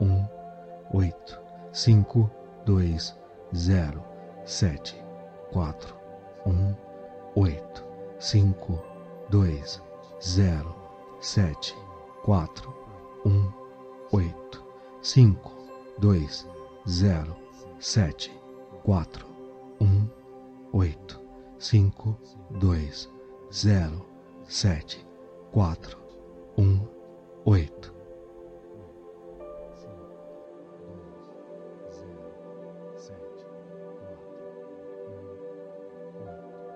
[0.00, 0.28] 1,
[0.92, 1.38] 8,
[1.72, 2.30] 5,
[2.66, 2.98] 2,
[3.54, 4.04] 0,
[4.44, 4.94] 7,
[5.52, 5.74] 4,
[6.44, 6.76] 1,
[7.36, 7.84] 8,
[8.18, 8.82] 5,
[9.30, 9.62] 2,
[10.20, 10.74] 0,
[11.20, 11.74] 7,
[12.24, 12.48] 4,
[13.24, 13.54] 1,
[14.12, 14.34] 8,
[15.02, 15.36] 5,
[16.00, 16.28] 2,
[16.88, 17.36] 0,
[17.78, 18.30] 7,
[18.84, 19.06] 4,
[19.78, 20.10] 1,
[20.74, 21.18] 8,
[21.60, 22.16] 5,
[22.58, 23.08] 2,
[23.52, 24.06] 0,
[24.48, 25.04] 7,
[25.52, 25.76] 4,
[26.56, 27.01] 1,
[27.44, 27.92] oito.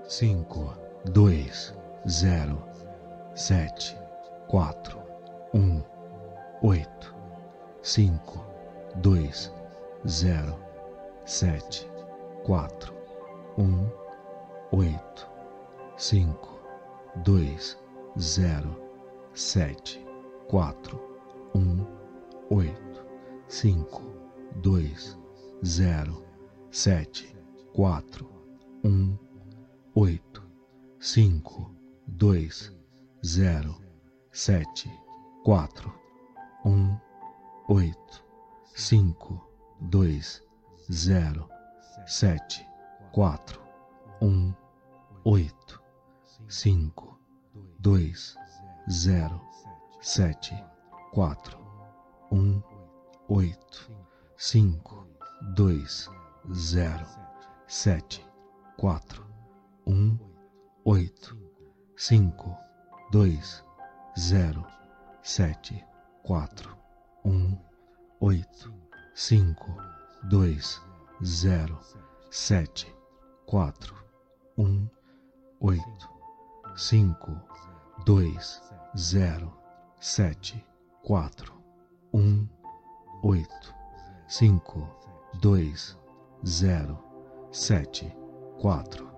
[0.08, 0.72] Cinco
[1.12, 1.74] dois
[2.08, 2.62] zero
[3.34, 3.98] sete
[4.48, 4.98] quatro
[5.52, 5.82] um
[6.62, 7.14] oito.
[7.82, 8.44] Cinco
[8.96, 9.52] dois
[10.08, 10.56] zero
[11.24, 11.88] sete
[12.44, 12.94] quatro
[13.58, 13.88] um
[14.72, 15.28] oito.
[15.96, 16.60] Cinco
[17.16, 17.76] dois
[18.18, 18.74] zero
[19.34, 20.05] sete
[20.48, 20.74] 4,
[21.54, 21.86] 1,
[22.50, 22.74] 8,
[23.48, 24.00] 5,
[24.62, 25.16] 2,
[25.64, 26.22] 0,
[26.70, 27.34] 7,
[27.74, 28.02] 4,
[28.82, 29.18] 1,
[29.94, 30.20] 8,
[31.00, 31.70] 5,
[32.06, 32.50] 2,
[33.24, 33.74] 0,
[34.32, 34.64] 7,
[35.44, 35.68] 4,
[36.64, 37.00] 1,
[37.68, 38.24] 8,
[38.74, 39.40] 5,
[39.80, 40.20] 2,
[40.90, 41.48] 0,
[42.06, 42.66] 7,
[43.12, 43.38] 4,
[44.20, 44.56] 1,
[45.24, 45.80] 8,
[46.48, 47.18] 5,
[47.80, 48.14] 2,
[48.88, 49.45] 0,
[50.00, 50.54] sete
[51.12, 51.58] quatro
[52.30, 52.62] um
[53.28, 53.90] oito
[54.36, 55.06] cinco
[55.54, 56.08] dois
[56.52, 57.06] zero.
[57.66, 58.24] Sete
[58.76, 59.26] quatro
[59.86, 60.18] um
[60.84, 61.36] oito
[61.96, 62.56] cinco
[63.10, 63.64] dois
[64.18, 64.64] zero.
[65.22, 65.84] Sete
[66.22, 66.76] quatro
[67.24, 67.58] um
[68.20, 68.72] oito
[69.14, 69.74] cinco
[70.24, 70.80] dois
[71.24, 71.78] zero.
[72.30, 72.94] Sete
[73.46, 73.94] quatro
[74.58, 74.88] um
[75.60, 76.08] oito
[76.76, 77.32] cinco
[78.04, 78.60] dois
[78.96, 79.55] zero
[80.00, 80.62] sete
[81.02, 81.54] quatro
[82.12, 82.46] um
[83.22, 83.74] oito
[84.28, 84.86] cinco
[85.40, 85.96] dois
[86.46, 86.98] zero
[87.50, 88.14] sete
[88.60, 89.08] quatro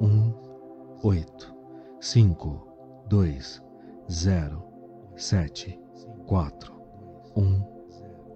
[0.00, 0.34] um
[1.02, 1.54] oito
[2.00, 2.68] cinco
[3.08, 3.62] dois
[4.10, 4.62] zero
[5.16, 5.80] sete
[6.26, 6.74] quatro
[7.34, 7.64] um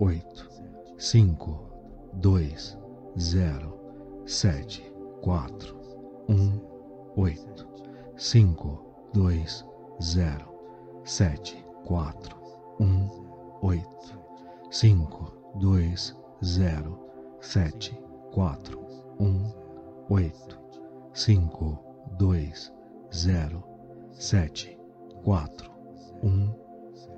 [0.01, 0.49] oito
[0.97, 1.71] cinco
[2.15, 2.79] dois
[3.21, 3.79] zero
[4.25, 4.91] sete
[5.21, 5.79] quatro
[6.27, 6.59] um
[7.17, 7.69] oito
[8.17, 9.63] cinco dois
[10.01, 10.51] zero
[11.05, 12.13] sete 4,
[12.79, 13.11] 1,
[13.63, 13.85] 8,
[14.71, 15.97] 5, 2,
[16.45, 16.99] 0,
[17.41, 17.99] 7,
[18.35, 18.59] 4,
[19.19, 19.55] 1,
[20.11, 20.59] 8,
[21.15, 21.79] 5,
[22.19, 22.53] 2,
[23.13, 23.65] 0,
[24.19, 24.77] 7,
[25.25, 25.49] 4,
[26.23, 26.55] 1,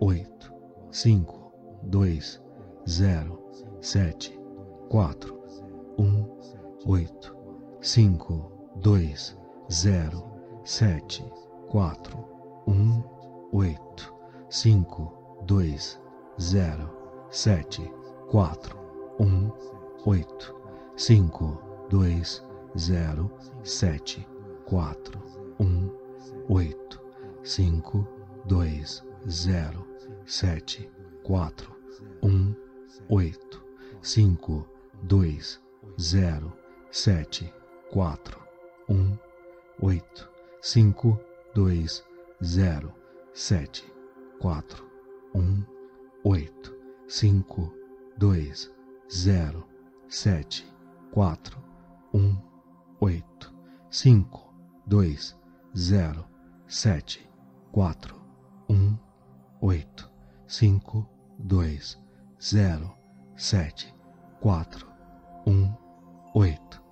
[0.00, 0.50] 8,
[0.90, 1.52] 5,
[1.90, 2.20] 2,
[2.86, 3.38] 0,
[3.80, 4.38] 7,
[4.90, 5.14] 4,
[5.96, 6.26] 1,
[6.86, 7.32] 8,
[7.80, 8.50] 5,
[8.80, 9.16] 2,
[9.70, 10.22] 0,
[10.64, 11.22] 7,
[11.70, 11.96] 4,
[12.66, 13.04] 1,
[13.52, 14.13] 8.
[14.50, 15.12] 5,
[15.46, 15.78] 2,
[16.38, 16.90] 0,
[17.30, 17.90] 7,
[18.30, 18.56] 4,
[19.18, 19.52] 1,
[20.06, 20.52] 8,
[20.96, 21.58] 5,
[21.90, 22.24] 2,
[22.76, 23.30] 0,
[23.62, 24.26] 7,
[24.66, 24.96] 4,
[25.58, 25.90] 1,
[26.48, 26.98] 8,
[27.44, 28.06] 5,
[28.46, 28.84] 2,
[29.28, 29.86] 0,
[30.26, 30.88] 7,
[31.24, 31.52] 4,
[32.22, 32.56] 1,
[33.10, 33.60] 8,
[34.02, 34.66] 5,
[35.06, 35.40] 2,
[35.98, 36.52] 0,
[36.90, 37.52] 7,
[37.92, 38.18] 4,
[38.88, 39.18] 1,
[39.82, 40.28] 8,
[40.62, 41.18] 5,
[41.54, 41.88] 2,
[42.42, 42.92] 0,
[43.32, 43.93] 7,
[44.44, 44.84] quatro
[45.34, 45.64] um
[46.22, 46.76] oito
[47.08, 47.72] cinco
[48.18, 48.70] dois
[49.10, 49.66] zero
[50.06, 50.70] sete
[51.10, 51.58] quatro
[52.12, 52.36] um
[53.00, 53.54] oito
[53.90, 54.52] cinco
[54.86, 55.34] dois
[55.74, 56.26] zero
[56.66, 57.26] sete
[57.72, 58.20] quatro
[58.68, 58.98] um
[59.62, 60.12] oito
[60.46, 61.08] cinco
[61.38, 61.98] dois
[62.38, 62.94] zero
[63.34, 63.94] sete
[64.42, 64.86] quatro
[65.46, 65.74] um
[66.34, 66.83] oito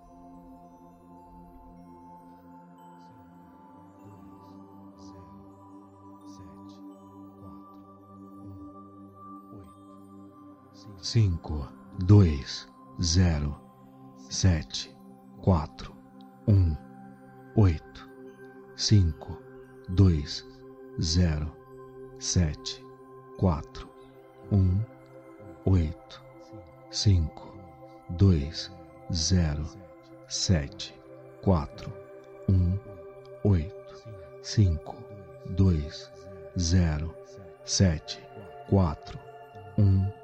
[11.01, 11.69] cinco
[11.99, 12.67] dois
[13.01, 13.55] zero
[14.29, 14.95] sete
[15.41, 15.95] quatro
[16.49, 16.77] um
[17.57, 18.09] oito
[18.77, 19.39] cinco
[19.91, 20.45] dois
[21.01, 21.55] zero
[22.19, 22.85] sete
[23.39, 23.89] quatro
[24.51, 24.81] um
[25.67, 26.23] oito
[26.91, 27.55] cinco
[28.11, 28.71] dois
[29.13, 29.67] zero
[30.29, 30.95] sete
[31.43, 31.93] quatro
[32.49, 32.79] um
[33.45, 34.09] oito
[34.43, 34.97] cinco
[35.51, 36.11] dois
[36.59, 37.15] zero
[37.65, 38.19] sete
[38.69, 39.19] quatro
[39.79, 40.22] um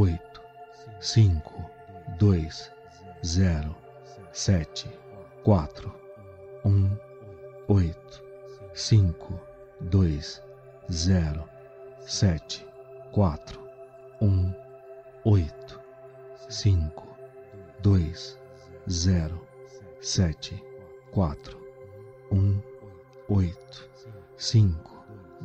[0.00, 0.16] 8,
[1.00, 1.42] 5,
[2.20, 2.48] 2,
[3.24, 3.74] 0,
[4.32, 4.88] 7,
[5.44, 5.92] 4,
[6.62, 7.00] 1,
[7.68, 8.22] 8,
[8.74, 9.40] 5,
[9.90, 10.20] 2,
[10.88, 11.48] 0,
[12.06, 12.64] 7,
[13.12, 13.38] 4,
[14.20, 14.54] 1,
[15.24, 15.78] 8,
[16.48, 16.92] 5,
[17.82, 18.14] 2,
[18.88, 19.40] 0,
[20.00, 20.62] 7,
[21.12, 21.36] 4,
[22.30, 22.62] 1,
[23.28, 23.52] 8,
[24.36, 24.76] 5,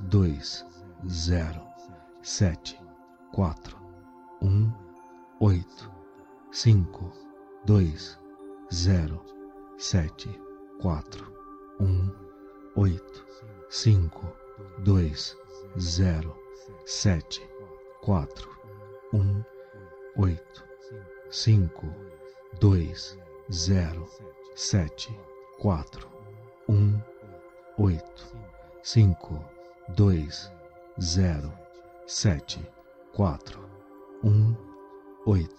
[0.09, 0.38] 2,
[1.09, 1.61] 0,
[2.21, 2.77] 7,
[3.34, 3.82] 4,
[4.43, 4.73] 1,
[5.39, 5.63] 8,
[6.51, 6.85] 5,
[7.65, 7.97] 2,
[8.73, 9.21] 0,
[9.77, 10.35] 7,
[10.81, 11.01] 4,
[11.79, 12.11] 1,
[12.75, 12.99] 8,
[13.69, 14.09] 5,
[14.83, 15.15] 2,
[15.79, 16.35] 0,
[16.85, 17.23] 7,
[18.03, 18.27] 4,
[19.13, 19.45] 1,
[20.17, 20.37] 8,
[21.31, 21.69] 5,
[22.59, 22.93] 2,
[23.49, 24.07] 0,
[24.55, 24.89] 7,
[25.61, 25.85] 4,
[26.67, 27.03] 1,
[27.77, 28.01] 8,
[28.83, 29.15] 5,
[29.95, 30.27] 2,
[30.99, 31.51] 0,
[32.07, 32.65] 7,
[33.13, 33.62] 4.
[34.23, 34.57] 1,
[35.27, 35.49] 8,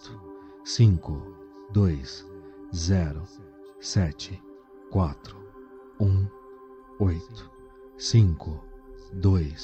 [0.64, 1.22] 5,
[1.74, 2.24] 2,
[2.72, 3.26] 0,
[3.80, 4.40] 7,
[4.90, 5.14] 4,
[5.98, 6.30] 1,
[6.98, 7.20] 8,
[7.98, 8.60] 5,
[9.20, 9.54] 2,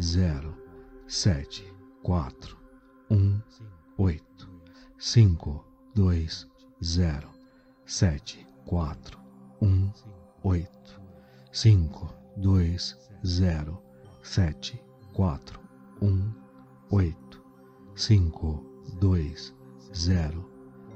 [0.00, 0.54] 0,
[1.08, 1.64] 7,
[2.04, 2.32] 4,
[3.08, 3.42] 1,
[3.98, 4.22] 8,
[4.96, 5.64] 5,
[5.96, 6.28] 2,
[6.84, 7.28] 0,
[7.84, 8.96] 7, 4,
[9.58, 9.92] 1,
[10.44, 10.68] 8,
[11.50, 12.78] 5, 2,
[13.24, 13.82] 0,
[14.22, 14.78] 7,
[15.16, 15.40] 4,
[16.00, 16.34] 1,
[16.92, 17.25] 8.
[17.96, 18.62] 5,
[19.00, 19.34] 2,
[19.94, 20.44] 0,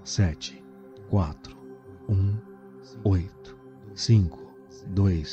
[0.05, 0.63] 7,
[1.11, 1.35] 4,
[2.09, 2.43] 1,
[3.05, 3.55] 8,
[3.95, 4.39] 5,
[4.95, 5.25] 2,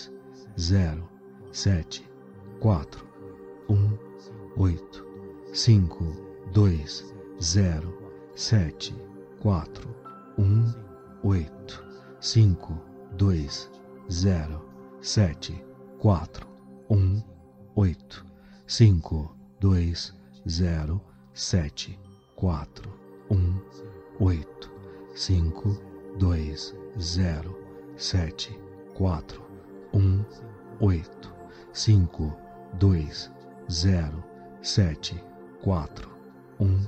[0.57, 1.09] 0,
[1.51, 2.05] 7,
[2.61, 2.85] 4,
[3.67, 3.99] 1,
[4.57, 5.03] 8,
[5.51, 6.15] 5,
[6.53, 6.87] 2,
[7.41, 7.93] 0,
[8.33, 8.93] 7,
[9.43, 9.67] 4,
[10.37, 10.75] 1,
[11.23, 11.83] 8,
[12.21, 12.81] 5,
[13.17, 13.49] 2,
[14.09, 14.61] 0,
[15.01, 15.61] 7,
[15.99, 16.27] 4,
[16.87, 17.23] 1,
[17.75, 18.23] 8,
[18.67, 19.95] 5, 2,
[20.47, 21.01] 0,
[21.37, 21.99] sete
[22.35, 22.91] quatro
[23.29, 23.61] um
[24.19, 24.71] oito
[25.13, 25.79] cinco
[26.17, 27.55] dois zero
[27.95, 28.59] sete
[28.95, 29.45] quatro
[29.93, 30.25] um
[30.79, 31.31] oito
[31.71, 32.35] cinco
[32.79, 33.31] dois
[33.71, 34.23] zero
[34.63, 35.23] sete
[35.61, 36.09] quatro
[36.59, 36.83] um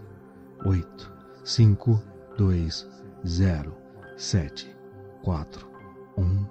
[0.66, 1.12] oito
[1.44, 2.02] cinco
[2.36, 2.88] dois
[3.28, 3.78] zero
[4.18, 4.76] sete
[5.22, 5.70] quatro
[6.18, 6.44] um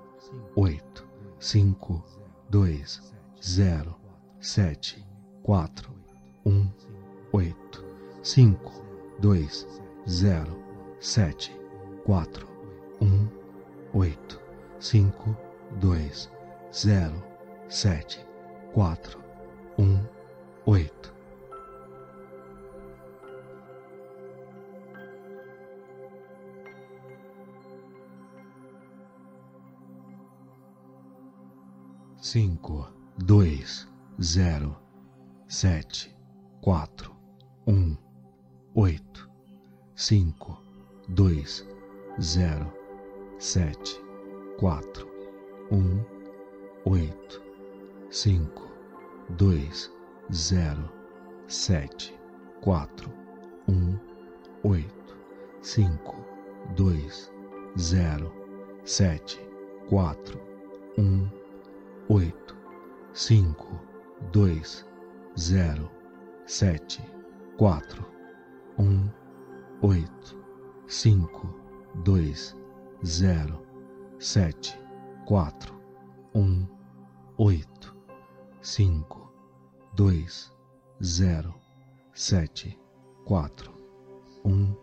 [0.55, 1.05] oito
[1.41, 2.05] cinco
[2.49, 3.13] dois
[3.43, 3.97] zero
[4.39, 5.05] sete
[5.43, 5.93] quatro
[6.47, 6.71] um
[7.33, 7.88] oito
[8.23, 8.59] 5,
[9.21, 9.49] 2,
[10.09, 10.47] 0,
[11.01, 11.51] 7,
[12.05, 12.47] 4,
[13.01, 13.31] 1,
[13.95, 14.41] 8,
[14.81, 15.37] 5,
[15.81, 16.29] 2,
[16.73, 17.13] 0,
[17.69, 18.27] 7,
[18.75, 19.19] 4,
[19.79, 20.09] 1,
[20.67, 21.13] 8.
[32.21, 33.89] Cinco, dois,
[34.21, 34.77] zero,
[35.47, 36.15] sete,
[36.61, 37.17] quatro,
[37.67, 38.08] um
[38.81, 39.29] oito,
[39.97, 40.57] cinco,
[41.09, 41.67] dois,
[42.21, 42.73] zero,
[43.37, 44.01] sete,
[44.57, 45.05] quatro,
[45.73, 46.01] um,
[46.85, 47.43] oito,
[48.09, 48.69] cinco,
[49.31, 49.91] dois,
[50.33, 50.89] zero,
[51.49, 52.17] sete,
[52.61, 53.13] quatro,
[53.67, 53.99] um,
[54.63, 55.17] oito,
[55.61, 56.15] cinco,
[56.77, 57.33] dois,
[57.77, 58.33] zero,
[58.85, 59.41] sete,
[59.89, 60.41] quatro,
[60.97, 61.29] um,
[62.09, 62.57] oito,
[63.13, 63.81] cinco,
[64.31, 64.87] dois,
[65.37, 65.91] zero,
[66.47, 67.03] sete,
[67.57, 68.18] quatro,
[68.79, 69.11] um,
[69.83, 70.39] oito,
[70.87, 71.53] cinco,
[72.05, 72.57] dois,
[73.05, 73.61] zero,
[74.19, 74.79] sete,
[75.27, 75.75] quatro,
[76.35, 76.67] um,
[77.37, 77.97] oito,
[78.63, 79.33] cinco,
[79.95, 80.53] dois,
[81.03, 81.55] zero,
[82.15, 82.79] sete,
[83.25, 83.73] quatro,
[84.45, 84.75] um,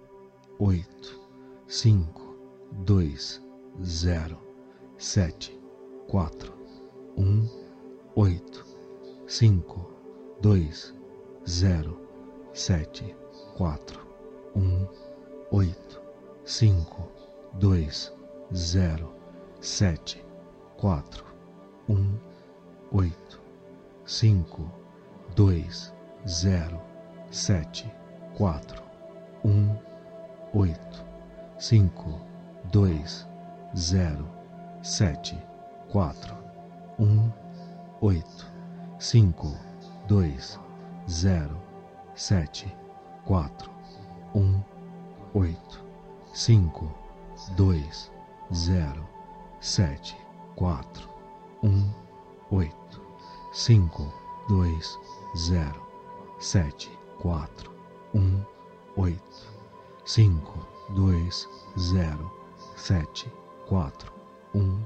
[0.59, 1.21] oito,
[1.67, 2.35] cinco,
[2.83, 3.41] dois,
[3.83, 4.37] zero,
[4.97, 5.57] sete,
[6.07, 6.53] quatro,
[7.17, 7.47] um,
[8.15, 8.65] oito,
[9.25, 9.89] cinco,
[10.41, 10.93] dois,
[11.47, 11.97] zero,
[12.53, 13.15] sete,
[13.55, 14.05] quatro,
[14.53, 14.85] um,
[15.49, 16.01] oito,
[16.43, 17.09] cinco,
[17.53, 18.13] dois,
[18.53, 19.13] zero,
[19.61, 20.23] sete,
[20.77, 21.25] quatro,
[21.87, 22.17] um,
[22.91, 23.41] oito,
[24.05, 24.69] cinco,
[25.35, 25.93] dois,
[26.27, 26.81] zero,
[27.31, 27.89] sete,
[28.35, 28.83] quatro,
[29.45, 29.73] um,
[30.53, 31.05] oito,
[31.57, 32.19] cinco,
[32.73, 33.25] dois,
[33.77, 34.27] zero,
[34.83, 35.37] sete,
[35.89, 36.35] quatro,
[36.99, 37.31] um,
[38.01, 38.45] oito,
[38.99, 39.55] cinco,
[40.09, 40.59] dois,
[41.09, 41.57] zero,
[42.15, 42.67] sete,
[43.25, 43.71] quatro,
[44.35, 44.61] um,
[45.33, 45.83] oito,
[46.33, 46.87] cinco,
[47.55, 48.11] dois,
[48.53, 49.03] zero,
[49.59, 50.15] sete,
[50.55, 51.09] quatro,
[51.63, 51.91] um,
[52.51, 53.01] oito,
[53.51, 54.13] cinco,
[54.47, 54.97] dois,
[55.35, 55.81] zero,
[56.39, 56.89] sete,
[57.19, 57.71] quatro,
[58.13, 58.43] um,
[58.95, 59.51] oito,
[60.05, 61.49] cinco, dois,
[61.79, 62.31] zero,
[62.75, 63.27] sete,
[63.67, 64.13] quatro,
[64.53, 64.83] um,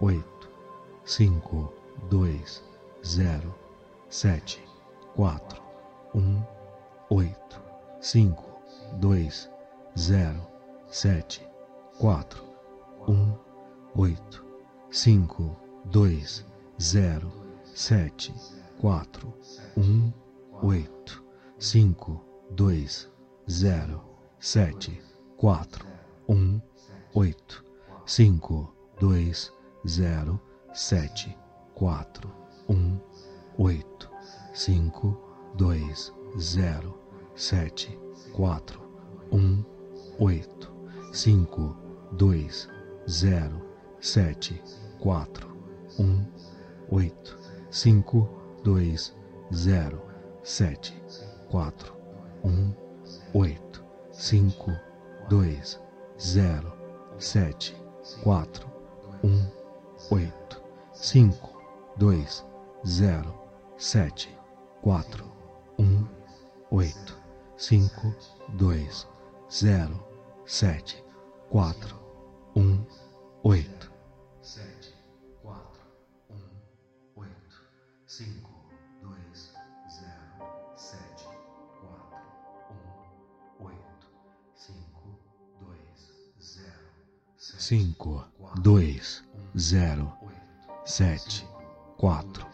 [0.00, 0.48] oito,
[1.04, 1.72] cinco,
[2.08, 2.62] dois,
[3.04, 3.52] zero,
[4.08, 4.62] sete,
[5.16, 5.60] quatro,
[6.14, 6.40] um,
[7.10, 7.61] oito,
[8.02, 8.60] cinco,
[8.98, 9.48] dois,
[9.96, 10.44] zero,
[10.88, 11.40] sete,
[12.00, 12.42] quatro,
[13.06, 13.32] um,
[13.94, 14.44] oito,
[14.90, 16.44] cinco, dois,
[16.80, 17.32] zero,
[17.64, 18.34] sete,
[18.80, 19.32] quatro,
[19.76, 20.12] um,
[20.64, 21.24] oito,
[21.60, 22.20] cinco,
[22.50, 23.08] dois,
[23.48, 24.02] zero,
[24.40, 25.00] sete,
[25.36, 25.86] quatro,
[26.28, 26.60] um,
[27.14, 27.64] oito,
[28.04, 29.52] cinco, dois,
[29.86, 30.40] zero,
[30.74, 31.38] sete,
[31.72, 32.28] quatro,
[32.68, 32.98] um,
[33.58, 34.10] oito,
[34.52, 35.16] cinco,
[35.54, 37.01] dois, zero,
[37.34, 37.98] sete,
[38.32, 38.80] quatro,
[39.32, 39.64] um,
[40.18, 40.72] oito,
[41.12, 41.76] cinco,
[42.12, 42.68] dois,
[43.08, 43.60] zero,
[44.00, 44.62] sete,
[44.98, 45.48] quatro,
[45.98, 46.24] um,
[46.90, 47.38] oito,
[47.70, 48.28] cinco,
[48.62, 49.14] dois,
[49.54, 50.02] zero,
[50.42, 50.92] sete,
[51.50, 51.94] quatro,
[52.44, 52.72] um,
[53.34, 54.72] oito, cinco,
[55.28, 55.80] dois,
[56.20, 56.72] zero,
[57.18, 57.74] sete,
[58.22, 58.68] quatro,
[59.24, 59.46] um,
[60.10, 61.62] oito, cinco,
[61.96, 62.44] dois,
[62.86, 63.34] zero,
[63.76, 64.28] sete,
[64.82, 65.24] quatro,
[65.78, 66.06] um,
[66.70, 67.21] oito,
[67.56, 68.14] cinco,
[68.50, 69.06] dois,
[69.50, 70.04] zero,
[70.46, 71.02] sete,
[71.50, 71.96] quatro,
[72.56, 72.84] um,
[73.44, 73.90] oito,
[74.40, 74.94] sete,
[75.42, 75.82] quatro,
[76.30, 76.40] um,
[77.16, 77.62] oito,
[78.06, 78.50] cinco,
[79.00, 79.52] dois,
[79.90, 81.24] zero, sete,
[81.80, 82.18] quatro,
[82.70, 84.06] um, oito,
[84.54, 85.18] cinco,
[85.60, 86.88] dois, zero,
[87.38, 88.24] cinco,
[88.60, 89.24] dois,
[89.58, 90.12] zero,
[90.84, 91.46] sete,
[91.96, 92.46] quatro,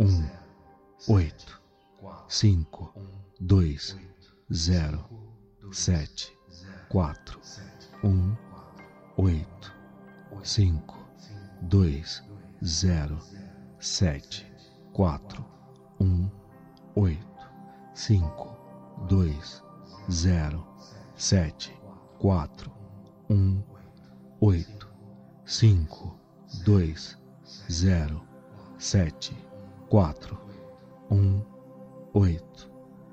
[0.00, 0.28] um,
[1.08, 1.60] oito,
[2.28, 2.92] cinco,
[3.40, 3.96] dois,
[4.52, 5.04] zero,
[5.70, 6.32] sete,
[6.88, 7.38] quatro,
[8.02, 8.34] um,
[9.18, 9.74] oito,
[10.42, 10.96] cinco,
[11.60, 12.22] dois,
[12.64, 13.18] zero,
[13.78, 14.46] sete,
[14.94, 15.44] quatro,
[16.00, 16.30] um,
[16.94, 17.50] oito,
[17.94, 18.56] cinco,
[19.06, 19.62] dois,
[20.10, 20.66] zero,
[21.14, 21.70] sete,
[22.18, 22.72] quatro,
[23.28, 23.62] um,
[24.40, 24.88] oito,
[25.44, 26.18] cinco,
[26.64, 27.18] dois,
[27.70, 28.22] zero,
[28.78, 29.36] sete,
[29.90, 30.38] quatro,
[31.10, 31.44] um,
[32.14, 32.70] oito,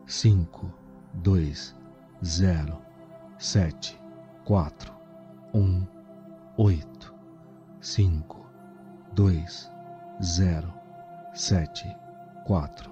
[0.07, 0.84] cinco,
[1.23, 1.75] dois,
[2.23, 2.81] zero,
[3.37, 3.99] sete,
[4.43, 4.93] quatro,
[5.53, 5.85] um,
[6.57, 7.13] oito,
[7.81, 8.45] cinco,
[9.13, 9.71] dois,
[10.23, 10.73] zero,
[11.33, 11.85] sete,
[12.45, 12.91] quatro,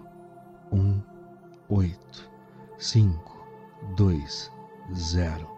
[0.71, 1.01] um,
[1.69, 2.29] oito,
[2.77, 3.37] cinco,
[3.95, 4.51] dois,
[4.93, 5.49] zero,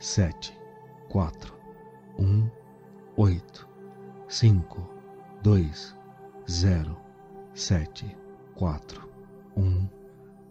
[0.00, 0.56] sete,
[1.08, 1.54] quatro,
[2.18, 2.48] um,
[3.16, 3.68] oito,
[4.28, 4.88] cinco,
[5.42, 5.96] dois,
[6.48, 6.96] zero,
[7.54, 8.16] sete,
[8.54, 9.08] quatro,
[9.56, 9.88] um,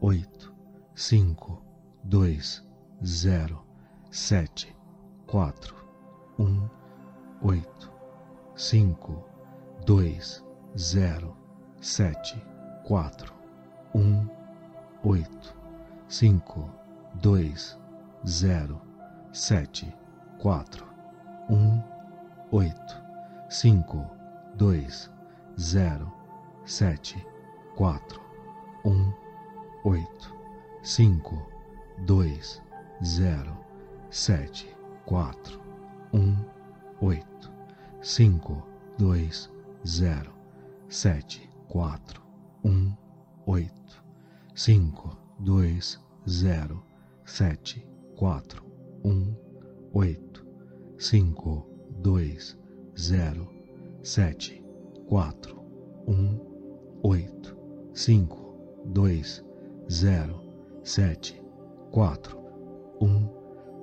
[0.02, 0.53] oito,
[0.96, 1.36] 5,
[2.08, 2.62] 2,
[3.04, 3.64] 0,
[4.12, 4.76] 7,
[5.28, 5.54] 4,
[6.38, 6.70] 1,
[7.44, 7.90] 8,
[8.56, 9.26] 5,
[9.86, 10.20] 2,
[10.78, 11.36] 0,
[11.82, 12.16] 7,
[12.88, 13.34] 4,
[13.94, 14.30] 1,
[15.04, 15.28] 8,
[16.08, 16.70] 5,
[17.22, 17.54] 2,
[18.26, 18.82] 0,
[19.32, 19.94] 7,
[20.40, 20.66] 4,
[21.50, 21.84] 1,
[22.52, 22.72] 8,
[23.50, 24.12] 5,
[24.58, 24.88] 2,
[25.58, 26.14] 0,
[26.66, 27.26] 7,
[27.76, 28.00] 4,
[28.84, 29.14] 1,
[29.86, 30.33] 8.
[30.84, 31.48] 5,
[32.06, 32.38] 2,
[33.06, 33.58] 0,
[34.10, 34.68] 7,
[35.06, 35.34] 4,
[36.12, 36.46] 1,
[37.02, 37.24] 8,
[38.02, 38.64] 5,
[38.98, 39.48] 2,
[39.86, 40.34] 0,
[40.90, 42.00] 7, 4,
[42.64, 42.98] 1,
[43.48, 43.72] 8,
[44.56, 45.98] 5, 2,
[46.28, 46.84] 0,
[47.26, 47.86] 7,
[48.18, 48.42] 4,
[49.04, 49.38] 1,
[49.94, 50.42] 8,
[50.98, 51.66] 5,
[52.02, 52.56] 2,
[52.98, 53.48] 0,
[54.04, 54.62] 7,
[55.10, 55.34] 4,
[56.08, 56.42] 1,
[57.04, 57.56] 8,
[57.94, 58.28] 5,
[58.94, 59.24] 2,
[59.90, 60.43] 0,
[60.84, 61.42] sete
[61.92, 62.38] quatro
[63.00, 63.30] um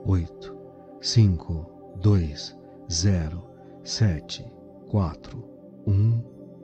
[0.04, 0.54] oito
[1.00, 1.64] cinco
[2.02, 2.54] dois
[2.92, 3.42] zero
[3.82, 4.44] sete
[4.90, 5.42] quatro
[5.86, 6.22] um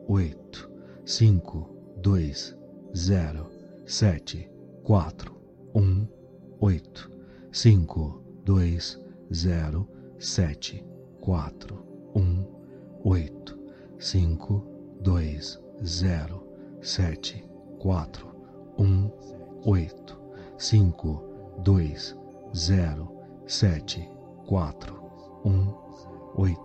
[0.08, 0.70] oito
[1.06, 2.54] cinco dois
[2.94, 3.50] zero
[3.86, 4.50] sete
[4.84, 5.34] quatro
[5.74, 6.06] um
[6.60, 7.10] oito
[7.50, 9.00] cinco dois
[9.32, 9.88] zero
[10.18, 10.84] sete
[11.22, 11.82] quatro
[12.14, 12.44] um
[13.04, 13.58] oito
[13.98, 14.62] cinco
[15.00, 16.46] dois zero
[16.82, 17.42] sete
[17.78, 18.28] quatro
[18.78, 19.10] um
[19.64, 20.26] oito
[20.58, 21.22] 5,
[21.62, 22.14] 2,
[22.54, 23.08] 0,
[23.46, 24.08] 7,
[24.46, 24.92] 4,
[25.44, 25.74] 1,
[26.38, 26.56] 8,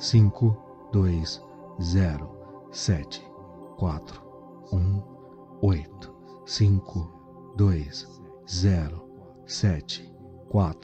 [0.00, 0.56] 5,
[0.92, 1.40] 2,
[1.80, 3.22] 0, 7,
[3.78, 4.00] 4,
[4.70, 5.04] 1,
[5.62, 6.10] 8,
[6.46, 7.10] 5,
[7.56, 7.84] 2,
[8.46, 9.04] 0,
[9.46, 10.02] 7,
[10.50, 10.74] 4,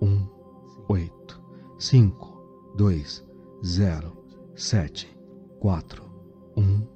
[0.00, 0.30] 1,
[0.88, 1.10] 8,
[1.78, 2.12] 5,
[2.76, 3.22] 2,
[3.62, 4.12] 0,
[4.54, 5.06] 7,
[5.60, 5.82] 4,
[6.54, 6.88] 1,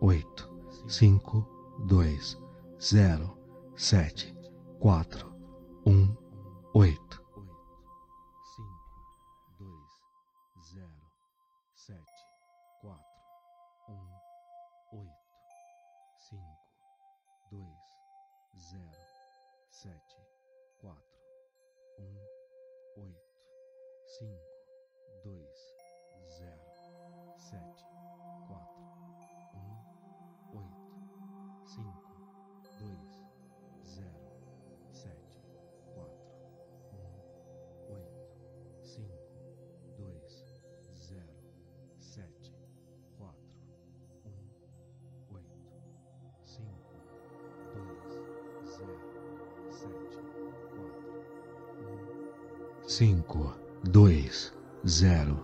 [0.00, 0.48] 8,
[0.88, 1.46] 5,
[1.86, 2.36] 2,
[2.78, 3.39] 0,
[3.80, 4.36] sete
[4.78, 5.26] quatro
[5.86, 6.14] um
[6.74, 7.24] oito.
[8.54, 9.92] Cinco dois
[10.74, 11.10] zero
[11.74, 12.26] sete
[12.82, 13.22] quatro
[13.88, 15.16] um oito.
[16.28, 16.58] cinco
[17.50, 19.00] dois zero
[19.70, 20.16] sete
[20.78, 21.18] quatro
[22.00, 22.18] um
[22.98, 23.32] oito
[24.18, 24.49] cinco
[52.90, 53.22] 5,
[53.84, 54.52] 2,
[54.84, 55.36] 0,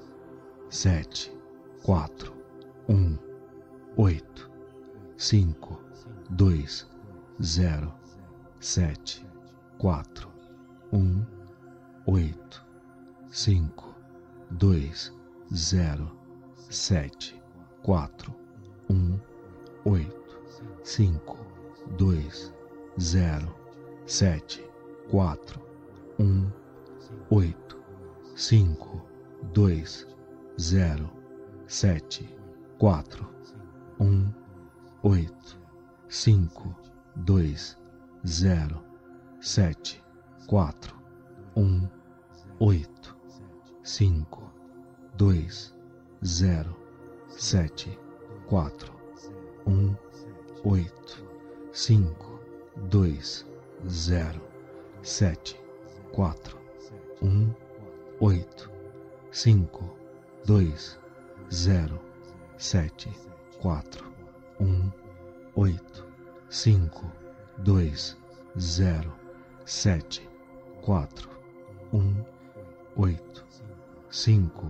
[0.69, 1.31] 7,
[1.85, 2.11] 4,
[2.89, 3.19] 1,
[3.97, 4.51] 8,
[5.17, 5.79] 5,
[6.37, 6.67] 2,
[7.41, 7.95] 0,
[8.59, 9.25] 7,
[9.79, 10.05] 4,
[10.91, 11.27] 1,
[12.09, 12.35] 8,
[13.31, 13.95] 5,
[14.59, 14.91] 2,
[15.55, 16.13] 0,
[16.69, 17.35] 7,
[17.85, 18.11] 4,
[18.89, 19.21] 1,
[19.85, 20.11] 8,
[20.83, 21.37] 5,
[21.97, 22.23] 2,
[22.99, 23.55] 0,
[24.09, 24.61] 7,
[25.13, 25.39] 4,
[26.19, 26.66] 1, 8.
[27.31, 27.55] 8,
[28.35, 28.77] 5,
[29.53, 29.85] 2,
[30.59, 31.11] 0,
[31.67, 32.29] 7,
[32.79, 33.05] 4,
[33.99, 34.35] 1,
[35.03, 35.57] 8,
[36.09, 36.75] 5,
[37.25, 37.57] 2,
[38.25, 38.83] 0,
[39.41, 40.03] 7,
[40.47, 40.73] 4,
[41.55, 41.91] 1,
[42.61, 43.15] 8,
[43.85, 44.27] 5,
[45.17, 45.49] 2,
[46.25, 46.77] 0,
[47.37, 47.99] 7,
[48.49, 48.71] 4,
[49.65, 49.99] 1,
[50.65, 50.91] 8,
[51.73, 52.15] 5,
[52.91, 53.19] 2,
[53.89, 54.41] 0,
[55.03, 55.57] 7,
[56.13, 56.66] 4,
[57.23, 57.51] um
[58.21, 58.71] oito
[59.31, 59.97] cinco
[60.45, 60.99] dois
[61.53, 62.01] zero
[62.59, 63.11] sete
[63.61, 64.13] quatro
[64.61, 64.91] um
[65.55, 66.07] oito
[66.49, 67.11] cinco
[67.59, 68.17] dois
[68.59, 69.13] zero
[69.65, 70.29] sete
[70.83, 71.31] quatro
[71.93, 72.23] um
[72.97, 73.45] oito
[74.11, 74.67] cinco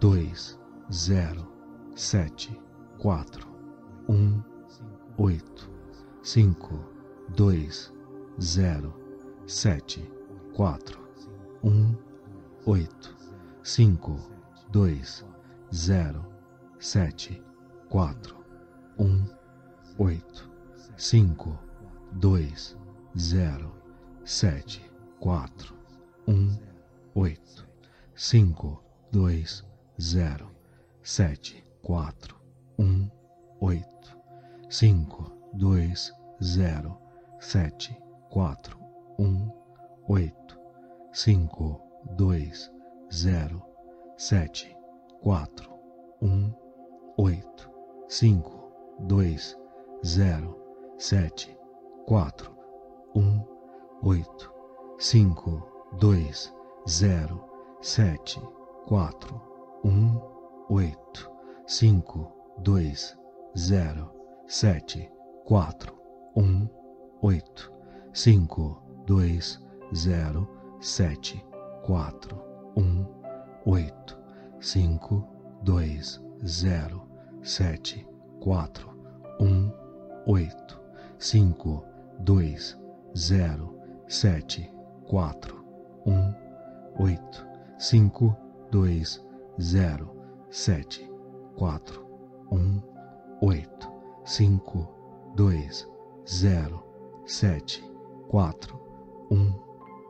[0.00, 0.58] dois
[0.92, 1.46] zero
[1.94, 2.58] sete
[2.98, 3.46] quatro
[4.08, 4.42] um
[5.18, 5.70] oito
[6.22, 6.78] cinco
[7.28, 7.92] dois
[8.40, 8.94] zero
[9.46, 10.10] sete
[10.54, 11.05] quatro
[11.62, 11.94] um
[12.66, 13.14] oito
[13.62, 14.18] cinco
[14.70, 15.24] dois
[15.74, 16.24] zero
[16.78, 17.42] sete
[17.88, 18.36] quatro.
[18.98, 19.24] Um
[19.98, 20.50] oito
[20.96, 21.58] cinco
[22.12, 22.76] dois
[23.18, 23.72] zero
[24.24, 24.82] sete
[25.20, 25.74] quatro.
[26.26, 26.56] Um
[27.14, 27.66] oito
[28.14, 29.64] cinco dois
[30.00, 30.50] zero
[31.02, 32.36] sete quatro.
[32.78, 33.08] Um
[33.60, 34.18] oito
[34.68, 36.12] cinco dois
[36.42, 36.98] zero
[37.40, 37.96] sete
[38.30, 38.78] quatro.
[39.18, 39.50] Um
[40.08, 40.45] oito
[41.16, 41.80] 5,
[42.18, 42.52] 2,
[43.10, 43.62] 0,
[44.18, 44.76] 7,
[45.22, 45.48] 4,
[46.20, 46.54] 1,
[47.16, 47.42] 8,
[48.06, 48.42] 5,
[49.08, 49.38] 2,
[50.04, 50.56] 0,
[50.98, 51.56] 7,
[52.06, 52.32] 4,
[53.14, 53.46] 1,
[54.04, 54.50] 8,
[54.98, 55.62] 5,
[55.98, 56.50] 2,
[56.86, 57.48] 0,
[57.80, 58.42] 7,
[58.86, 59.10] 4,
[59.84, 60.20] 1,
[60.68, 61.30] 8,
[61.66, 62.32] 5,
[62.62, 62.94] 2,
[63.56, 64.12] 0,
[64.46, 65.08] 7,
[65.48, 65.94] 4,
[66.34, 66.70] 1,
[67.22, 67.70] 8,
[68.12, 68.76] 5,
[69.06, 69.40] 2,
[69.94, 71.44] 0, sete
[71.82, 72.42] quatro
[72.76, 73.04] um
[73.64, 74.18] oito
[74.60, 75.26] cinco
[75.62, 77.06] dois zero
[77.46, 78.04] sete,
[78.40, 78.90] quatro,
[79.38, 79.70] um,
[80.26, 80.80] oito,
[81.16, 81.84] cinco,
[82.18, 82.76] dois,
[83.16, 83.78] zero,
[84.08, 84.68] sete,
[85.06, 85.64] quatro,
[86.04, 86.34] um,
[86.98, 87.46] oito,
[87.78, 88.36] cinco,
[88.72, 89.24] dois,
[89.60, 90.10] zero,
[90.50, 91.08] sete,
[91.56, 92.04] quatro,
[92.50, 92.82] um,
[93.42, 93.88] oito,
[94.24, 94.88] cinco,
[95.36, 95.88] dois,
[96.28, 96.84] zero,
[97.26, 97.80] sete,
[98.28, 98.76] quatro,
[99.30, 99.52] um,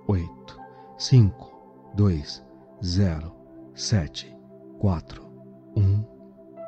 [0.08, 0.60] oito,
[0.98, 1.52] cinco,
[1.94, 2.44] dois,
[2.84, 3.34] zero,
[3.74, 4.36] sete,
[4.78, 5.26] quatro,
[5.76, 6.04] um,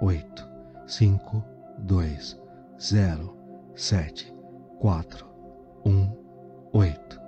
[0.02, 0.44] oito,
[0.86, 1.44] cinco,
[1.78, 2.36] dois,
[2.80, 3.36] zero,
[3.76, 4.34] sete,
[4.80, 5.26] quatro,
[5.84, 6.10] um,
[6.72, 7.27] oito.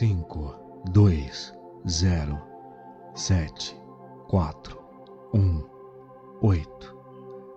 [0.00, 0.54] Cinco,
[0.92, 1.52] dois,
[1.86, 2.40] zero,
[3.14, 3.78] sete,
[4.28, 4.80] quatro,
[5.34, 5.62] um,
[6.40, 6.96] oito,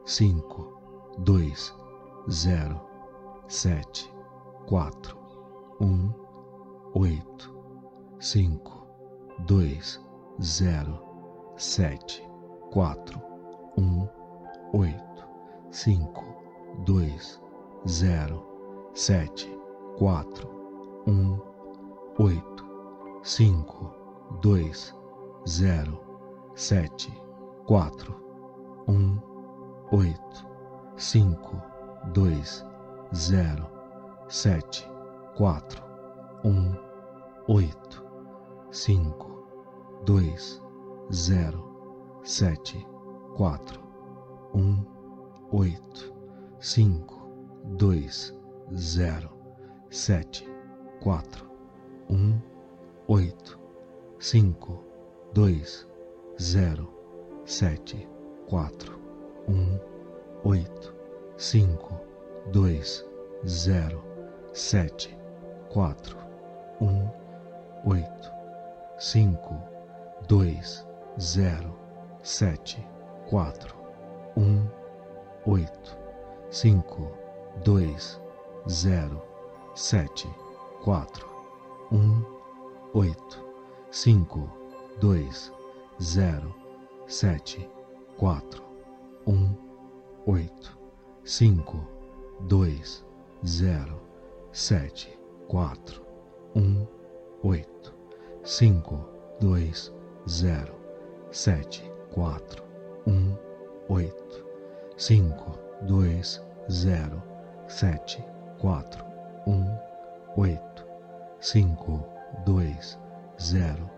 [0.03, 0.77] cinco,
[1.19, 1.73] dois,
[2.29, 2.81] zero,
[3.47, 4.13] sete,
[4.67, 5.17] quatro,
[5.79, 6.11] um,
[6.95, 7.55] oito,
[8.19, 8.87] cinco,
[9.47, 10.01] dois,
[10.41, 10.99] zero,
[11.55, 12.21] sete,
[12.71, 13.21] quatro,
[13.77, 14.05] um,
[14.73, 15.29] oito,
[15.71, 16.25] cinco,
[16.85, 17.41] dois,
[17.87, 18.45] zero,
[18.93, 19.47] sete,
[19.97, 20.49] quatro,
[21.07, 21.52] um,
[22.19, 22.63] oito,
[23.23, 23.91] cinco,
[24.39, 24.95] dois,
[25.47, 25.99] zero,
[26.53, 27.11] sete,
[27.65, 28.15] quatro,
[28.87, 29.19] um,
[29.91, 30.47] oito,
[30.95, 31.59] cinco,
[32.13, 32.63] dois,
[33.15, 33.67] zero,
[34.27, 34.87] sete,
[35.35, 35.83] quatro,
[36.43, 36.75] um,
[37.47, 38.05] oito,
[38.69, 39.47] cinco,
[40.05, 40.61] dois,
[41.11, 42.85] zero, sete,
[43.35, 43.81] quatro,
[44.53, 44.85] um,
[45.51, 46.13] oito,
[46.59, 47.27] cinco,
[47.75, 48.31] dois,
[48.75, 49.31] zero,
[49.89, 50.47] sete,
[51.01, 51.52] quatro
[52.13, 52.39] um,
[53.07, 53.59] oito,
[54.19, 54.83] cinco,
[55.33, 55.87] dois,
[56.39, 56.87] zero,
[57.43, 58.07] sete,
[58.47, 58.99] quatro,
[59.47, 59.79] um,
[60.43, 60.93] oito,
[61.37, 61.99] cinco,
[62.51, 63.03] dois,
[63.47, 64.03] zero,
[64.53, 65.17] sete,
[65.69, 66.15] quatro,
[66.79, 67.09] um,
[67.85, 68.31] oito,
[68.99, 69.59] cinco,
[70.27, 70.85] dois,
[71.19, 71.75] zero,
[72.21, 72.85] sete,
[73.27, 73.75] quatro,
[74.37, 74.67] um,
[75.47, 75.97] oito,
[76.51, 77.11] cinco,
[77.63, 78.21] dois,
[78.69, 79.19] zero,
[79.73, 80.27] sete,
[80.83, 81.32] quatro
[81.93, 82.25] um,
[82.95, 83.45] oito,
[83.91, 84.49] cinco,
[84.99, 85.53] dois,
[86.01, 86.53] zero,
[87.07, 87.69] sete,
[88.17, 88.63] quatro,
[89.27, 89.55] um,
[90.25, 90.75] oito,
[91.23, 91.87] cinco,
[92.41, 93.05] dois,
[93.45, 94.01] zero,
[94.51, 95.17] sete,
[95.47, 96.03] quatro,
[96.55, 96.87] um,
[97.43, 97.93] oito,
[98.43, 99.07] cinco,
[99.39, 99.93] dois,
[100.27, 100.73] zero,
[101.31, 102.63] sete, quatro,
[103.05, 103.37] um,
[103.87, 104.45] oito,
[104.97, 106.41] cinco, dois,
[106.71, 107.21] zero,
[107.67, 108.25] sete,
[108.59, 109.05] quatro,
[109.45, 109.65] um,
[110.37, 110.82] oito
[111.43, 112.07] cinco,
[112.45, 112.97] dois,
[113.37, 113.91] zero,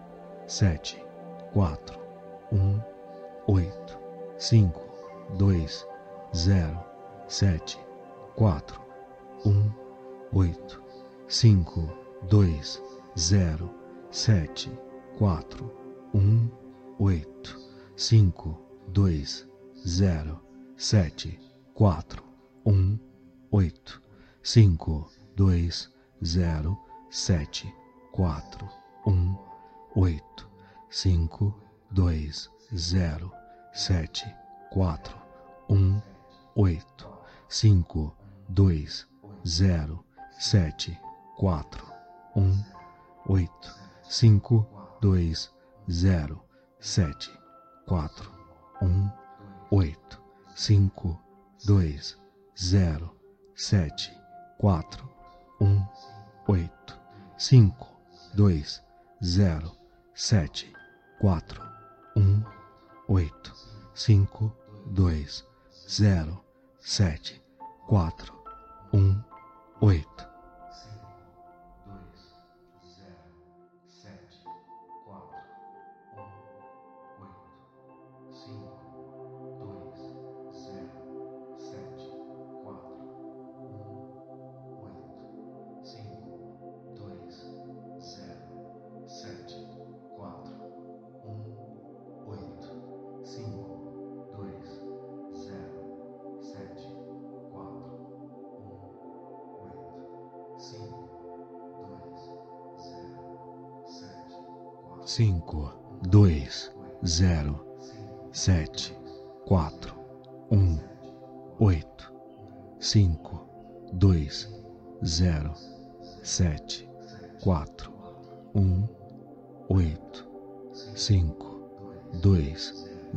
[0.48, 0.98] sete,
[1.54, 2.00] quatro,
[2.52, 2.82] um,
[3.48, 4.00] oito,
[4.36, 4.82] cinco,
[5.38, 5.86] dois,
[6.36, 6.84] zero,
[7.28, 7.78] sete,
[8.36, 8.82] quatro,
[9.46, 9.72] um,
[10.34, 10.82] oito,
[11.28, 11.88] cinco,
[12.28, 12.82] dois,
[13.16, 13.70] zero,
[14.10, 14.72] sete,
[15.16, 15.72] quatro,
[16.16, 16.50] um,
[16.98, 17.60] oito,
[17.96, 19.48] cinco, dois,
[19.88, 20.42] zero,
[20.76, 21.40] sete,
[21.76, 22.24] quatro,
[22.66, 22.98] um,
[23.52, 24.02] oito,
[24.42, 25.94] cinco, dois,
[26.24, 26.85] zero,
[27.16, 27.74] sete,
[28.12, 28.70] quatro,
[29.08, 29.38] um,
[29.96, 30.50] oito,
[30.90, 31.56] cinco,
[31.90, 33.32] dois, zero,
[33.72, 34.26] sete,
[34.70, 35.18] quatro,
[35.70, 36.02] um,
[36.58, 37.08] oito,
[37.48, 38.14] cinco,
[38.50, 39.08] dois,
[39.48, 40.04] zero,
[40.38, 41.00] sete,
[41.38, 41.86] quatro,
[42.36, 42.62] um,
[43.30, 43.74] oito,
[44.10, 44.68] cinco,
[45.00, 45.50] dois,
[45.90, 46.44] zero,
[46.82, 47.32] sete,
[47.88, 48.30] quatro,
[48.82, 49.10] um,
[49.72, 50.22] oito,
[50.54, 51.18] cinco,
[51.66, 52.18] dois,
[52.60, 53.16] zero,
[53.56, 54.12] sete,
[54.60, 55.10] quatro,
[55.62, 55.82] um,
[56.50, 57.05] oito
[57.38, 57.74] 5,
[58.36, 58.64] 2,
[59.24, 59.62] 0,
[60.14, 60.50] 7,
[61.20, 61.42] 4,
[62.16, 62.46] 1,
[63.10, 63.32] 8,
[63.94, 64.52] 5,
[64.94, 65.44] 2,
[65.88, 66.44] 0,
[66.80, 67.42] 7,
[67.90, 68.14] 4,
[68.92, 69.26] 1,
[69.82, 70.35] 8.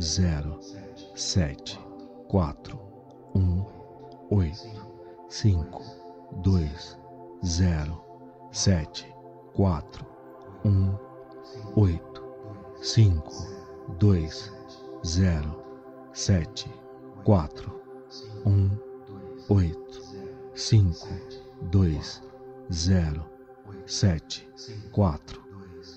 [0.00, 0.60] Zero,
[1.16, 1.78] sete,
[2.28, 2.78] quatro,
[3.34, 3.64] um,
[4.30, 5.82] oito, cinco,
[6.40, 6.96] dois,
[7.44, 8.00] zero,
[8.52, 9.12] sete,
[9.54, 10.06] quatro,
[10.64, 10.96] um,
[11.74, 12.22] oito,
[12.80, 13.32] cinco,
[13.98, 14.52] dois,
[15.04, 15.64] zero,
[16.12, 16.70] sete,
[17.24, 17.80] quatro,
[18.46, 18.70] um,
[19.48, 20.00] oito,
[20.54, 21.08] cinco,
[21.62, 22.22] dois,
[22.72, 23.24] zero,
[23.84, 24.48] sete,
[24.92, 25.42] quatro,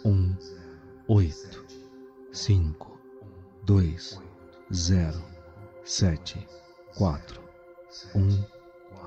[0.04, 0.36] um,
[1.08, 1.66] oito,
[2.32, 2.91] cinco,
[3.72, 4.20] dois,
[4.74, 5.24] zero,
[5.86, 6.46] sete,
[6.94, 7.42] quatro,
[8.14, 8.44] um,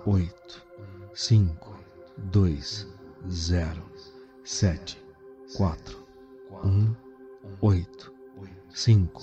[0.07, 0.63] oito,
[1.13, 1.79] cinco,
[2.33, 2.87] dois,
[3.31, 3.83] zero,
[4.43, 4.97] sete,
[5.55, 6.03] quatro,
[6.65, 6.97] um,
[7.61, 8.11] oito,
[8.73, 9.21] cinco,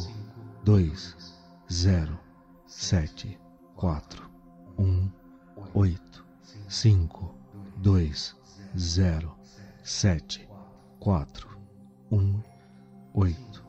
[0.63, 1.15] dois,
[1.71, 2.19] zero,
[2.67, 3.39] sete,
[3.75, 4.29] quatro,
[4.77, 5.09] um,
[5.73, 6.23] oito,
[6.69, 7.33] cinco,
[7.77, 8.35] dois,
[8.77, 9.35] zero,
[9.81, 10.47] sete,
[10.99, 11.49] quatro,
[12.11, 12.39] um,
[13.15, 13.65] oito,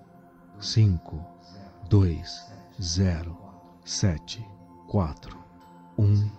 [0.61, 1.32] cinco,
[1.93, 2.51] dois,
[2.81, 3.37] zero,
[3.85, 4.43] sete,
[4.89, 5.37] quatro,
[5.99, 6.31] um,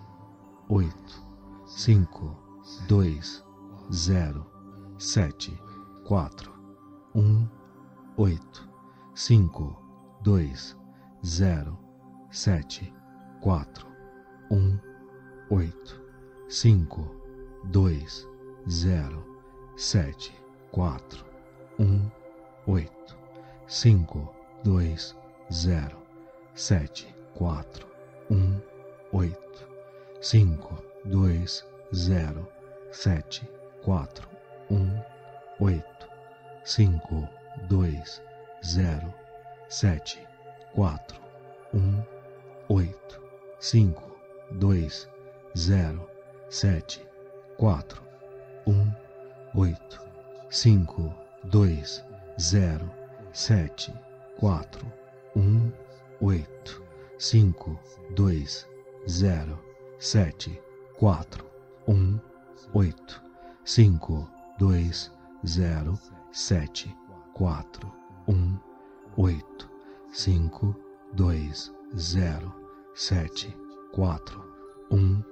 [0.68, 1.22] oito,
[1.64, 2.36] cinco,
[2.88, 3.40] dois,
[3.92, 4.44] zero,
[4.98, 5.56] sete,
[6.04, 6.52] quatro,
[7.14, 7.48] um,
[8.16, 8.68] oito,
[9.14, 9.80] cinco,
[10.24, 10.76] dois,
[11.24, 11.78] zero,
[12.32, 12.92] sete,
[13.40, 13.86] quatro,
[14.50, 14.76] um,
[15.50, 16.02] oito,
[16.48, 17.08] cinco,
[17.66, 18.26] dois,
[18.68, 19.24] zero,
[19.76, 20.34] sete,
[20.72, 21.24] quatro,
[21.78, 22.10] um,
[22.66, 23.16] oito,
[23.68, 25.14] cinco, dois,
[25.52, 26.02] zero,
[26.54, 27.86] sete, quatro,
[28.30, 28.60] um,
[29.12, 29.68] oito,
[30.20, 31.64] cinco, dois,
[31.94, 32.48] zero,
[32.90, 33.48] sete,
[33.82, 34.28] quatro,
[34.70, 34.98] um,
[35.60, 36.08] oito,
[36.64, 37.28] cinco,
[37.68, 38.22] dois,
[38.64, 39.12] zero,
[39.68, 40.18] sete,
[40.74, 41.20] quatro,
[41.74, 42.02] um,
[42.68, 43.20] oito,
[43.60, 44.16] cinco,
[44.52, 45.08] dois,
[45.56, 46.08] zero,
[46.48, 47.06] sete,
[47.58, 48.02] quatro,
[48.66, 48.90] um,
[49.54, 50.00] oito,
[50.50, 51.14] cinco,
[51.44, 52.02] dois,
[52.40, 52.90] zero,
[53.32, 53.92] sete,
[54.38, 55.03] quatro,
[55.36, 55.72] um,
[56.20, 56.82] oito,
[57.18, 57.78] cinco,
[58.14, 58.66] dois,
[59.08, 59.58] zero,
[59.98, 60.60] sete,
[60.96, 61.44] quatro,
[61.88, 62.18] um,
[62.72, 63.22] oito,
[63.64, 64.28] cinco,
[64.58, 65.10] dois,
[65.46, 65.98] zero,
[66.32, 66.94] sete,
[67.34, 67.92] quatro,
[68.28, 68.58] um,
[69.16, 69.68] oito,
[70.12, 70.74] cinco,
[71.12, 72.52] dois, zero,
[72.94, 73.54] sete,
[73.92, 74.42] quatro,
[74.90, 75.22] um,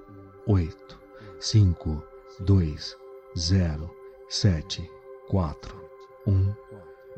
[0.47, 0.99] oito,
[1.39, 2.03] cinco,
[2.41, 2.95] dois,
[3.37, 3.89] zero,
[4.29, 4.89] sete,
[5.29, 5.81] quatro,
[6.27, 6.53] um,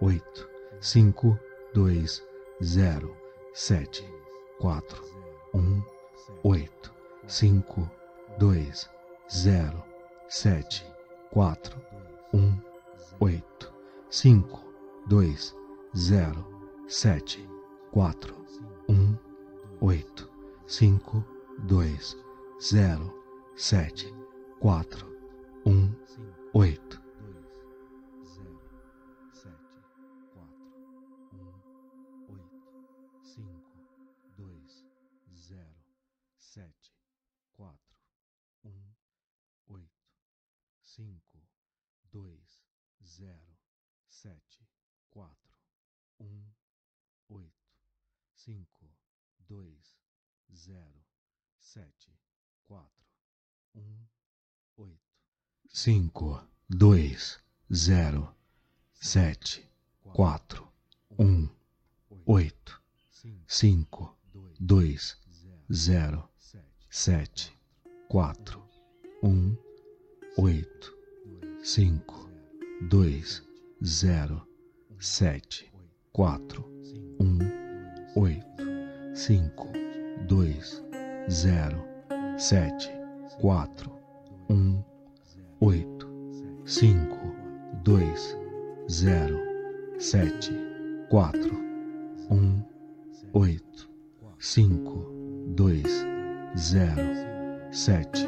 [0.02, 0.48] oito,
[0.80, 1.40] cinco,
[1.74, 2.24] dois,
[2.64, 3.16] 0,
[3.54, 4.04] 7,
[4.62, 4.82] 4,
[5.52, 5.84] 1,
[6.44, 6.70] 8,
[7.28, 7.90] 5,
[8.40, 8.88] 2,
[9.30, 9.84] 0,
[10.30, 10.64] 7,
[11.34, 11.58] 4,
[12.32, 12.64] 1,
[13.20, 13.44] 8,
[14.10, 14.44] 5,
[15.10, 15.36] 2,
[15.96, 16.46] 0,
[16.88, 17.48] 7,
[17.94, 18.14] 4,
[18.88, 19.20] 1,
[19.82, 20.28] 8,
[20.68, 21.24] 5,
[21.68, 22.00] 2,
[22.62, 23.14] 0,
[23.58, 24.14] 7,
[24.62, 24.86] 4,
[25.66, 25.96] 1,
[26.54, 27.00] 8,
[55.86, 57.38] cinco, dois,
[57.72, 58.34] zero,
[59.00, 59.70] sete,
[60.16, 60.68] quatro,
[61.20, 61.48] um,
[62.26, 62.82] oito,
[63.46, 64.18] cinco,
[64.60, 65.16] dois,
[65.72, 66.28] zero,
[66.90, 67.54] sete,
[68.10, 68.64] quatro,
[69.22, 69.56] um,
[70.40, 70.92] oito,
[71.62, 72.32] cinco,
[72.90, 73.44] dois,
[73.86, 74.42] zero,
[75.00, 75.72] sete,
[76.12, 76.66] quatro,
[77.20, 77.38] um,
[78.16, 78.64] oito,
[79.14, 79.68] cinco,
[80.28, 80.82] dois,
[81.30, 81.86] zero,
[82.40, 82.90] sete,
[83.40, 83.92] quatro,
[84.50, 84.84] um,
[85.62, 86.08] oito,
[86.66, 87.34] cinco,
[87.84, 88.38] dois,
[88.90, 89.40] zero,
[89.98, 90.52] sete,
[91.10, 91.56] quatro,
[92.30, 92.62] um,
[93.34, 93.90] oito,
[94.40, 95.12] cinco,
[95.56, 96.06] dois,
[96.58, 97.04] zero,
[97.72, 98.28] sete,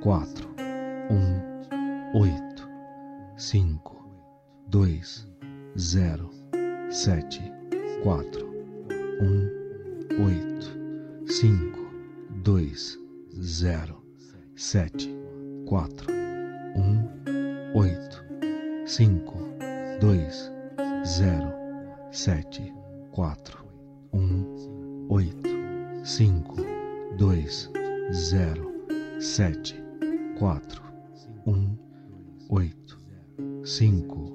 [0.00, 0.48] quatro,
[1.10, 2.68] um, oito,
[3.36, 3.96] cinco,
[4.68, 5.26] dois,
[5.76, 6.30] zero,
[6.90, 7.40] sete,
[8.02, 8.46] quatro,
[9.20, 9.48] um,
[10.24, 11.90] oito, cinco,
[12.42, 12.96] dois,
[13.42, 14.00] zero,
[14.54, 15.10] sete,
[15.66, 16.17] quatro,
[16.78, 18.24] um, oito,
[18.86, 19.36] cinco,
[20.00, 20.52] dois,
[21.04, 21.52] zero,
[22.12, 22.72] sete,
[23.10, 23.64] quatro,
[24.12, 25.48] um, oito,
[26.04, 26.56] cinco,
[27.16, 27.70] dois,
[28.12, 28.72] zero,
[29.18, 29.82] sete,
[30.38, 30.82] quatro,
[31.46, 31.76] um,
[32.48, 32.98] oito,
[33.64, 34.32] cinco,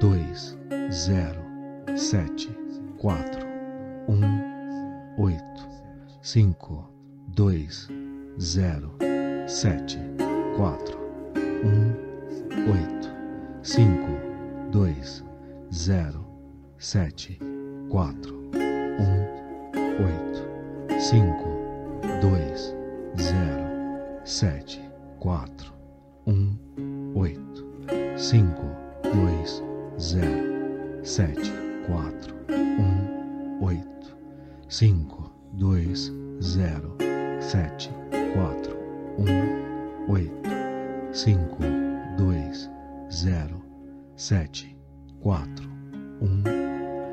[0.00, 0.56] dois,
[0.90, 1.44] zero,
[1.96, 2.48] sete,
[2.98, 3.46] quatro,
[4.08, 5.68] um, oito,
[6.22, 6.90] cinco,
[7.28, 7.88] dois,
[8.40, 8.96] zero,
[9.46, 9.98] sete,
[10.56, 11.03] quatro,
[11.62, 13.08] um, oito,
[13.62, 14.10] cinco,
[14.70, 15.24] dois,
[15.72, 16.24] zero,
[16.78, 17.38] sete,
[17.88, 21.48] quatro, um, oito, cinco,
[22.20, 22.74] dois,
[23.20, 23.64] zero,
[24.24, 24.80] sete,
[25.20, 25.72] quatro,
[26.26, 26.56] um,
[27.14, 27.64] oito,
[28.16, 28.64] cinco,
[29.02, 29.62] dois,
[29.98, 31.52] zero, sete,
[31.86, 34.16] quatro, um, oito,
[34.68, 36.12] cinco, dois,
[36.42, 36.96] zero,
[37.40, 37.90] sete,
[38.34, 38.76] quatro,
[39.18, 40.63] um, oito,
[41.14, 41.58] cinco,
[42.18, 42.68] dois,
[43.12, 43.62] zero,
[44.16, 44.76] sete,
[45.20, 45.64] quatro,
[46.20, 46.42] um,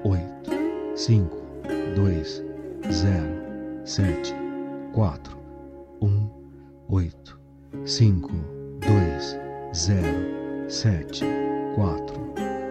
[0.04, 0.50] oito,
[0.96, 1.38] cinco,
[1.96, 2.44] dois,
[2.92, 4.34] zero, sete,
[4.92, 5.38] quatro,
[6.02, 6.28] um,
[6.90, 7.40] oito,
[7.86, 8.34] cinco,
[8.80, 9.38] dois,
[9.76, 11.24] zero, sete,
[11.76, 12.20] quatro,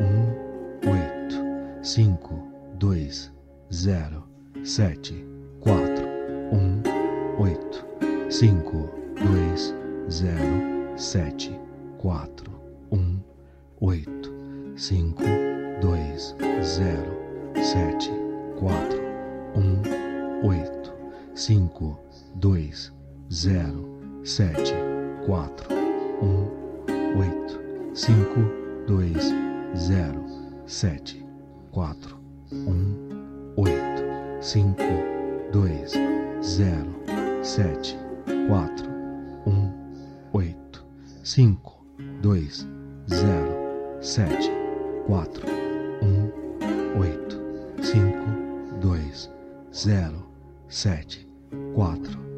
[0.01, 2.43] um, oito, cinco,
[2.75, 3.33] dois,
[3.73, 4.25] zero,
[4.65, 5.25] sete,
[5.61, 6.09] quatro,
[6.53, 6.83] um,
[7.39, 7.87] oito,
[8.33, 9.73] cinco, dois,
[10.11, 11.59] zero, sete,
[11.99, 12.51] quatro,
[12.91, 13.19] um,
[13.81, 14.33] oito,
[14.77, 15.23] cinco,
[15.81, 17.17] dois, zero,
[17.63, 18.11] sete,
[18.59, 19.01] quatro,
[19.57, 20.93] um, oito,
[21.35, 21.99] cinco,
[22.37, 22.93] dois,
[23.33, 23.85] zero,
[24.25, 24.75] sete,
[25.27, 25.69] quatro,
[26.23, 26.49] um,
[27.19, 27.61] oito,
[27.95, 28.41] cinco,
[28.87, 29.33] dois,
[29.77, 30.25] zero,
[30.67, 31.25] sete,
[31.71, 32.19] quatro,
[32.53, 34.03] um, oito,
[34.41, 34.83] cinco,
[35.53, 35.93] dois,
[36.43, 36.95] zero,
[37.43, 37.97] sete,
[38.49, 38.89] quatro,
[39.47, 39.73] um,
[40.33, 40.60] oito,
[41.33, 41.57] 5,
[42.23, 42.67] 2,
[43.07, 44.27] 0, 7,
[45.07, 45.29] 4,
[46.01, 46.33] 1,
[46.97, 47.39] 8,
[47.81, 49.29] 5, 2,
[49.71, 50.27] 0,
[50.69, 51.27] 7,
[51.77, 52.30] 4,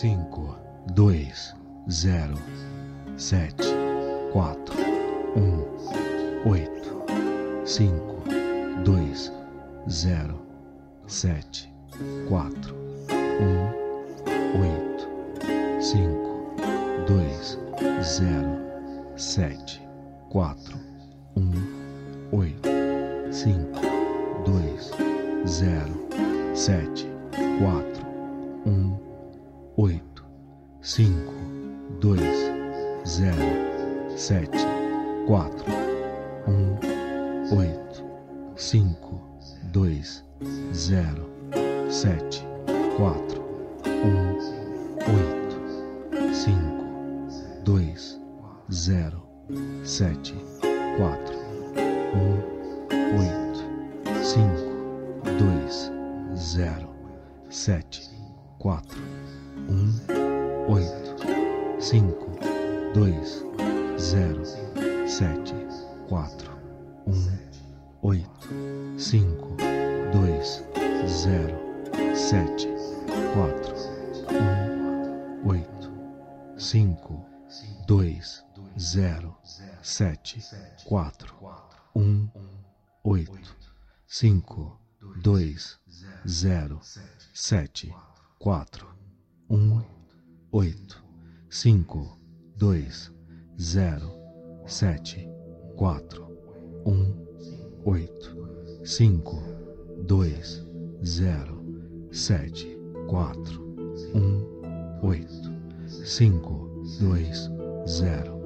[0.00, 0.54] cinco,
[0.94, 1.52] dois,
[1.90, 2.36] zero,
[3.16, 3.64] sete,
[4.32, 4.76] quatro,
[5.34, 7.04] um, oito,
[7.64, 8.22] cinco,
[8.84, 9.32] dois,
[9.90, 10.40] zero,
[11.08, 11.68] sete,
[12.28, 12.76] quatro,
[13.40, 13.72] um,
[14.62, 15.08] oito,
[15.82, 16.54] cinco,
[17.08, 17.58] dois,
[18.00, 18.56] zero,
[19.16, 19.82] sete,
[20.30, 20.78] quatro,
[21.36, 21.50] um,
[22.30, 22.68] oito,
[23.32, 23.80] cinco,
[24.46, 24.92] dois,
[25.44, 26.08] zero,
[26.54, 27.08] sete,
[27.58, 27.97] quatro,
[30.98, 31.32] cinco,
[32.00, 32.50] dois,
[33.06, 33.36] zero,
[34.16, 34.58] sete,
[35.28, 35.77] quatro,
[87.78, 87.94] sete,
[88.40, 88.88] quatro,
[89.48, 89.80] um,
[90.50, 91.00] oito,
[91.48, 92.18] cinco,
[92.56, 93.12] dois,
[93.60, 94.10] zero,
[94.66, 95.28] sete,
[95.76, 96.26] quatro,
[96.84, 97.14] um,
[97.84, 98.36] oito,
[98.84, 99.40] cinco,
[100.06, 100.66] dois,
[101.04, 101.62] zero,
[102.10, 102.76] sete,
[103.06, 103.62] quatro,
[104.12, 104.44] um,
[105.04, 105.52] oito,
[106.04, 107.48] cinco, dois,
[107.86, 108.40] zero,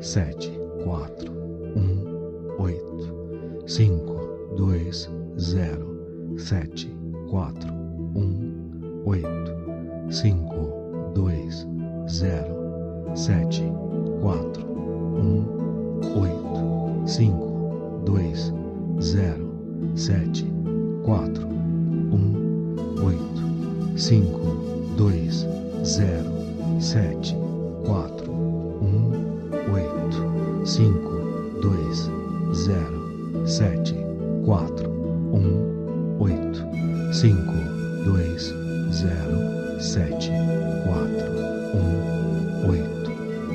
[0.00, 0.50] sete,
[0.82, 1.30] quatro,
[1.76, 6.88] um, oito, cinco, dois, zero, sete,
[7.28, 7.70] quatro,
[8.16, 8.47] um,
[9.08, 9.52] oito,
[10.10, 11.66] cinco, dois,
[12.10, 12.54] zero,
[13.14, 13.62] sete,
[14.20, 15.46] quatro, um,
[16.20, 18.52] oito, cinco, dois,
[19.00, 19.48] zero,
[19.94, 20.44] sete,
[21.04, 25.46] quatro, um, oito, cinco, dois,
[32.54, 33.94] zero, sete,
[34.44, 36.60] quatro, um, oito,
[37.14, 37.54] cinco,
[38.04, 38.52] dois,
[38.98, 40.32] zero sete
[40.84, 41.30] quatro
[41.72, 43.12] um oito.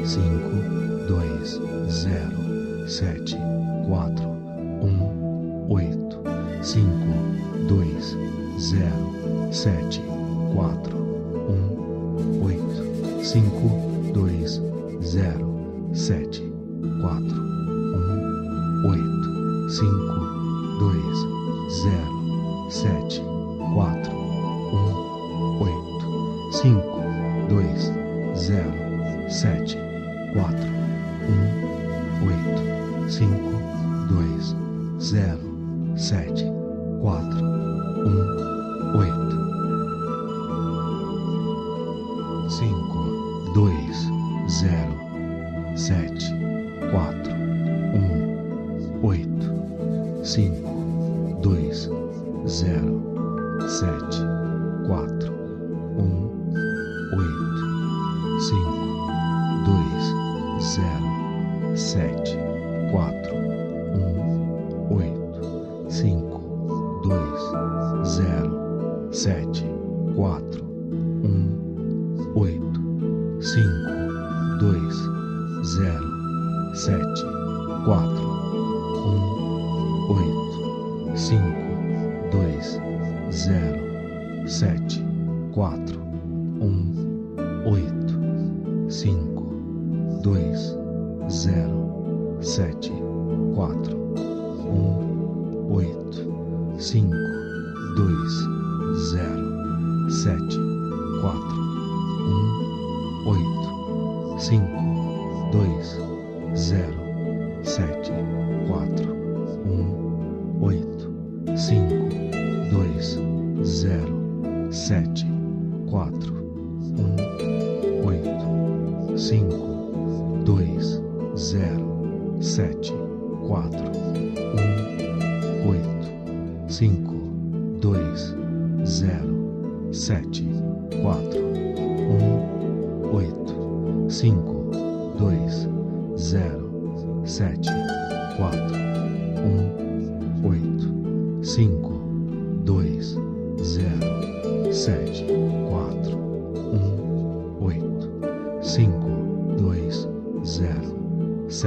[0.07, 1.59] cinco dois
[1.89, 3.35] zero sete
[3.85, 4.29] quatro
[4.81, 6.23] um oito
[6.61, 8.15] cinco dois
[8.57, 10.02] zero sete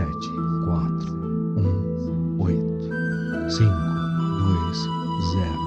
[0.07, 0.31] sete,
[0.65, 1.12] quatro,
[1.57, 3.74] um, oito, cinco,
[4.39, 4.78] dois,
[5.33, 5.59] zero,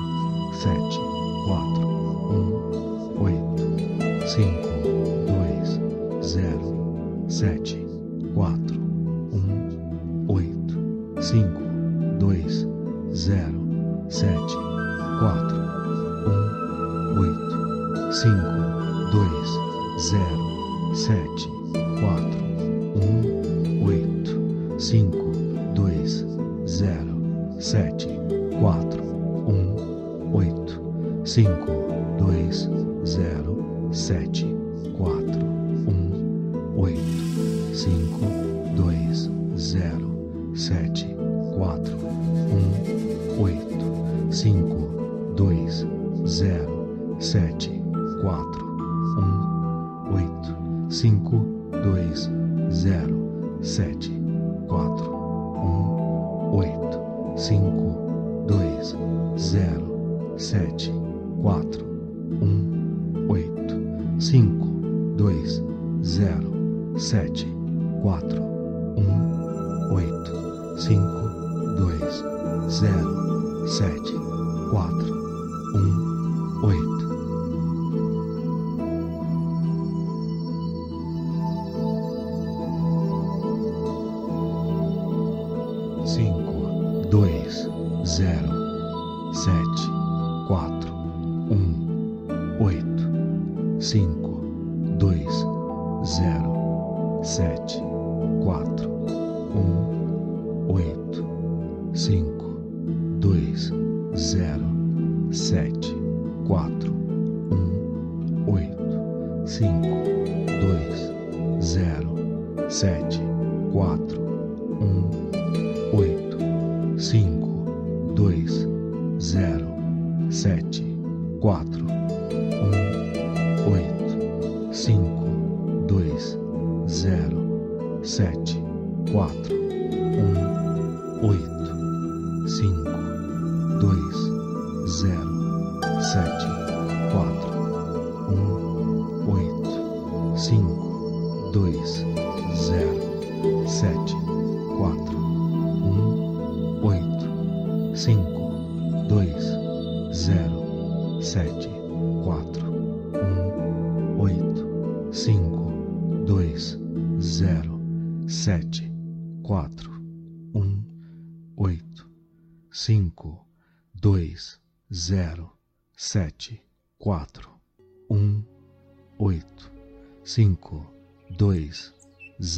[0.54, 1.00] sete,
[1.46, 1.88] quatro,
[2.32, 4.69] um, oito, cinco.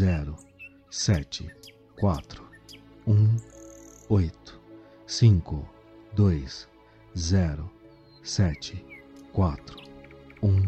[0.02, 0.36] Zero
[0.90, 1.48] sete
[1.96, 2.44] quatro
[3.06, 3.38] um
[4.10, 4.60] oito
[5.06, 5.64] cinco
[6.16, 6.68] dois
[7.16, 7.70] zero
[8.24, 8.84] sete
[9.32, 9.80] quatro
[10.42, 10.68] um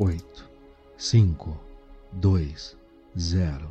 [0.00, 0.50] oito
[0.96, 1.56] cinco
[2.14, 2.76] dois
[3.16, 3.68] zero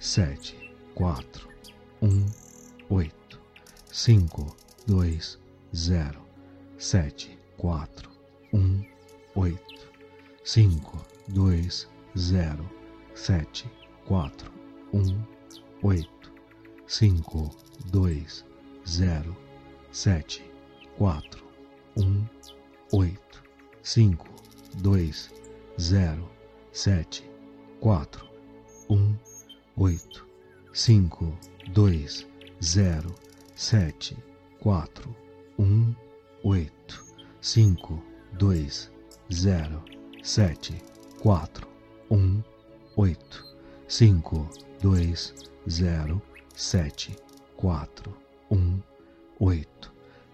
[0.00, 0.56] sete
[0.94, 1.46] quatro
[2.00, 2.24] um
[2.88, 3.38] oito
[3.90, 4.56] cinco
[4.86, 5.38] dois
[5.76, 6.26] zero
[6.78, 8.10] sete quatro
[8.54, 8.82] um
[9.34, 9.90] oito
[10.42, 10.96] cinco
[11.28, 11.86] dois
[12.16, 12.64] zero
[13.14, 13.70] sete
[14.06, 14.52] quatro
[14.92, 15.22] um
[15.82, 16.32] oito
[16.86, 17.50] cinco
[17.90, 18.44] dois
[18.86, 19.36] zero
[19.90, 20.44] sete
[20.96, 21.44] quatro
[21.96, 22.24] um
[22.92, 23.42] oito
[23.82, 24.28] cinco
[24.82, 25.30] dois
[25.80, 26.28] zero
[26.72, 27.24] sete
[27.80, 28.26] quatro
[28.90, 29.14] um
[29.76, 30.26] oito
[30.72, 31.36] cinco
[31.72, 32.26] dois
[32.62, 33.14] zero
[33.54, 34.16] sete
[34.58, 35.14] quatro
[35.58, 35.94] um
[36.42, 37.04] oito
[37.40, 38.02] cinco
[38.32, 38.90] dois
[39.32, 39.82] zero
[40.22, 40.74] sete
[41.20, 41.68] quatro
[42.10, 42.42] um
[42.96, 43.51] oito
[43.94, 44.48] 5,
[44.80, 45.14] 2,
[45.68, 46.22] 0,
[46.56, 47.14] 7,
[47.58, 47.88] 4,
[48.48, 48.82] 1,
[49.38, 49.66] 8,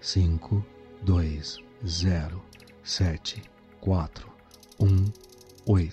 [0.00, 0.62] 5,
[1.04, 1.42] 2,
[1.84, 2.40] 0,
[2.84, 3.42] 7,
[3.80, 4.10] 4,
[4.78, 5.12] 1,
[5.66, 5.92] 8,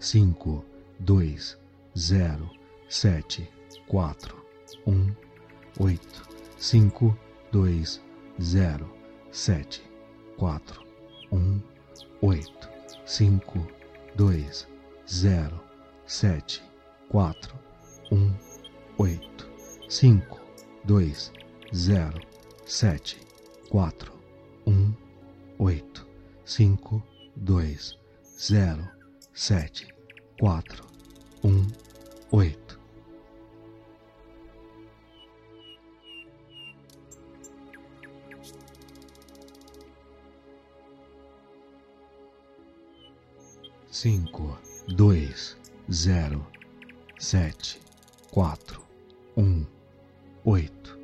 [0.00, 0.64] 5,
[0.98, 1.38] 2,
[1.94, 2.50] 0,
[2.88, 3.48] 7,
[3.86, 4.16] 4,
[4.84, 5.16] 1,
[5.78, 6.00] 8,
[6.58, 7.14] 5,
[7.52, 8.00] 2,
[8.40, 8.86] 0,
[9.30, 9.80] 7,
[10.36, 10.60] 4,
[11.30, 11.62] 1,
[12.22, 12.68] 8,
[13.06, 13.40] 5,
[14.16, 14.44] 2,
[15.06, 15.60] 0,
[16.04, 16.67] 7,
[17.10, 17.34] 4,
[18.10, 18.38] 1,
[18.98, 19.20] 8,
[19.88, 20.22] 5,
[20.86, 21.30] 2,
[21.74, 22.12] 0,
[22.66, 23.16] 7,
[23.70, 24.12] 4,
[24.66, 24.96] 1,
[25.58, 26.04] 8,
[26.44, 27.02] 5,
[27.36, 27.78] 2,
[28.38, 28.88] 0,
[29.34, 29.86] 7,
[30.38, 30.62] 4,
[31.42, 31.72] 1,
[32.32, 32.78] 8.
[43.90, 44.56] Cinco,
[44.86, 45.56] dois,
[45.90, 46.46] zero,
[47.20, 47.80] sete
[48.30, 48.80] quatro
[49.36, 49.66] um
[50.44, 50.96] oito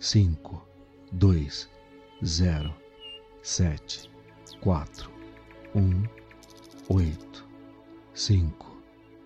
[0.00, 0.66] cinco
[1.12, 1.68] dois
[2.24, 2.74] zero
[3.42, 4.10] sete
[4.62, 5.10] quatro
[5.74, 6.04] um
[6.88, 7.46] oito
[8.14, 8.82] cinco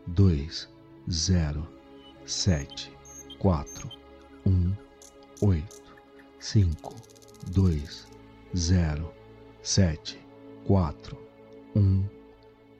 [0.08, 0.68] dois
[1.08, 1.64] zero
[2.24, 2.90] sete
[3.38, 3.88] quatro
[4.44, 4.74] um
[5.42, 5.94] oito
[6.40, 6.96] cinco
[7.52, 8.04] dois
[8.56, 9.14] zero
[9.62, 10.18] sete
[10.64, 11.16] quatro
[11.76, 12.04] um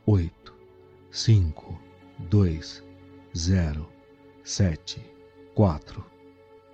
[0.05, 0.52] oito
[1.12, 1.81] cinco
[2.28, 2.82] dois
[3.36, 3.86] zero
[4.42, 4.98] sete
[5.54, 6.02] quatro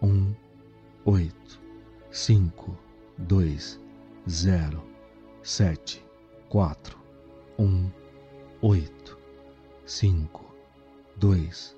[0.01, 0.33] um
[1.05, 1.61] oito
[2.13, 2.79] cinco
[3.19, 3.81] dois
[4.31, 4.81] zero
[5.43, 6.01] sete
[6.49, 6.97] quatro
[7.59, 7.91] um
[8.61, 9.19] oito
[9.85, 10.55] cinco
[11.17, 11.75] dois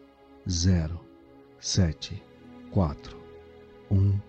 [0.51, 1.01] zero
[1.59, 2.23] sete
[2.70, 3.19] quatro
[3.90, 4.20] um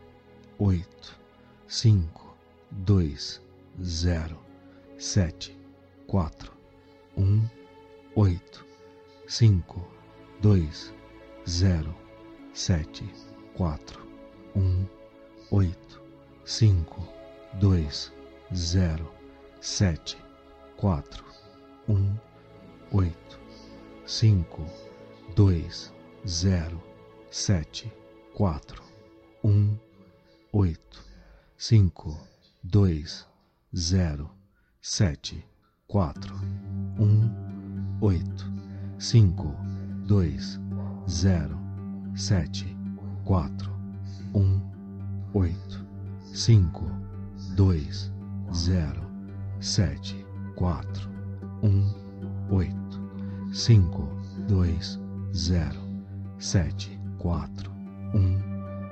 [0.58, 1.20] oito
[1.68, 2.34] cinco
[2.72, 3.42] dois
[3.84, 4.40] zero
[4.98, 5.54] sete
[6.08, 6.54] quatro
[7.18, 7.46] um
[8.16, 8.66] oito
[9.28, 9.95] cinco
[10.46, 10.94] dois
[11.50, 11.92] zero
[12.54, 13.04] sete
[13.56, 14.00] quatro
[14.56, 14.86] um
[15.50, 16.00] oito
[16.46, 17.02] cinco
[17.56, 18.14] dois
[18.56, 19.12] zero
[19.60, 20.16] sete
[20.78, 21.26] quatro
[21.90, 22.16] um
[22.92, 23.40] oito
[24.06, 24.64] cinco
[25.36, 25.92] dois
[26.28, 26.80] zero
[27.32, 27.92] sete
[28.36, 28.84] quatro
[29.44, 29.76] um
[30.54, 31.04] oito
[31.58, 32.16] cinco
[32.64, 33.26] dois
[33.76, 34.30] zero
[34.80, 35.44] sete
[35.88, 36.36] quatro
[37.00, 38.46] um oito
[39.00, 39.65] cinco
[40.06, 40.60] dois
[41.10, 41.58] zero
[42.16, 42.78] sete
[43.24, 43.72] quatro
[44.36, 44.62] um
[45.34, 45.84] oito
[46.32, 46.86] cinco
[47.56, 48.12] dois
[48.54, 49.02] zero
[49.60, 50.24] sete
[50.56, 51.10] quatro
[51.64, 51.92] um
[52.52, 53.02] oito
[53.52, 54.08] cinco
[54.48, 55.00] dois
[55.34, 55.82] zero
[56.38, 57.72] sete quatro
[58.14, 58.40] um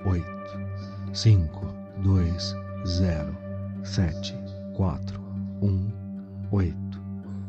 [0.10, 1.68] oito cinco
[2.04, 2.56] dois
[2.88, 3.38] zero
[3.84, 4.34] sete
[4.76, 5.22] quatro
[5.62, 5.92] um
[6.52, 7.00] oito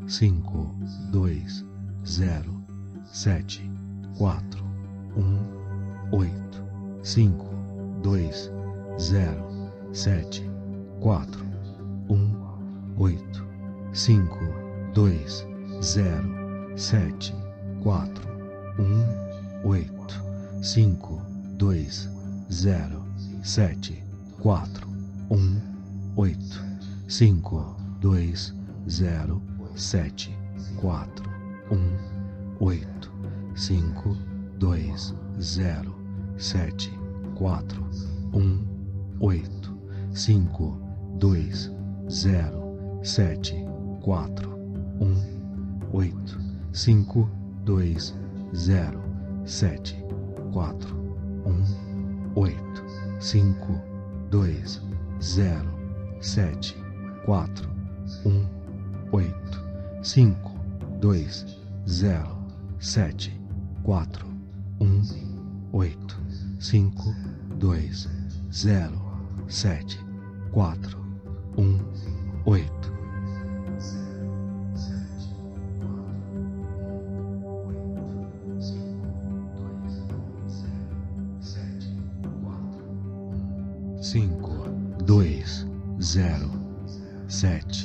[0.06, 0.66] cinco
[1.10, 1.64] dois
[2.06, 2.63] zero
[3.12, 3.70] sete
[4.16, 4.64] quatro
[5.16, 5.38] um
[6.12, 6.64] oito
[7.02, 7.48] cinco
[8.02, 8.50] dois
[8.98, 10.48] zero sete
[11.00, 11.44] quatro
[12.08, 12.34] um
[12.98, 13.46] oito
[13.92, 14.38] cinco
[14.92, 15.46] dois
[15.82, 17.34] zero sete
[17.82, 18.28] quatro
[18.78, 20.14] um oito
[20.62, 21.20] cinco
[21.56, 22.08] dois
[22.52, 23.04] zero
[23.42, 24.02] sete
[24.40, 24.88] quatro
[25.30, 25.60] um
[26.16, 26.62] oito
[27.08, 28.54] cinco dois
[28.88, 29.40] zero
[29.74, 30.36] sete
[30.80, 31.24] quatro
[31.70, 32.13] um
[32.64, 32.80] 8,
[33.54, 34.16] 5,
[34.58, 34.96] 2,
[35.38, 35.94] 0,
[36.38, 36.90] 7,
[37.36, 37.62] 4,
[38.32, 38.66] 1,
[39.20, 39.68] 8,
[40.14, 40.72] 5,
[41.18, 41.68] 2,
[42.08, 43.66] 0, 7,
[44.00, 44.28] 4,
[44.98, 45.34] 1,
[45.92, 46.36] 8,
[46.72, 47.28] 5,
[47.64, 47.96] 2,
[48.54, 49.02] 0,
[49.44, 49.94] 7,
[50.50, 50.72] 4,
[51.44, 51.66] 1,
[52.34, 52.56] 8,
[53.20, 53.82] 5,
[54.30, 54.80] 2,
[55.20, 55.62] 0,
[56.18, 56.74] 7,
[57.26, 57.48] 4,
[58.24, 58.48] 1,
[59.12, 59.34] 8,
[60.02, 60.34] 5,
[61.00, 61.28] 2,
[61.86, 62.33] 0,
[62.84, 63.32] sete
[63.82, 64.26] quatro
[64.78, 65.00] um
[65.72, 66.20] oito
[66.60, 67.14] cinco
[67.56, 68.06] dois
[68.52, 69.00] zero
[69.48, 69.98] sete
[70.52, 71.00] quatro
[71.56, 71.78] um
[72.44, 72.92] oito.
[84.02, 84.68] Cinco
[85.06, 85.66] dois
[86.02, 86.50] zero
[87.28, 87.83] sete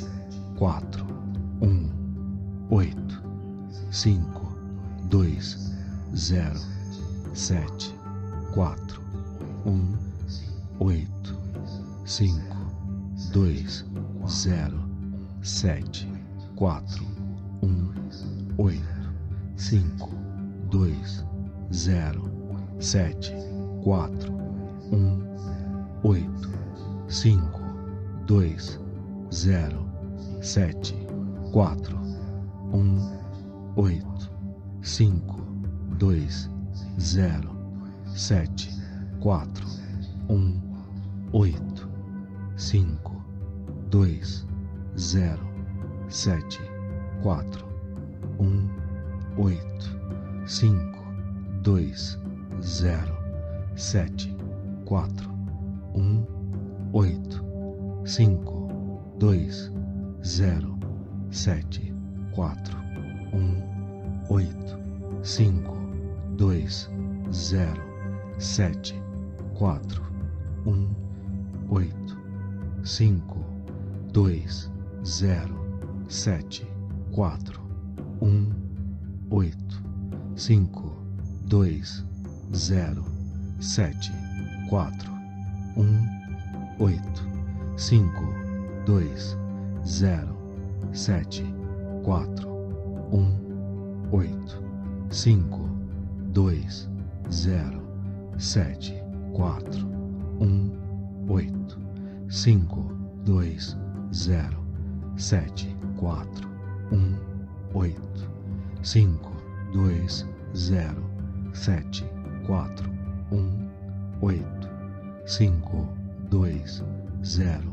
[117.29, 117.71] zero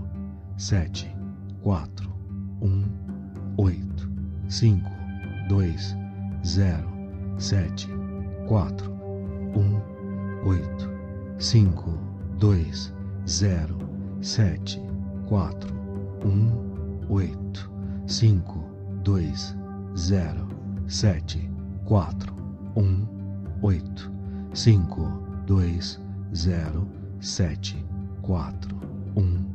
[0.58, 1.10] sete
[1.62, 2.12] quatro
[2.60, 2.84] um
[3.56, 4.06] oito
[4.48, 4.90] cinco
[5.48, 5.96] dois
[6.44, 6.86] zero
[7.38, 7.88] sete
[8.46, 8.92] quatro
[9.56, 9.80] um
[10.46, 10.90] oito
[11.38, 11.98] cinco
[12.38, 12.92] dois
[13.26, 13.78] zero
[14.20, 14.78] sete
[15.26, 15.74] quatro
[16.22, 17.70] um oito
[18.06, 18.62] cinco
[19.02, 19.56] dois
[19.96, 20.46] zero
[20.86, 21.50] sete
[21.86, 22.34] quatro
[22.76, 23.06] um
[23.62, 24.12] oito
[24.52, 25.06] cinco
[25.46, 25.98] dois
[26.34, 26.86] zero
[27.20, 27.82] sete
[28.20, 28.76] quatro
[29.16, 29.45] um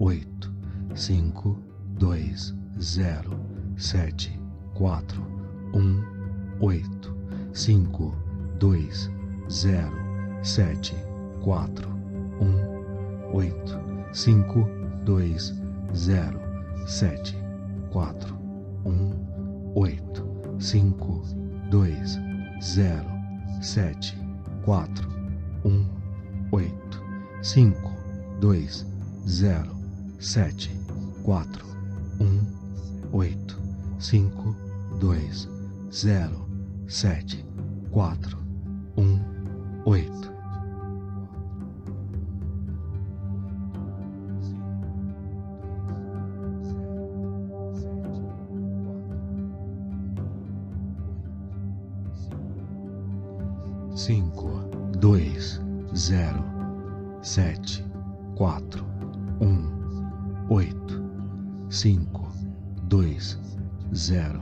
[0.00, 0.48] 8
[0.94, 1.56] 5
[1.98, 2.34] 2
[2.78, 3.22] 0
[3.76, 4.30] 7
[4.74, 5.04] 4
[5.74, 6.04] 1
[6.58, 7.10] 8
[7.52, 8.14] 5
[8.58, 8.90] 2
[9.48, 9.92] 0
[10.42, 10.94] 7
[11.44, 11.86] 4
[12.40, 12.80] 1
[13.34, 13.78] 8
[14.14, 14.66] 5
[15.04, 15.38] 2
[15.92, 16.40] 0
[16.86, 17.34] 7
[17.92, 18.14] 4
[18.84, 19.14] 1
[19.74, 20.22] 8
[20.58, 21.24] 5
[21.70, 22.06] 2
[22.60, 23.04] 0
[23.60, 24.14] 7
[24.64, 24.88] 4
[25.64, 25.86] 1
[26.50, 26.72] 8
[27.42, 27.74] 5
[28.40, 28.84] 2
[29.26, 29.79] 0
[30.20, 30.70] sete
[31.24, 31.64] quatro
[32.20, 32.44] um
[33.10, 33.58] oito
[33.98, 34.54] cinco
[34.98, 35.48] dois
[35.90, 36.46] zero
[36.86, 37.42] sete
[37.90, 38.38] quatro
[38.98, 39.18] um
[39.86, 40.30] oito.
[53.96, 54.48] Cinco
[54.98, 55.60] dois
[55.96, 56.44] zero
[57.22, 57.82] sete
[58.36, 58.84] quatro
[59.40, 59.69] um
[60.50, 60.66] 8,
[61.70, 62.28] 5,
[62.88, 63.20] 2,
[63.94, 64.40] 0,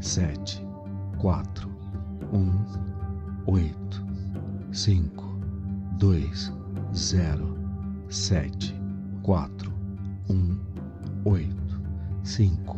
[0.00, 0.44] 7,
[1.20, 1.44] 4,
[2.32, 2.66] 1,
[3.46, 4.00] 8,
[4.72, 5.10] 5,
[5.96, 6.32] 2,
[6.92, 7.56] 0,
[8.08, 8.50] 7,
[9.22, 9.48] 4,
[10.26, 10.60] 1,
[11.24, 11.46] 8,
[12.24, 12.76] 5,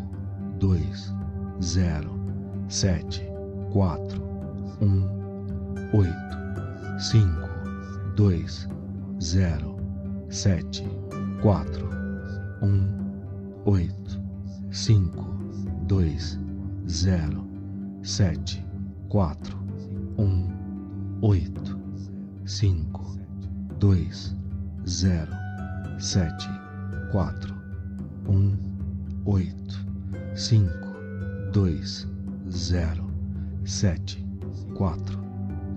[0.58, 0.84] 2,
[1.62, 2.04] 0,
[2.68, 3.26] 7,
[3.72, 3.96] 4,
[4.80, 5.08] 1,
[5.94, 6.12] 8,
[7.00, 7.48] 5,
[8.16, 8.46] 2,
[9.18, 9.78] 0,
[10.28, 10.84] 7,
[11.42, 11.99] 4,
[12.60, 13.90] 1, 8,
[14.70, 16.18] 5, 2,
[16.86, 17.46] 0,
[18.02, 18.44] 7,
[19.08, 19.36] 4,
[20.16, 21.74] 1, 8,
[22.44, 23.18] 5,
[23.78, 24.10] 2,
[24.86, 25.26] 0,
[25.98, 26.36] 7,
[27.12, 27.32] 4,
[28.26, 28.58] 1,
[29.26, 29.54] 8,
[30.36, 30.68] 5,
[31.52, 31.82] 2,
[32.50, 33.10] 0,
[33.64, 34.16] 7,
[34.76, 34.96] 4,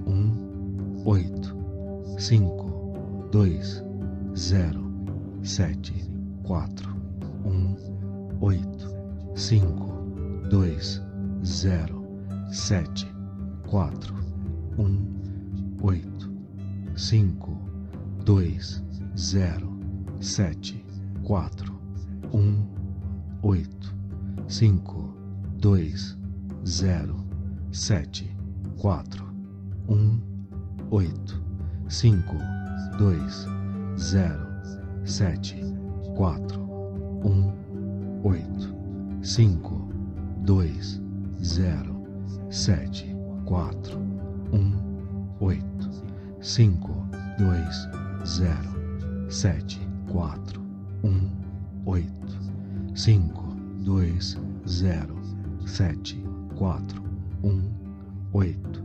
[0.05, 1.53] 1, 8,
[2.19, 3.61] 5, 2,
[4.35, 4.91] 0,
[5.43, 6.12] 7,
[6.43, 6.93] quatro,
[7.45, 7.75] um,
[8.41, 8.87] oito,
[9.35, 9.91] cinco,
[10.49, 11.01] dois,
[11.43, 12.05] zero,
[12.51, 13.07] sete,
[13.67, 14.13] quatro,
[14.77, 15.05] um,
[15.81, 16.29] oito,
[16.95, 17.57] cinco,
[18.25, 18.83] dois,
[19.17, 19.69] zero,
[20.19, 20.85] sete,
[21.23, 21.73] quatro,
[22.33, 22.67] um,
[23.41, 23.95] oito,
[24.47, 25.15] cinco,
[25.59, 26.17] dois,
[26.67, 27.15] zero,
[27.71, 28.29] sete,
[28.79, 29.25] quatro,
[29.87, 30.19] um,
[30.91, 31.41] oito,
[31.87, 32.35] cinco,
[32.97, 33.47] dois,
[33.97, 34.45] zero,
[35.05, 35.72] sete,
[36.15, 36.61] quatro,
[37.25, 37.51] um,
[38.23, 38.75] oito,
[39.23, 39.89] cinco,
[40.45, 41.01] dois,
[41.43, 41.95] zero,
[42.49, 43.15] sete,
[43.45, 43.97] quatro,
[44.51, 45.89] um, oito,
[46.39, 46.91] cinco,
[47.39, 47.89] dois,
[48.27, 49.79] zero, sete,
[50.11, 50.61] quatro,
[51.03, 51.29] um,
[51.85, 52.39] oito,
[52.93, 53.43] cinco,
[53.83, 54.37] dois,
[54.67, 55.15] zero,
[55.65, 56.23] sete,
[56.55, 57.01] quatro,
[57.43, 57.63] um,
[58.33, 58.83] oito,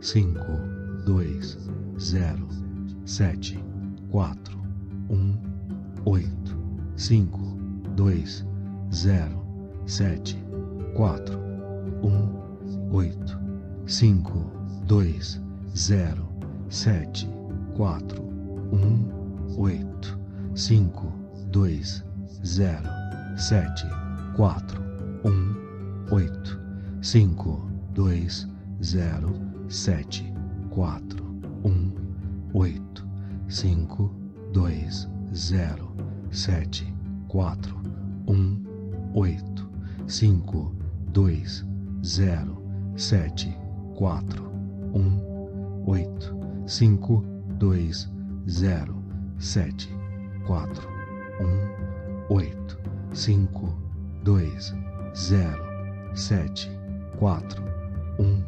[0.00, 0.58] cinco,
[1.06, 1.56] dois,
[1.98, 2.46] zero,
[3.06, 3.58] sete,
[4.10, 4.58] quatro,
[5.08, 5.38] um,
[6.04, 6.55] oito,
[6.96, 7.40] cinco,
[7.94, 8.44] dois,
[8.92, 9.44] zero,
[9.84, 10.42] sete,
[10.94, 11.38] quatro,
[12.02, 12.32] um,
[12.90, 13.38] oito,
[13.86, 14.50] cinco,
[14.86, 15.40] dois,
[15.76, 16.26] zero,
[16.70, 17.28] sete,
[17.74, 18.22] quatro,
[18.72, 19.06] um,
[19.58, 20.18] oito,
[20.54, 21.12] cinco,
[21.50, 22.02] dois,
[22.44, 22.88] zero,
[23.36, 23.86] sete,
[24.34, 24.82] quatro,
[25.24, 25.54] um,
[26.10, 26.58] oito,
[27.02, 28.46] cinco, dois,
[28.82, 29.34] zero,
[29.68, 30.32] sete,
[30.70, 31.22] quatro,
[31.64, 31.92] um,
[32.54, 33.06] oito,
[33.48, 34.10] cinco,
[34.52, 35.94] dois, zero,
[36.30, 36.92] sete,
[37.28, 37.76] quatro,
[38.28, 38.62] um,
[39.14, 39.68] oito,
[40.06, 40.74] cinco,
[41.12, 41.64] dois,
[42.04, 42.62] zero,
[42.96, 43.56] sete,
[43.94, 44.44] quatro,
[44.94, 46.36] um, oito,
[46.66, 47.24] cinco,
[47.58, 48.08] dois,
[48.48, 49.02] zero,
[49.38, 49.88] sete,
[50.46, 50.88] quatro,
[51.40, 52.78] um, oito,
[53.12, 53.74] cinco,
[54.22, 54.74] dois,
[55.16, 55.64] zero,
[56.14, 56.70] sete,
[57.18, 57.62] quatro,
[58.18, 58.42] um,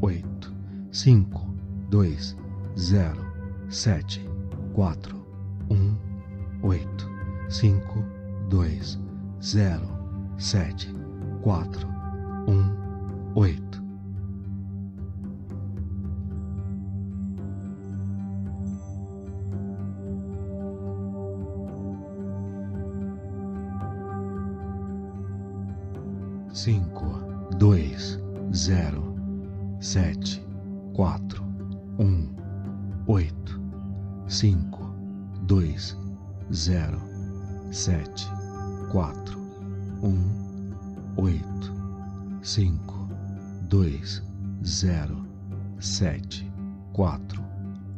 [0.00, 0.52] oito,
[0.90, 1.46] cinco,
[1.88, 2.36] dois,
[2.78, 3.24] zero,
[3.68, 4.20] sete,
[4.74, 5.16] quatro,
[5.70, 5.96] um,
[6.62, 7.11] oito,
[7.52, 8.02] cinco,
[8.48, 8.98] dois,
[9.42, 9.86] zero,
[10.38, 10.88] sete,
[11.42, 11.86] quatro,
[12.48, 12.72] um,
[13.34, 13.82] oito.
[26.54, 27.04] Cinco,
[27.58, 28.18] dois,
[28.54, 29.14] zero,
[29.78, 30.42] sete,
[30.94, 31.44] quatro,
[31.98, 32.34] um,
[33.06, 33.60] oito,
[34.26, 34.94] cinco,
[35.42, 35.94] dois,
[36.50, 37.11] zero,
[37.72, 38.28] sete,
[38.90, 39.40] quatro,
[40.02, 40.30] um,
[41.16, 41.72] oito,
[42.42, 43.08] cinco,
[43.62, 44.22] dois,
[44.62, 45.26] zero,
[45.80, 46.46] sete,
[46.92, 47.42] quatro,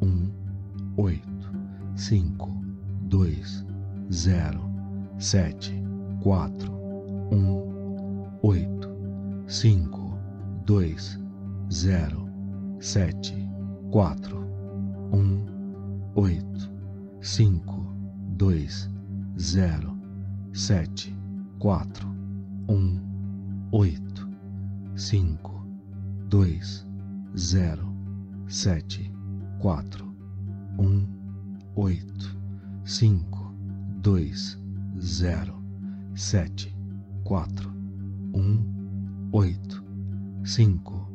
[0.00, 0.30] um,
[0.96, 1.50] oito,
[1.96, 2.48] cinco,
[3.08, 3.64] dois,
[4.12, 4.60] zero,
[5.18, 5.74] sete,
[6.22, 6.72] quatro,
[7.32, 8.88] um, oito,
[9.48, 10.16] cinco,
[10.64, 11.18] dois,
[11.72, 12.28] zero,
[12.78, 13.34] sete,
[13.90, 14.38] quatro,
[15.12, 15.44] um,
[16.14, 16.70] oito,
[17.20, 17.92] cinco,
[18.36, 18.93] dois,
[19.38, 19.96] zero,
[20.52, 21.14] sete,
[21.58, 22.08] quatro,
[22.68, 23.00] um,
[23.72, 24.28] oito,
[24.94, 25.66] cinco,
[26.28, 26.86] dois,
[27.36, 27.92] zero,
[28.46, 29.10] sete,
[29.60, 30.06] quatro,
[30.78, 31.06] um,
[31.74, 32.36] oito,
[32.84, 33.52] cinco,
[34.02, 34.58] dois,
[35.00, 35.60] zero,
[36.14, 36.72] sete,
[37.24, 37.70] quatro,
[38.34, 39.82] um, oito,
[40.44, 41.08] cinco,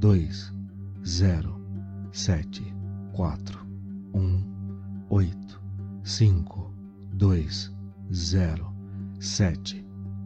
[0.00, 0.50] dois,
[1.04, 1.60] zero,
[2.12, 2.64] sete,
[3.12, 3.60] quatro,
[4.14, 4.42] um,
[5.10, 5.60] oito,
[6.02, 6.65] cinco,
[7.16, 7.72] dois,
[8.12, 8.70] zero,
[9.18, 9.82] sete,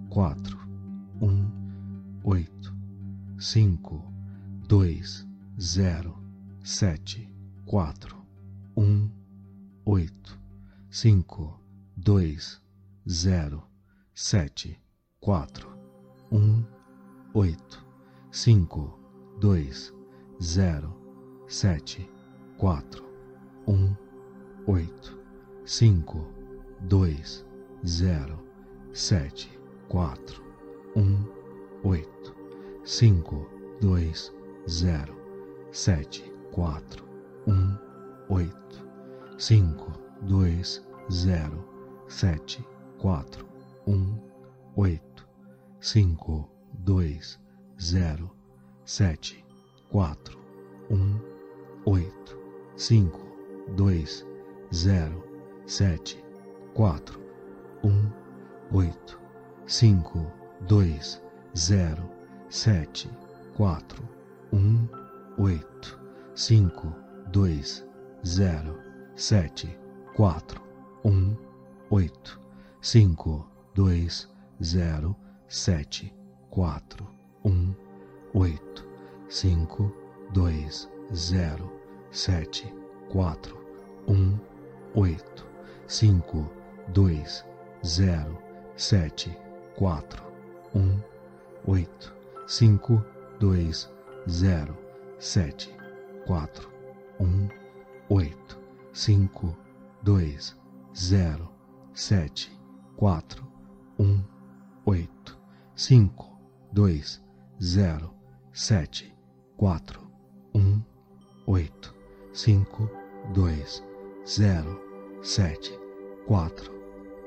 [0.08, 0.58] quatro,
[1.22, 1.48] um,
[2.24, 2.74] oito,
[3.38, 4.02] cinco,
[4.66, 5.24] dois,
[5.60, 6.18] zero,
[6.64, 7.32] sete,
[7.64, 8.16] quatro,
[8.76, 9.08] um,
[9.86, 10.36] oito,
[10.90, 11.60] cinco,
[11.96, 12.60] dois,
[13.08, 13.62] zero,
[14.12, 14.76] sete,
[15.20, 15.68] quatro,
[16.32, 16.64] um,
[17.32, 17.86] oito,
[18.32, 18.98] cinco,
[19.38, 19.94] dois,
[20.42, 20.96] zero,
[21.46, 22.10] sete,
[22.58, 23.04] quatro,
[23.68, 23.94] um,
[24.66, 25.16] oito,
[25.64, 26.39] cinco,
[26.82, 27.44] dois,
[27.86, 28.38] zero,
[28.92, 29.50] sete,
[29.88, 30.42] quatro,
[30.96, 31.24] um,
[31.84, 32.34] oito,
[32.84, 33.46] cinco,
[33.80, 34.32] dois,
[34.68, 35.14] zero,
[35.72, 37.04] sete, quatro,
[37.46, 37.76] um,
[38.28, 38.86] oito,
[39.38, 39.92] cinco,
[40.22, 41.64] dois, zero,
[42.08, 42.64] sete,
[42.98, 43.46] quatro,
[43.86, 44.18] um,
[44.76, 45.28] oito,
[45.80, 46.48] cinco,
[46.84, 47.38] dois,
[47.80, 48.30] zero,
[48.84, 49.44] sete,
[49.90, 50.38] quatro,
[50.90, 51.18] um,
[51.84, 52.38] oito,
[52.76, 53.20] cinco,
[53.76, 54.26] dois,
[54.72, 55.24] zero,
[55.66, 56.22] sete,
[56.74, 57.00] 4,
[57.82, 58.12] 1,
[58.72, 59.16] 8,
[59.66, 60.32] 5,
[60.66, 61.20] 2,
[61.54, 62.10] 0,
[62.48, 63.10] 7,
[63.56, 63.82] 4,
[64.52, 64.88] 1,
[65.38, 65.96] 8,
[66.34, 66.94] 5,
[67.32, 67.62] 2,
[68.24, 68.76] 0,
[69.16, 69.76] 7,
[70.16, 70.42] 4,
[71.02, 71.38] 1,
[71.90, 72.38] 8,
[72.80, 73.44] 5,
[73.74, 74.08] 2,
[74.62, 75.16] 0,
[75.48, 76.12] 7,
[76.50, 76.82] 4,
[77.42, 77.76] 1,
[78.34, 78.84] 8,
[79.28, 79.92] 5,
[80.32, 81.70] 2, 0,
[82.12, 82.72] 7,
[83.12, 83.36] 4,
[84.06, 84.40] 1,
[84.94, 85.44] 8,
[85.88, 86.59] 5,
[86.92, 87.24] 2,
[87.84, 88.38] 0,
[88.76, 89.36] 7,
[89.78, 90.02] 4,
[90.72, 91.04] 1,
[91.66, 92.12] 8,
[92.46, 93.02] 5,
[93.38, 93.72] 2,
[94.28, 94.74] 0,
[95.18, 95.68] 7,
[96.26, 96.48] 4,
[97.18, 97.50] 1,
[98.10, 98.56] 8,
[98.92, 99.56] 5,
[100.04, 100.36] 2,
[100.94, 101.48] 0,
[101.94, 102.50] 7,
[102.98, 103.22] 4,
[103.98, 104.24] 1,
[104.86, 105.08] 8,
[105.76, 106.10] 5,
[106.72, 107.02] 2,
[107.60, 108.14] 0,
[108.52, 109.12] 7,
[109.58, 109.80] 4,
[110.52, 110.84] 1,
[111.46, 111.94] 8,
[112.32, 112.88] 5,
[113.32, 113.82] 2,
[114.24, 114.78] 0,
[115.22, 115.80] 7,
[116.28, 116.79] 4,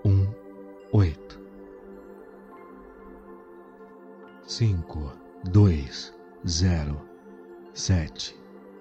[0.06, 0.28] um
[0.92, 1.42] oito.
[4.46, 5.12] Cinco
[5.50, 6.14] dois
[6.46, 7.00] zero
[7.74, 8.36] sete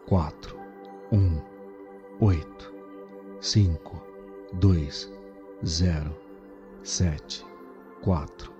[0.06, 0.58] quatro
[1.12, 1.40] um
[2.20, 2.74] oito.
[3.40, 4.02] Cinco
[4.54, 5.10] dois
[5.64, 6.16] zero
[6.82, 7.44] sete
[8.02, 8.52] quatro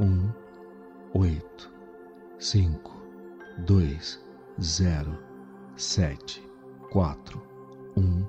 [0.00, 0.30] um
[1.14, 1.72] oito.
[2.38, 2.92] Cinco
[3.58, 4.24] dois
[4.62, 5.18] zero
[5.76, 6.40] sete
[6.90, 7.42] quatro
[7.96, 8.24] um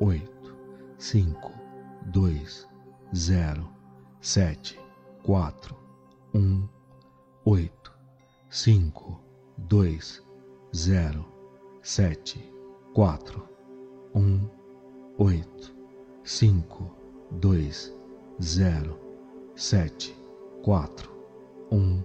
[0.00, 0.56] oito.
[0.98, 1.52] Cinco
[2.06, 2.66] dois
[3.14, 3.68] zero
[4.20, 4.76] sete
[5.22, 5.76] quatro
[6.34, 6.68] um
[7.44, 7.92] oito
[8.50, 9.20] cinco
[9.56, 10.20] dois
[10.74, 11.24] zero
[11.80, 12.44] sete
[12.92, 13.48] quatro
[14.16, 14.50] um
[15.16, 15.72] oito
[16.24, 16.90] cinco
[17.30, 17.94] dois
[18.42, 18.98] zero
[19.54, 20.16] sete
[20.64, 21.12] quatro
[21.70, 22.02] um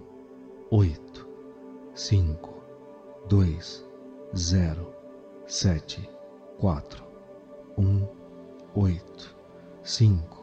[0.70, 1.26] oito
[1.92, 2.62] cinco
[3.28, 3.84] dois
[4.36, 4.94] zero
[5.48, 6.08] sete
[6.60, 7.04] quatro
[7.76, 8.06] um
[8.76, 9.34] oito
[9.82, 10.39] cinco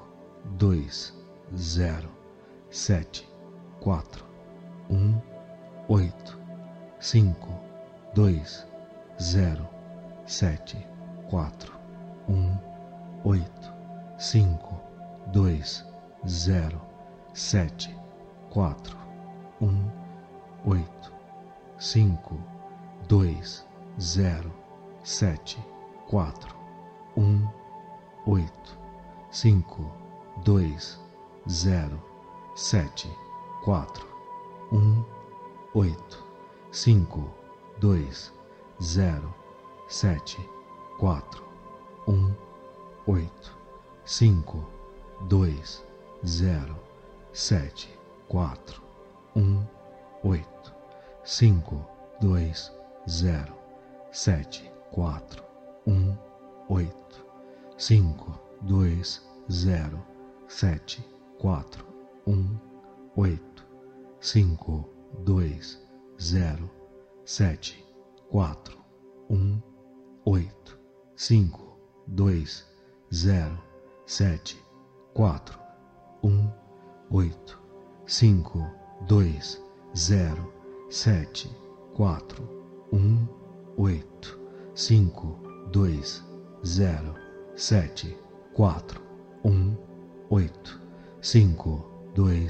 [0.56, 1.14] dois
[1.56, 2.10] zero
[2.70, 3.28] sete
[3.82, 4.26] quatro
[4.90, 5.20] um
[5.90, 6.40] oito
[7.00, 7.50] cinco
[8.14, 8.66] dois
[9.22, 9.68] zero
[10.26, 10.78] sete
[11.30, 11.74] quatro
[12.30, 12.58] um
[13.24, 13.74] oito
[14.18, 14.80] cinco
[15.32, 15.86] dois
[16.28, 16.82] zero
[17.34, 17.94] sete
[18.50, 18.98] quatro
[19.62, 19.92] um
[20.66, 21.14] oito
[21.78, 22.40] cinco
[23.08, 23.66] dois
[24.00, 24.52] zero
[25.04, 25.58] sete
[26.08, 26.56] quatro
[27.16, 27.48] um
[28.26, 28.78] oito
[29.30, 30.07] cinco
[30.44, 31.00] dois
[31.50, 32.02] zero
[32.56, 33.10] sete
[33.64, 34.08] quatro
[34.72, 35.04] um
[35.74, 36.24] oito
[36.72, 37.30] cinco
[37.80, 38.34] dois
[38.82, 39.34] zero
[39.88, 40.38] sete
[41.00, 41.44] quatro
[42.08, 42.34] um
[43.08, 43.58] oito
[44.06, 44.66] cinco
[45.28, 45.84] dois
[46.26, 46.76] zero
[47.34, 47.90] sete
[48.28, 48.82] quatro
[49.36, 49.66] um
[50.24, 50.74] oito
[51.24, 51.86] cinco
[52.22, 52.72] dois
[53.10, 53.54] zero
[54.12, 55.44] sete quatro
[55.86, 56.16] um
[56.70, 57.26] oito
[57.78, 60.17] cinco dois zero
[60.48, 61.06] sete
[61.40, 61.86] quatro
[62.26, 62.58] um
[63.18, 63.66] oito
[64.22, 64.90] cinco
[65.26, 65.78] dois
[66.22, 66.70] zero
[67.26, 67.86] sete
[68.30, 68.78] quatro
[69.30, 69.62] um
[70.26, 70.80] oito
[71.18, 72.66] cinco dois
[73.14, 73.62] zero
[74.06, 74.58] sete
[75.14, 75.60] quatro
[76.24, 76.50] um
[77.12, 77.62] oito
[78.06, 78.66] cinco
[79.06, 79.62] dois
[79.98, 80.54] zero
[80.90, 81.50] sete
[81.94, 82.44] quatro
[82.94, 83.28] um
[83.76, 84.40] oito
[84.74, 85.42] cinco
[85.74, 86.24] dois
[86.66, 87.14] zero
[87.54, 88.18] sete
[88.54, 89.02] quatro
[89.44, 89.87] um
[90.30, 90.78] 8,
[91.22, 91.86] 5,
[92.16, 92.50] 2,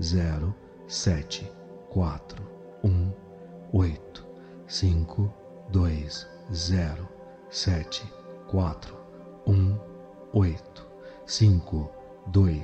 [0.00, 0.54] 0,
[0.86, 1.50] 7,
[1.92, 2.20] 4,
[2.82, 3.14] 1,
[3.72, 4.22] 8,
[4.68, 5.32] 5,
[5.72, 7.08] 2, 0,
[7.50, 8.02] 7,
[8.48, 8.76] 4,
[9.44, 9.80] 1,
[10.34, 10.82] 8,
[11.26, 11.90] 5,
[12.30, 12.62] 2,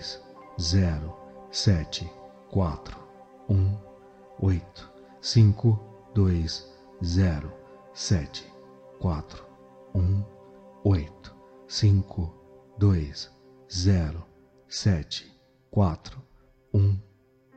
[0.58, 1.16] 0,
[1.50, 2.10] 7,
[2.52, 2.78] 4,
[3.48, 3.78] 1,
[4.42, 4.62] 8,
[5.20, 5.78] 5,
[6.14, 6.48] 2,
[7.02, 7.50] 0,
[7.94, 8.44] 7,
[9.00, 9.24] 4,
[9.92, 10.24] 1,
[10.84, 11.30] 8,
[11.66, 12.30] 5,
[12.78, 13.12] 2,
[13.68, 14.31] 0,
[14.74, 15.30] sete
[15.70, 16.18] quatro
[16.72, 16.98] um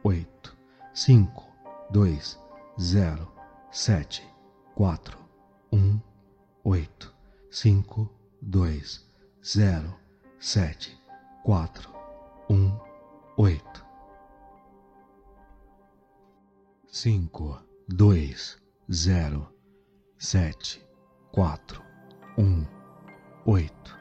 [0.03, 0.53] oito
[0.93, 1.49] cinco
[1.89, 2.37] dois
[2.77, 3.31] zero
[3.71, 4.21] sete
[4.75, 5.17] quatro
[5.71, 5.97] um
[6.65, 7.15] oito
[7.49, 9.01] cinco dois
[9.41, 9.97] zero
[10.41, 10.99] sete
[11.45, 11.89] quatro
[12.49, 12.77] um
[13.37, 13.85] oito.
[16.91, 18.57] Cinco dois
[18.91, 19.47] zero
[20.17, 20.85] sete
[21.31, 21.81] quatro
[22.37, 22.65] um
[23.45, 23.97] oito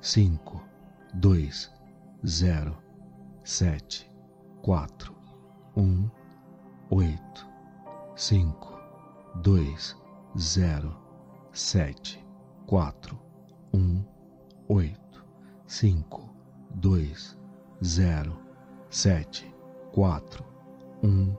[0.00, 0.60] cinco
[1.14, 1.70] dois
[2.26, 2.76] zero
[3.42, 4.06] sete
[4.60, 5.16] quatro
[5.74, 6.06] um
[6.90, 7.48] oito
[8.14, 8.78] cinco
[9.36, 9.96] dois
[10.38, 10.94] zero
[11.50, 12.22] sete
[12.66, 13.18] quatro
[13.72, 14.04] um
[14.68, 15.24] oito
[15.66, 16.28] cinco
[16.74, 17.38] dois
[17.82, 18.38] zero
[18.90, 19.50] sete
[19.90, 20.44] quatro
[21.02, 21.34] um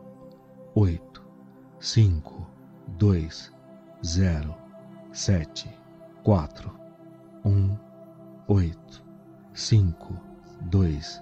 [0.74, 1.24] oito
[1.80, 2.48] cinco
[2.98, 3.54] dois
[4.04, 4.56] zero
[5.12, 5.70] sete
[6.24, 6.76] quatro
[7.46, 7.78] um
[8.48, 9.06] oito
[9.54, 10.31] cinco
[10.70, 11.22] dois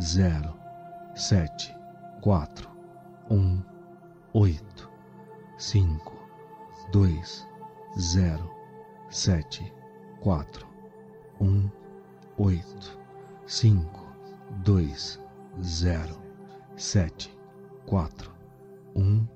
[0.00, 0.56] zero
[1.14, 1.74] sete
[2.20, 2.68] quatro
[3.30, 3.62] um
[4.34, 4.90] oito
[5.58, 6.12] cinco
[6.92, 7.46] dois
[7.98, 8.50] zero
[9.10, 9.72] sete
[10.20, 10.66] quatro
[11.40, 11.70] um
[12.38, 12.98] oito
[13.46, 14.06] cinco
[14.64, 15.20] dois
[15.62, 16.16] zero
[16.76, 17.36] sete
[17.86, 18.32] quatro
[18.96, 19.26] um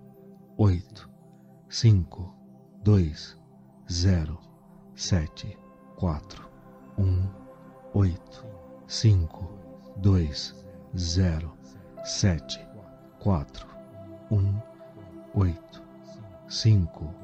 [0.58, 1.08] oito
[1.68, 2.34] cinco
[2.82, 3.36] dois
[3.90, 4.38] zero
[4.94, 5.56] sete
[5.96, 6.48] quatro
[6.98, 7.28] um
[7.94, 8.53] oito
[8.86, 9.28] 5,
[10.02, 10.28] 2,
[10.96, 11.56] 0,
[12.04, 12.40] 7,
[13.18, 13.46] 4,
[14.30, 14.62] 1,
[15.34, 15.56] 8,
[16.48, 17.14] 5,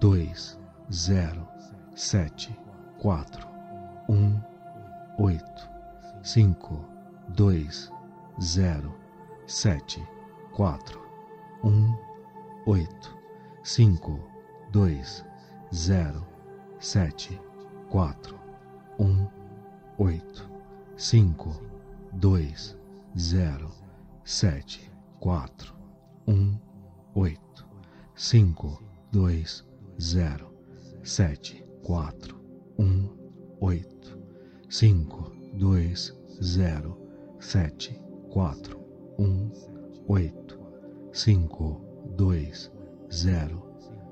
[0.00, 0.58] 2,
[0.90, 1.48] 0,
[1.94, 2.56] 7,
[2.98, 3.24] 4,
[4.08, 4.44] 1,
[5.18, 5.40] 8,
[6.22, 6.84] 5,
[7.34, 7.68] 2,
[8.40, 8.92] 0,
[9.46, 10.06] 7,
[10.52, 10.78] 4,
[11.62, 11.98] 1,
[12.66, 12.88] 8,
[13.62, 14.20] 5,
[14.72, 15.02] 2,
[15.72, 16.26] 0,
[16.80, 17.40] 7,
[17.90, 18.14] 4,
[18.98, 19.30] 1,
[19.98, 20.55] 8.
[20.98, 21.60] 5,
[22.18, 22.54] 2,
[23.18, 23.70] 0,
[24.24, 25.48] 7, 4,
[26.24, 26.60] 1,
[27.14, 27.38] 8,
[28.16, 28.78] 5,
[29.12, 29.62] 2,
[30.00, 30.50] 0,
[31.04, 32.12] 7, 4,
[32.78, 33.10] 1,
[33.60, 33.84] 8,
[34.70, 35.94] 5, 2,
[36.40, 36.96] 0,
[37.40, 38.00] 7,
[38.30, 38.54] 4,
[39.18, 39.52] 1,
[40.08, 40.58] 8,
[41.12, 41.80] 5,
[42.16, 42.70] 2,
[43.10, 43.62] 0,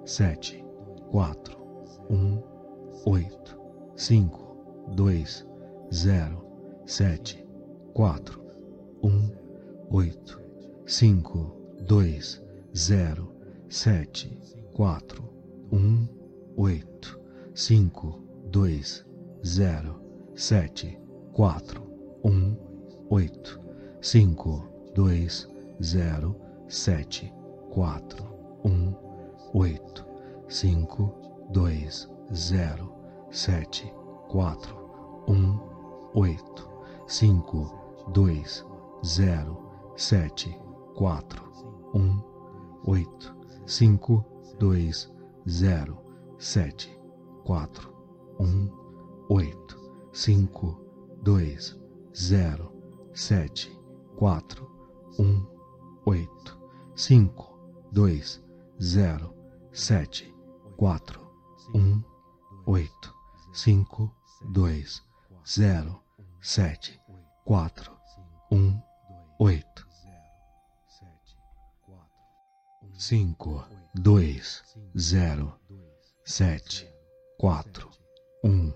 [0.05, 0.65] 7,
[1.11, 1.35] 4,
[2.11, 2.43] 1,
[3.07, 3.57] 8,
[3.97, 4.31] 5,
[4.95, 5.27] 2,
[5.91, 6.44] 0,
[6.87, 7.43] sete
[7.95, 8.43] quatro
[9.03, 9.31] um
[9.91, 10.39] oito
[10.85, 12.43] cinco dois
[12.77, 13.35] zero
[13.71, 14.39] sete
[14.75, 15.25] quatro
[15.73, 16.07] um
[16.59, 17.19] oito
[17.55, 19.03] cinco dois
[19.47, 19.99] zero
[20.35, 20.99] sete
[21.33, 21.83] quatro
[22.23, 22.55] um
[23.09, 23.59] oito
[24.03, 25.49] cinco dois
[25.83, 26.37] zero
[26.69, 27.33] sete
[27.71, 28.25] quatro
[28.63, 28.95] um
[29.55, 30.05] oito
[30.49, 31.15] cinco
[31.51, 32.93] dois zero
[33.31, 33.91] sete
[34.29, 35.59] quatro um
[36.15, 36.74] oito
[37.07, 38.45] 5, 2,
[39.05, 40.57] 0, 7,
[40.97, 41.23] 4,
[41.93, 42.23] 1,
[42.87, 43.33] 8,
[43.67, 44.25] 5,
[44.59, 44.93] 2,
[45.47, 45.99] 0,
[46.39, 46.89] 7,
[47.45, 47.69] 4,
[48.39, 48.71] 1,
[49.31, 49.77] 8,
[50.13, 50.79] 5,
[51.23, 51.59] 2,
[52.15, 52.73] 0,
[53.13, 53.71] 7,
[54.19, 54.43] 4,
[55.19, 55.47] 1,
[56.07, 56.29] 8,
[56.97, 57.31] 5,
[57.93, 58.41] 2,
[58.81, 59.35] 0,
[59.73, 60.35] 7,
[60.79, 61.01] 4,
[61.73, 62.05] 1,
[62.67, 62.89] 8,
[63.53, 64.11] 5,
[64.53, 64.85] 2,
[65.45, 66.04] 0,
[66.47, 67.01] sete
[67.43, 67.99] quatro
[68.53, 68.79] um
[69.39, 69.89] oito.
[72.99, 74.63] Cinco dois
[74.95, 75.59] zero
[76.23, 76.87] sete
[77.39, 77.91] quatro
[78.45, 78.71] um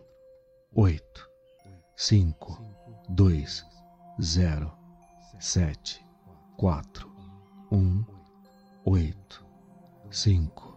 [0.77, 1.29] oito.
[1.95, 2.59] Cinco
[3.11, 3.63] dois
[4.23, 4.73] zero
[5.39, 6.03] sete
[6.57, 7.13] quatro
[7.71, 8.03] um
[8.87, 9.45] oito.
[10.11, 10.75] Cinco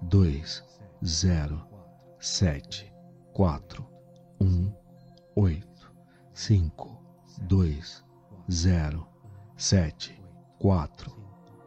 [0.00, 0.64] dois
[1.04, 1.68] zero
[2.18, 2.90] sete
[3.34, 3.86] quatro
[4.40, 4.72] um
[5.36, 5.69] oito
[6.40, 6.70] 5,
[7.48, 7.82] 2,
[8.50, 9.06] 0,
[9.58, 9.92] 7,
[10.58, 10.88] 4,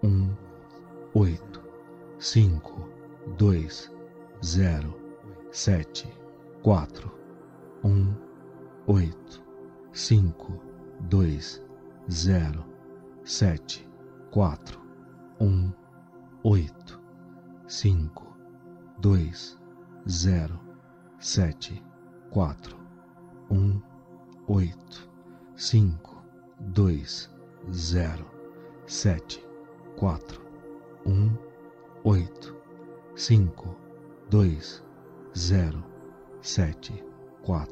[0.02, 0.38] 1,
[1.14, 1.62] 8,
[2.20, 2.60] 5,
[3.38, 3.70] 2,
[4.42, 4.94] 0,
[5.52, 6.08] 7,
[6.64, 7.12] 4,
[7.84, 8.18] 1,
[8.88, 9.42] 8,
[9.94, 10.34] 5,
[11.08, 11.40] 2,
[12.10, 12.66] 0,
[13.24, 13.86] 7,
[14.32, 14.58] 4,
[15.38, 15.76] 1,
[16.44, 17.00] 8,
[17.68, 18.10] 5,
[19.02, 19.32] 2,
[20.08, 20.60] 0,
[21.20, 21.82] 7,
[22.32, 22.56] 4,
[23.50, 23.93] 1, 8.
[24.48, 24.74] 8,
[25.56, 25.98] 5,
[26.74, 27.06] 2,
[27.72, 28.26] 0,
[28.88, 29.40] 7,
[29.98, 30.20] 4,
[31.06, 31.40] 1,
[32.04, 32.54] 8,
[33.16, 33.78] 5,
[34.30, 34.60] 2,
[35.34, 35.84] 0,
[36.42, 37.02] 7,
[37.46, 37.68] 4,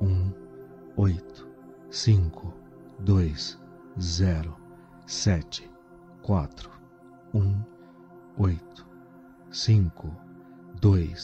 [0.00, 0.34] 1,
[0.96, 1.44] 8,
[1.90, 2.54] 5,
[3.04, 3.34] 2,
[3.98, 4.56] 0,
[5.06, 5.68] 7,
[6.22, 6.48] 4,
[7.32, 7.66] 1,
[8.38, 8.84] 8,
[9.50, 10.16] 5,
[10.80, 11.14] 2,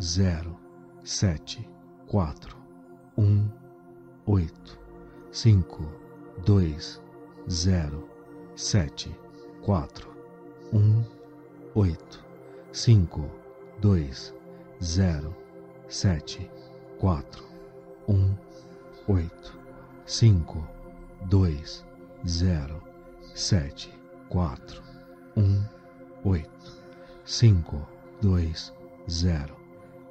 [0.00, 0.58] 0,
[1.02, 1.66] 7,
[2.06, 2.34] 4,
[3.16, 3.57] 1,
[4.28, 4.46] 8,
[5.32, 5.64] 5,
[6.44, 6.76] 2,
[7.48, 8.08] 0,
[8.56, 9.16] 7,
[9.64, 9.88] 4,
[10.70, 11.06] 1,
[11.74, 11.96] 8,
[12.72, 13.30] 5,
[13.80, 14.10] 2,
[14.82, 15.34] 0,
[15.88, 16.50] 7,
[17.00, 17.24] 4,
[18.06, 18.38] 1,
[19.08, 19.30] 8,
[20.06, 20.62] 5,
[21.30, 21.62] 2,
[22.26, 22.82] 0,
[23.34, 23.90] 7,
[24.28, 24.58] 4,
[25.36, 25.68] 1,
[26.22, 26.46] 8,
[27.24, 27.86] 5,
[28.20, 28.54] 2,
[29.08, 29.56] 0,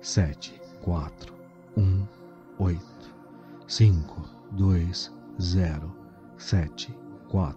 [0.01, 1.11] 7, 4,
[1.75, 2.07] 1,
[2.59, 3.16] 8.
[3.69, 3.91] 5,
[4.55, 5.09] 2,
[5.41, 5.91] 0,
[6.37, 6.95] 7,
[7.29, 7.53] 4,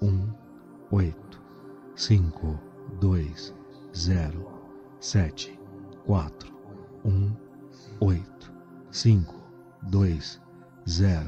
[0.00, 0.34] 1,
[0.90, 1.14] 8,
[1.94, 2.58] 5,
[3.00, 3.52] 2,
[3.92, 4.46] 0,
[4.98, 5.58] 7,
[6.06, 6.30] 4,
[7.04, 7.36] 1,
[8.00, 8.22] 8,
[8.90, 9.26] 5,
[9.90, 10.20] 2,
[10.86, 11.26] 0,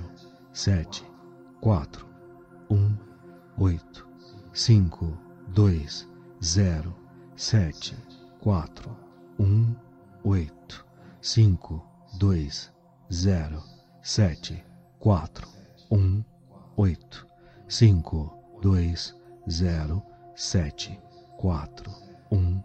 [0.54, 0.86] 7,
[1.60, 1.86] 4,
[2.68, 2.98] 1,
[3.58, 4.02] 8,
[4.54, 5.18] 5,
[5.52, 5.86] 2,
[6.40, 6.94] 0,
[7.36, 7.96] 7,
[8.40, 8.68] 4,
[9.36, 9.76] 1,
[10.24, 10.84] 8,
[11.20, 11.82] 5,
[12.18, 12.50] 2,
[13.10, 13.73] 0,
[14.06, 14.62] sete
[15.00, 15.48] quatro
[15.90, 16.22] um
[16.76, 17.26] oito
[17.66, 19.14] cinco dois
[19.50, 20.02] zero
[20.36, 21.00] sete
[21.38, 21.90] quatro
[22.30, 22.62] um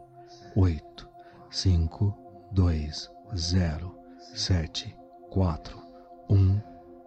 [0.58, 1.08] oito
[1.50, 2.14] cinco
[2.52, 3.96] dois zero
[4.36, 4.94] sete
[5.30, 5.82] quatro
[6.30, 6.60] um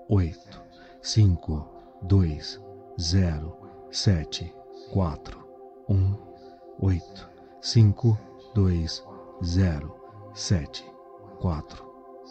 [0.09, 0.63] oito
[1.03, 1.69] cinco
[2.05, 2.59] dois
[2.99, 3.55] zero
[3.91, 4.51] sete
[4.91, 5.47] quatro
[5.91, 6.17] um
[6.81, 7.29] oito
[7.61, 8.19] cinco
[8.55, 9.05] dois
[9.45, 9.95] zero
[10.33, 10.87] sete
[11.39, 11.85] quatro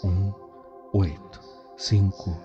[0.03, 0.33] um
[0.93, 1.50] oito
[1.81, 2.37] cinco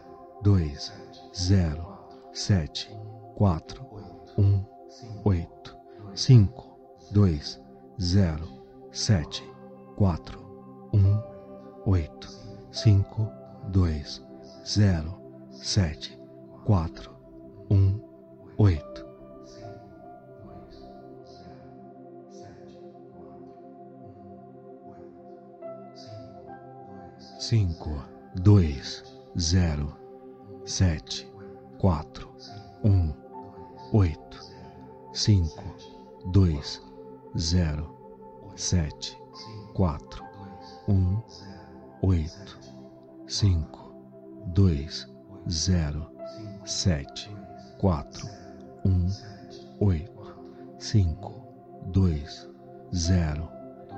[0.42, 0.90] dois
[1.36, 1.86] zero
[2.32, 2.88] sete
[3.34, 3.84] quatro
[4.38, 4.64] um
[5.26, 5.76] oito
[6.14, 6.78] cinco
[7.10, 7.60] dois
[8.00, 8.48] zero
[8.90, 9.44] sete
[9.94, 10.40] quatro
[10.94, 11.22] um
[11.84, 12.30] oito
[12.72, 13.30] cinco
[13.68, 14.22] dois
[14.66, 15.20] zero
[15.52, 16.18] sete
[16.64, 17.14] quatro
[17.70, 18.00] um
[18.56, 19.04] oito.
[27.38, 28.02] Cinco
[28.34, 29.94] dois zero
[30.64, 31.30] sete
[31.78, 32.32] quatro
[32.82, 33.12] um
[33.92, 34.40] oito
[35.12, 35.62] cinco
[36.32, 36.80] dois
[37.38, 37.94] zero
[38.54, 39.14] sete
[39.74, 40.24] quatro
[40.88, 41.20] um
[42.00, 42.58] oito
[43.26, 43.94] cinco
[44.54, 45.06] dois
[45.50, 46.10] zero
[46.64, 47.30] sete
[47.78, 48.26] quatro
[48.86, 49.06] um
[49.80, 50.34] oito
[50.78, 51.34] cinco
[51.92, 52.48] dois
[52.94, 53.50] zero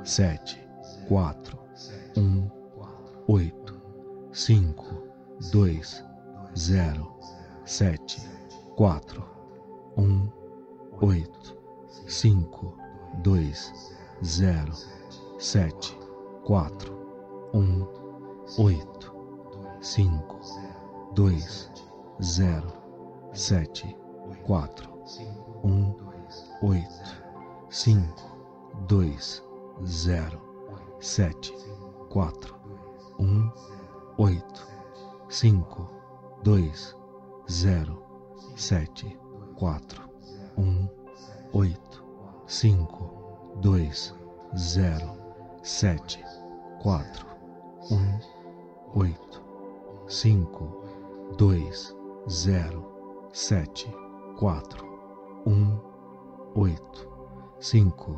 [0.03, 0.59] sete
[1.07, 1.61] quatro
[2.17, 2.51] um
[3.29, 3.81] oito
[4.33, 5.08] cinco
[5.53, 6.05] dois
[6.57, 7.17] zero
[7.65, 8.21] sete
[8.77, 9.25] quatro
[9.97, 10.29] um
[11.01, 11.57] oito
[12.07, 12.77] cinco
[13.23, 13.73] dois
[14.25, 14.73] zero
[15.39, 15.97] sete
[16.45, 16.93] quatro
[17.55, 17.87] um
[18.59, 19.15] oito
[19.81, 20.41] cinco
[21.15, 21.71] dois
[22.23, 22.73] zero
[23.33, 23.97] sete
[24.45, 24.91] quatro
[25.63, 25.95] um
[26.63, 27.23] oito
[27.71, 28.37] cinco
[28.89, 29.43] dois
[29.87, 30.41] zero
[31.01, 31.55] sete
[32.09, 32.57] quatro
[33.21, 33.49] um
[34.19, 34.78] oito
[35.31, 35.91] 5,
[36.43, 36.73] 2,
[37.49, 38.03] 0,
[38.57, 39.17] 7,
[39.59, 39.81] 4,
[40.57, 40.91] 1,
[41.53, 41.77] 8,
[42.47, 43.91] 5, 2,
[44.57, 45.17] 0,
[45.63, 46.25] 7,
[46.83, 47.05] 4,
[47.91, 48.21] 1,
[48.97, 49.41] 8,
[50.09, 50.47] 5,
[51.37, 51.73] 2,
[52.29, 52.85] 0,
[53.33, 53.93] 7,
[54.39, 54.63] 4,
[55.45, 55.81] 1,
[56.57, 57.07] 8,
[57.61, 58.17] 5,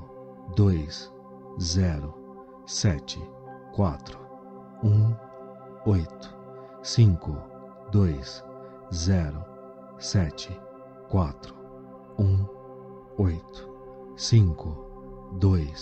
[0.55, 0.89] 2,
[1.59, 2.15] 0,
[2.67, 3.19] 7,
[3.75, 3.99] 4,
[4.83, 5.17] 1,
[5.87, 6.40] 8.
[6.83, 8.43] 5, 2,
[8.91, 9.45] 0,
[9.99, 10.59] 7,
[11.11, 11.35] 4,
[12.17, 12.49] 1,
[13.19, 13.69] 8,
[14.17, 15.75] 5, 2,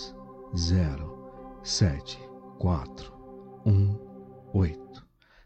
[0.57, 2.17] 0, 7,
[2.59, 2.85] 4,
[3.63, 3.99] 1,
[4.53, 4.77] 8,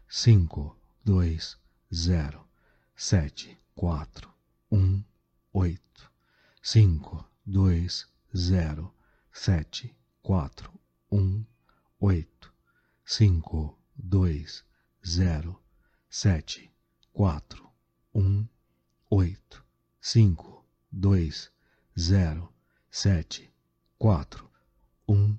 [0.08, 1.38] 5, 2,
[1.92, 2.46] 0,
[2.96, 4.06] 7, 4,
[4.70, 5.04] 1,
[5.54, 5.78] 8,
[6.62, 7.88] 5, 2,
[8.34, 8.92] 0,
[9.32, 10.50] 7, 4,
[11.10, 11.46] 1,
[12.00, 12.26] 8,
[13.04, 14.73] 5, 2, 0,
[15.06, 15.60] zero
[16.08, 16.70] sete
[17.12, 17.70] quatro
[18.14, 18.48] um
[19.10, 19.62] oito
[20.00, 21.50] cinco dois
[21.98, 22.50] zero
[22.90, 23.52] sete
[23.98, 24.50] quatro
[25.06, 25.36] um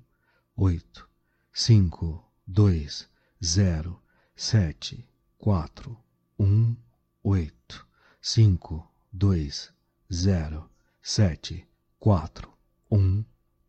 [0.56, 1.08] oito
[1.52, 3.08] cinco dois
[3.44, 4.00] zero
[4.36, 5.04] sete
[5.36, 5.98] quatro
[6.38, 6.76] um
[7.24, 7.84] oito
[8.22, 9.72] cinco dois
[10.12, 10.70] zero
[11.02, 11.66] sete
[11.98, 12.56] quatro
[12.88, 13.24] um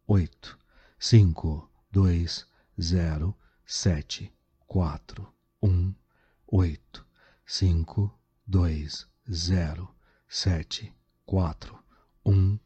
[0.07, 0.59] oito
[0.99, 2.45] cinco dois
[2.79, 3.35] zero
[3.65, 4.31] sete
[4.67, 5.36] quatro
[5.67, 5.93] um
[6.47, 7.05] oito
[7.45, 9.93] cinco dois zero
[10.29, 10.93] sete
[11.25, 11.77] quatro
[12.25, 12.57] um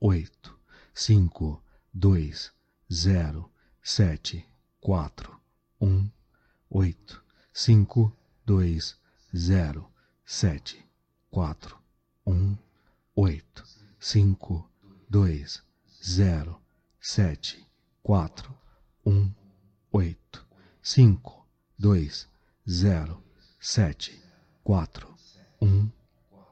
[0.00, 0.58] oito
[0.94, 1.62] cinco
[1.92, 2.50] dois
[2.90, 3.50] zero
[3.82, 4.46] sete
[4.80, 5.38] quatro
[5.82, 6.10] um
[6.70, 8.10] oito cinco
[8.46, 8.96] dois
[9.36, 9.92] zero
[10.24, 10.82] sete
[11.30, 11.76] quatro
[12.26, 12.56] um
[13.14, 13.64] oito
[14.00, 14.66] cinco
[15.10, 15.62] dois
[16.02, 16.58] zero
[16.98, 17.66] sete
[18.02, 18.56] quatro
[19.04, 19.30] um
[19.92, 20.46] oito
[20.82, 21.46] cinco
[21.78, 22.26] dois
[22.68, 23.22] zero
[23.60, 24.20] sete
[24.64, 25.14] quatro
[25.62, 25.88] um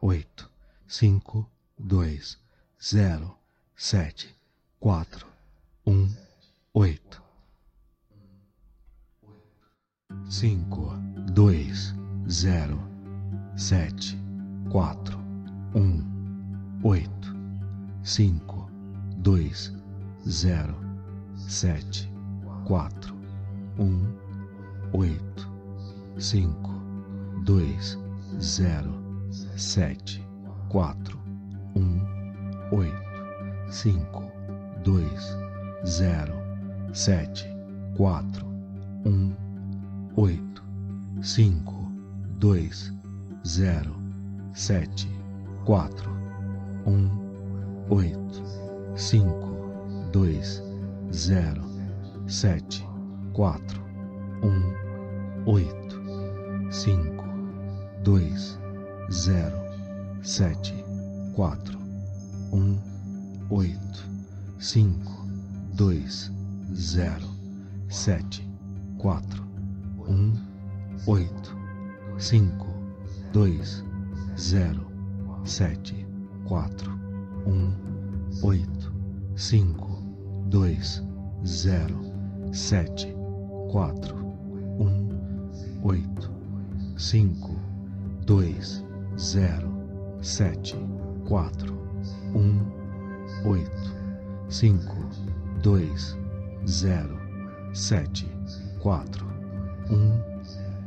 [0.00, 0.48] oito
[0.86, 2.38] cinco dois
[2.80, 3.36] zero
[3.74, 4.32] sete
[4.78, 5.26] quatro
[5.86, 6.08] um
[6.72, 7.22] oito.
[10.28, 10.92] Cinco
[11.32, 11.92] dois
[12.30, 12.78] zero
[13.56, 14.16] sete
[14.70, 15.18] quatro
[15.74, 16.00] um
[16.84, 17.34] oito.
[18.04, 18.70] Cinco
[19.16, 19.72] dois
[20.28, 20.76] zero
[21.34, 22.08] sete
[22.66, 23.14] quatro
[23.78, 24.06] um
[24.92, 25.53] oito
[26.18, 26.70] cinco
[27.44, 27.98] dois
[28.40, 28.92] zero
[29.56, 30.24] sete
[30.68, 31.18] quatro
[31.76, 32.00] um
[32.72, 32.94] oito
[33.70, 34.30] cinco
[34.84, 35.36] dois
[35.86, 36.34] zero
[36.92, 37.46] sete
[37.96, 38.46] quatro
[39.04, 39.34] um
[40.16, 40.62] oito
[41.20, 41.90] cinco
[42.38, 42.92] dois
[43.46, 43.94] zero
[44.52, 45.08] sete
[45.64, 46.10] quatro
[46.86, 47.10] um
[47.90, 48.42] oito
[48.94, 49.48] cinco
[50.12, 50.62] dois
[51.12, 51.62] zero
[52.28, 52.86] sete
[53.32, 53.82] quatro
[54.42, 55.83] um oito
[56.74, 57.24] cinco
[58.02, 58.58] dois
[59.12, 59.56] zero
[60.22, 60.74] sete
[61.32, 61.78] quatro
[62.52, 62.76] um
[63.48, 64.04] oito
[64.58, 65.24] cinco
[65.74, 66.32] dois
[66.74, 67.28] zero
[67.88, 68.44] sete
[68.98, 69.44] quatro
[70.08, 70.34] um
[71.06, 71.56] oito
[72.18, 72.66] cinco
[73.32, 73.84] dois
[74.36, 74.84] zero
[75.44, 76.04] sete
[76.44, 76.90] quatro
[77.46, 77.72] um
[78.42, 78.92] oito
[79.36, 80.02] cinco
[80.48, 81.00] dois
[81.46, 82.04] zero
[82.54, 83.12] sete,
[83.70, 84.16] quatro,
[84.78, 85.08] um,
[85.82, 86.33] oito,
[86.96, 87.56] cinco,
[88.24, 88.84] dois,
[89.18, 89.68] zero,
[90.20, 90.76] sete,
[91.26, 91.74] quatro,
[92.34, 92.60] um,
[93.44, 93.94] oito,
[94.48, 94.94] cinco,
[95.62, 96.16] dois,
[96.66, 97.18] zero,
[97.72, 98.26] sete,
[98.80, 99.26] quatro,
[99.90, 100.20] um,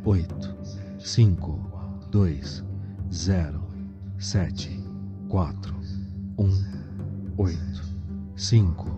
[0.05, 0.55] oito,
[0.99, 1.59] cinco,
[2.09, 2.63] dois,
[3.13, 3.61] zero,
[4.17, 4.83] sete,
[5.27, 5.75] quatro,
[6.37, 6.63] um,
[7.37, 7.81] oito,
[8.35, 8.89] cinco,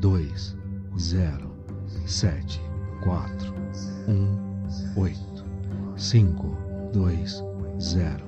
[0.00, 0.56] dois,
[0.98, 1.54] zero,
[2.06, 2.60] sete,
[3.02, 3.54] quatro,
[4.08, 4.36] um,
[4.96, 5.27] oito,
[5.98, 6.56] cinco,
[6.92, 7.42] dois,
[7.80, 8.24] zero,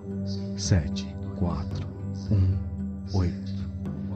[0.56, 1.86] sete, quatro,
[2.32, 2.58] um,
[3.14, 3.52] oito,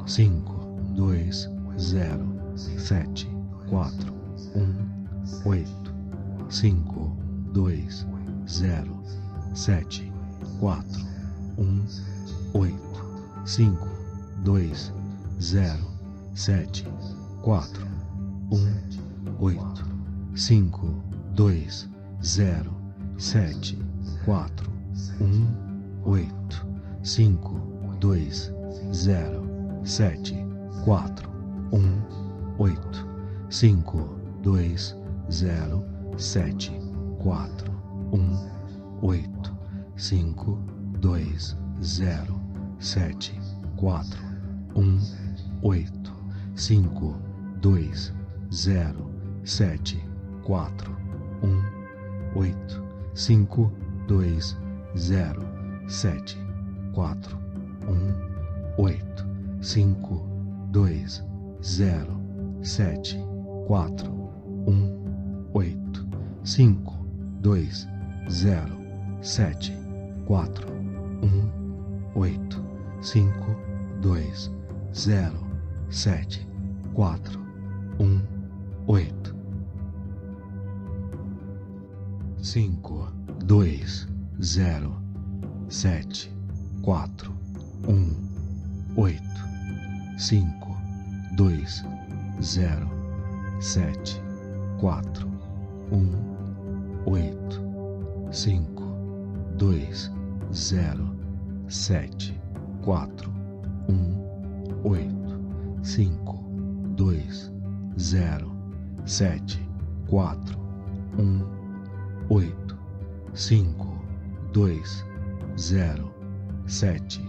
[0.07, 0.53] cinco,
[0.97, 2.27] dois, zero,
[2.57, 3.29] sete,
[3.69, 4.13] quatro,
[4.57, 4.75] um,
[5.47, 5.95] oito,
[6.49, 7.17] cinco,
[7.53, 8.05] dois,
[8.49, 9.01] zero,
[9.55, 10.13] sete,
[10.59, 11.07] quatro,
[11.57, 11.85] um,
[12.55, 13.07] oito,
[13.47, 13.89] cinco,
[14.43, 14.93] dois,
[15.41, 15.87] zero,
[16.35, 16.85] sete,
[17.41, 17.87] quatro,
[18.51, 19.87] um, oito,
[20.35, 20.89] cinco,
[21.37, 21.89] dois,
[22.21, 22.84] zero,
[23.19, 23.79] sete,
[24.25, 24.71] quatro,
[25.21, 25.47] um,
[26.05, 26.67] oito,
[27.03, 27.55] cinco,
[28.01, 28.53] dois,
[28.93, 29.49] zero,
[29.85, 30.35] sete,
[30.85, 31.31] quatro,
[31.73, 32.03] um,
[32.59, 33.07] oito,
[33.49, 34.97] cinco, dois,
[35.31, 35.85] zero,
[36.17, 36.73] sete,
[37.21, 37.73] quatro,
[38.13, 38.51] um,
[39.03, 39.57] oito,
[39.97, 40.57] cinco,
[41.01, 42.41] dois, zero,
[42.79, 43.33] sete,
[43.77, 44.21] quatro,
[44.75, 44.99] um,
[45.63, 46.13] oito,
[46.57, 47.17] cinco,
[47.61, 48.13] dois,
[48.53, 49.11] zero,
[49.45, 50.03] sete,
[50.45, 50.95] quatro,
[51.43, 51.63] um,
[52.35, 52.84] oito,
[53.15, 53.73] cinco,
[54.09, 54.57] dois,
[54.97, 55.41] zero,
[55.87, 56.37] sete,
[56.93, 57.39] quatro,
[57.89, 58.13] um,
[58.83, 59.25] oito,
[59.61, 60.27] cinco,
[60.71, 61.23] dois,
[61.63, 62.21] zero,
[62.63, 63.17] sete,
[63.67, 64.11] quatro,
[64.67, 66.07] um, oito,
[66.43, 66.93] cinco,
[67.41, 67.87] dois,
[68.29, 68.77] zero,
[69.23, 69.73] sete,
[70.27, 70.69] quatro,
[71.23, 71.49] um,
[72.17, 72.65] oito,
[73.01, 73.55] cinco,
[74.01, 74.51] dois,
[74.93, 75.39] zero,
[75.89, 76.47] sete,
[76.95, 77.41] quatro,
[78.01, 78.21] um,
[78.89, 79.34] oito,
[82.45, 83.11] cinco,
[83.47, 84.07] dois,
[84.43, 84.95] zero,
[85.71, 86.31] sete,
[86.83, 87.33] quatro,
[87.89, 88.15] um,
[88.97, 89.23] oito,
[90.19, 90.77] cinco,
[91.37, 91.83] dois,
[92.43, 92.87] zero,
[93.61, 94.21] sete,
[94.79, 95.27] quatro,
[95.91, 96.13] um,
[97.07, 97.63] oito,
[98.31, 98.85] cinco,
[99.57, 100.13] dois,
[100.53, 101.17] zero,
[101.67, 102.39] sete,
[102.83, 103.33] quatro,
[103.89, 104.21] um,
[104.85, 105.41] oito,
[105.83, 106.45] cinco,
[106.95, 107.51] dois,
[107.99, 108.55] zero,
[109.07, 109.59] sete,
[110.11, 110.59] quatro,
[111.19, 111.64] um,
[112.31, 112.79] oito,
[113.35, 113.87] cinco,
[114.53, 115.05] dois,
[115.59, 116.13] zero,
[116.67, 117.21] sete,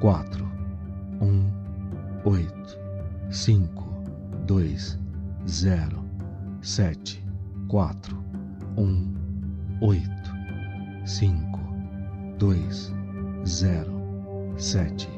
[0.00, 0.44] quatro,
[1.20, 1.50] um,
[2.24, 2.78] oito,
[3.30, 3.84] cinco,
[4.46, 4.98] dois,
[5.48, 6.04] zero,
[6.62, 7.24] sete,
[7.68, 8.16] quatro,
[8.76, 9.12] um,
[9.80, 10.30] oito,
[11.04, 11.60] cinco,
[12.38, 12.92] dois,
[13.46, 15.08] zero, sete,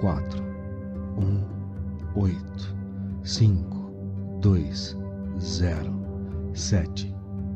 [0.00, 0.42] quatro,
[1.16, 1.42] um,
[2.14, 2.76] oito,
[3.24, 3.90] cinco,
[4.40, 4.96] dois,
[5.40, 5.94] zero,
[6.52, 7.14] sete,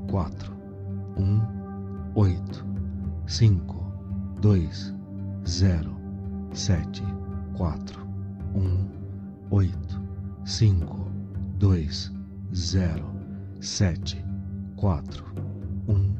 [0.09, 0.60] quatro,
[1.21, 1.43] um,
[2.15, 2.65] oito,
[3.27, 3.85] cinco,
[4.41, 4.95] dois,
[5.47, 5.95] zero,
[6.53, 7.03] sete,
[7.57, 8.01] quatro,
[8.55, 8.89] um,
[9.51, 10.01] oito,
[10.45, 11.11] cinco,
[11.59, 12.11] dois,
[12.55, 13.05] zero,
[13.61, 14.25] sete,
[14.77, 15.25] quatro,
[15.89, 16.15] um,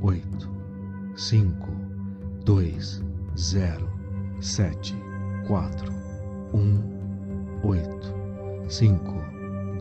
[0.00, 0.48] oito,
[1.16, 1.68] cinco,
[2.44, 3.02] dois,
[3.36, 3.88] zero,
[4.40, 4.94] sete,
[5.46, 5.92] quatro,
[6.54, 6.80] um,
[7.64, 8.14] oito,
[8.68, 9.16] cinco,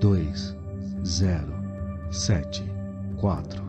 [0.02, 0.56] dois,
[1.06, 1.54] zero,
[2.10, 2.64] sete,
[3.18, 3.69] quatro,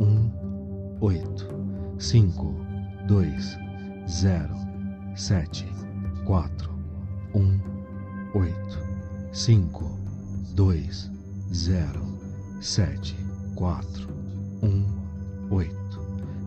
[0.00, 1.46] um, oito,
[1.98, 2.54] cinco,
[3.06, 3.56] dois,
[4.08, 4.54] zero,
[5.14, 5.66] sete,
[6.24, 6.70] quatro,
[7.34, 7.60] um,
[8.34, 8.78] oito,
[9.32, 9.98] cinco,
[10.54, 11.10] dois,
[11.54, 12.00] zero,
[12.60, 13.14] sete,
[13.54, 14.08] quatro,
[14.62, 14.86] um,
[15.50, 16.00] oito,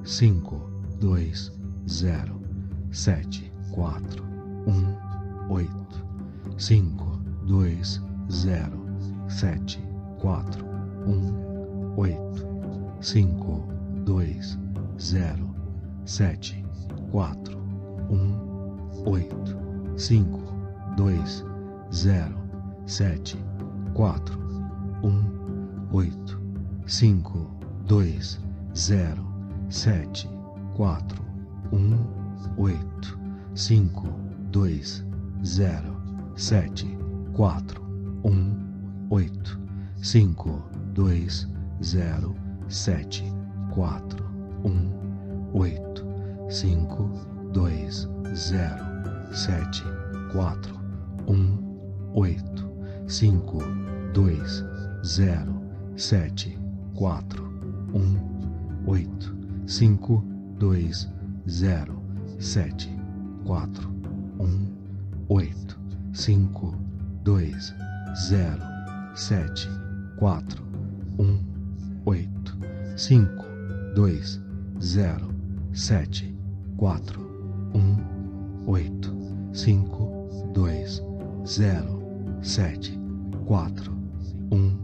[0.04, 1.52] cinco, dois,
[1.88, 2.42] zero,
[2.92, 4.24] sete, quatro,
[4.68, 4.96] um,
[5.52, 6.06] oito,
[6.58, 8.02] cinco, dois,
[8.32, 8.80] zero,
[9.28, 9.80] sete,
[10.20, 10.66] quatro,
[11.06, 12.53] um, oito,
[13.04, 13.68] cinco,
[14.06, 14.58] dois,
[14.98, 15.54] zero,
[16.06, 16.64] sete,
[17.12, 17.60] quatro,
[18.10, 18.34] um,
[19.06, 19.58] oito,
[19.98, 20.42] cinco,
[20.96, 21.44] dois,
[21.94, 22.34] zero,
[22.86, 23.38] sete,
[23.94, 24.40] quatro,
[25.04, 25.22] um,
[25.92, 26.40] oito,
[26.88, 27.52] cinco,
[27.86, 28.40] dois,
[28.74, 29.28] zero,
[29.68, 30.30] sete,
[30.74, 31.22] quatro,
[31.74, 31.98] um,
[32.56, 33.20] oito,
[33.54, 34.08] cinco,
[34.50, 35.04] dois,
[35.46, 36.02] zero,
[36.38, 36.88] sete,
[37.34, 37.84] quatro,
[38.24, 38.56] um,
[39.10, 39.60] oito,
[39.98, 41.46] cinco, dois,
[41.84, 42.34] zero,
[42.68, 43.24] sete,
[43.72, 44.24] quatro,
[44.64, 44.90] um,
[45.54, 46.06] oito,
[46.50, 47.10] cinco,
[47.52, 48.86] dois, zero,
[49.32, 49.84] sete,
[50.32, 50.76] quatro,
[51.28, 51.58] um,
[52.14, 52.70] oito,
[53.08, 53.60] cinco,
[54.14, 54.64] dois,
[55.06, 55.62] zero,
[55.96, 56.58] sete,
[56.96, 57.44] quatro,
[57.94, 59.36] um, oito,
[59.68, 60.24] cinco,
[60.58, 61.08] dois,
[61.50, 62.02] zero,
[62.40, 62.90] sete,
[63.46, 63.90] quatro,
[64.40, 64.72] um,
[65.30, 65.80] oito,
[66.14, 66.76] cinco,
[67.24, 67.74] dois,
[68.28, 68.62] zero,
[69.16, 69.68] sete,
[70.18, 70.64] quatro,
[71.20, 71.40] um,
[72.06, 72.43] oito,
[72.96, 73.46] cinco,
[73.96, 74.40] dois,
[74.80, 75.28] zero,
[75.74, 76.36] sete,
[76.78, 77.20] quatro,
[77.74, 77.98] um,
[78.68, 79.12] oito,
[79.52, 81.02] cinco, dois,
[81.48, 82.02] zero,
[82.42, 82.98] sete,
[83.46, 83.92] quatro,
[84.52, 84.78] um,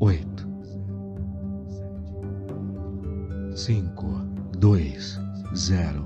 [0.00, 0.48] oito,
[3.54, 4.08] cinco,
[4.58, 5.18] dois,
[5.54, 6.04] zero,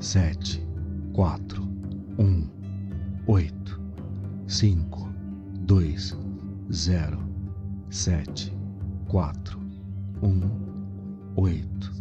[0.00, 0.66] sete,
[1.12, 1.62] quatro,
[2.18, 2.48] um,
[3.26, 3.78] oito,
[4.46, 5.06] cinco,
[5.66, 6.16] dois,
[6.72, 7.18] zero,
[7.90, 8.50] sete,
[9.08, 9.61] quatro,
[10.22, 10.40] um,
[11.36, 11.92] oito,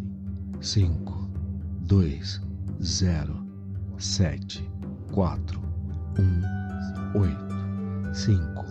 [0.62, 1.28] cinco,
[1.82, 2.40] dois,
[2.82, 3.46] zero,
[3.98, 4.64] sete,
[5.12, 5.60] quatro,
[6.20, 8.64] um, oito, cinco,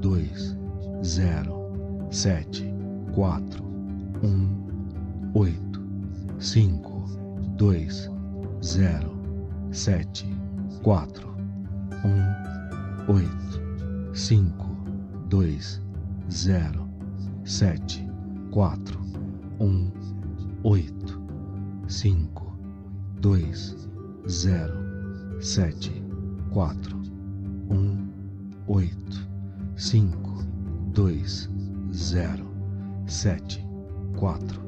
[0.00, 0.56] dois,
[1.04, 1.70] zero,
[2.10, 2.72] sete,
[3.12, 3.64] quatro,
[4.22, 5.82] um, oito,
[6.38, 7.04] cinco,
[7.56, 8.10] dois,
[8.64, 9.12] zero,
[9.72, 10.26] sete,
[10.82, 11.28] quatro,
[12.04, 14.66] um, oito, cinco,
[15.28, 15.82] dois,
[16.30, 16.88] zero,
[17.44, 18.05] sete,
[18.56, 18.98] quatro,
[19.60, 19.92] um,
[20.64, 21.20] oito,
[21.88, 22.56] cinco,
[23.20, 23.76] dois,
[24.26, 24.72] zero,
[25.42, 26.02] sete,
[26.54, 26.96] quatro,
[27.68, 28.08] um,
[28.66, 29.28] oito,
[29.76, 30.42] cinco,
[30.94, 31.50] dois,
[31.92, 32.46] zero,
[33.06, 33.62] sete,
[34.16, 34.58] quatro,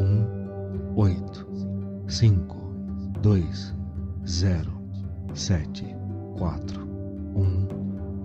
[0.00, 1.46] um, oito,
[2.06, 2.56] cinco,
[3.20, 3.74] dois,
[4.26, 4.72] zero,
[5.34, 5.84] sete,
[6.38, 6.80] quatro,
[7.36, 7.68] um,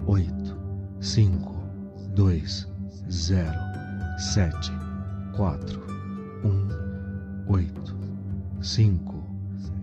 [0.08, 0.58] oito,
[1.02, 1.62] cinco,
[2.16, 2.66] dois,
[3.12, 3.60] zero,
[4.18, 4.72] sete,
[5.36, 5.82] quatro,
[6.44, 6.68] um,
[7.52, 7.96] oito,
[8.62, 9.24] cinco,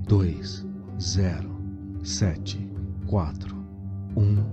[0.06, 0.64] dois,
[1.00, 1.50] zero,
[2.04, 2.70] sete,
[3.06, 3.56] quatro,
[4.16, 4.44] um,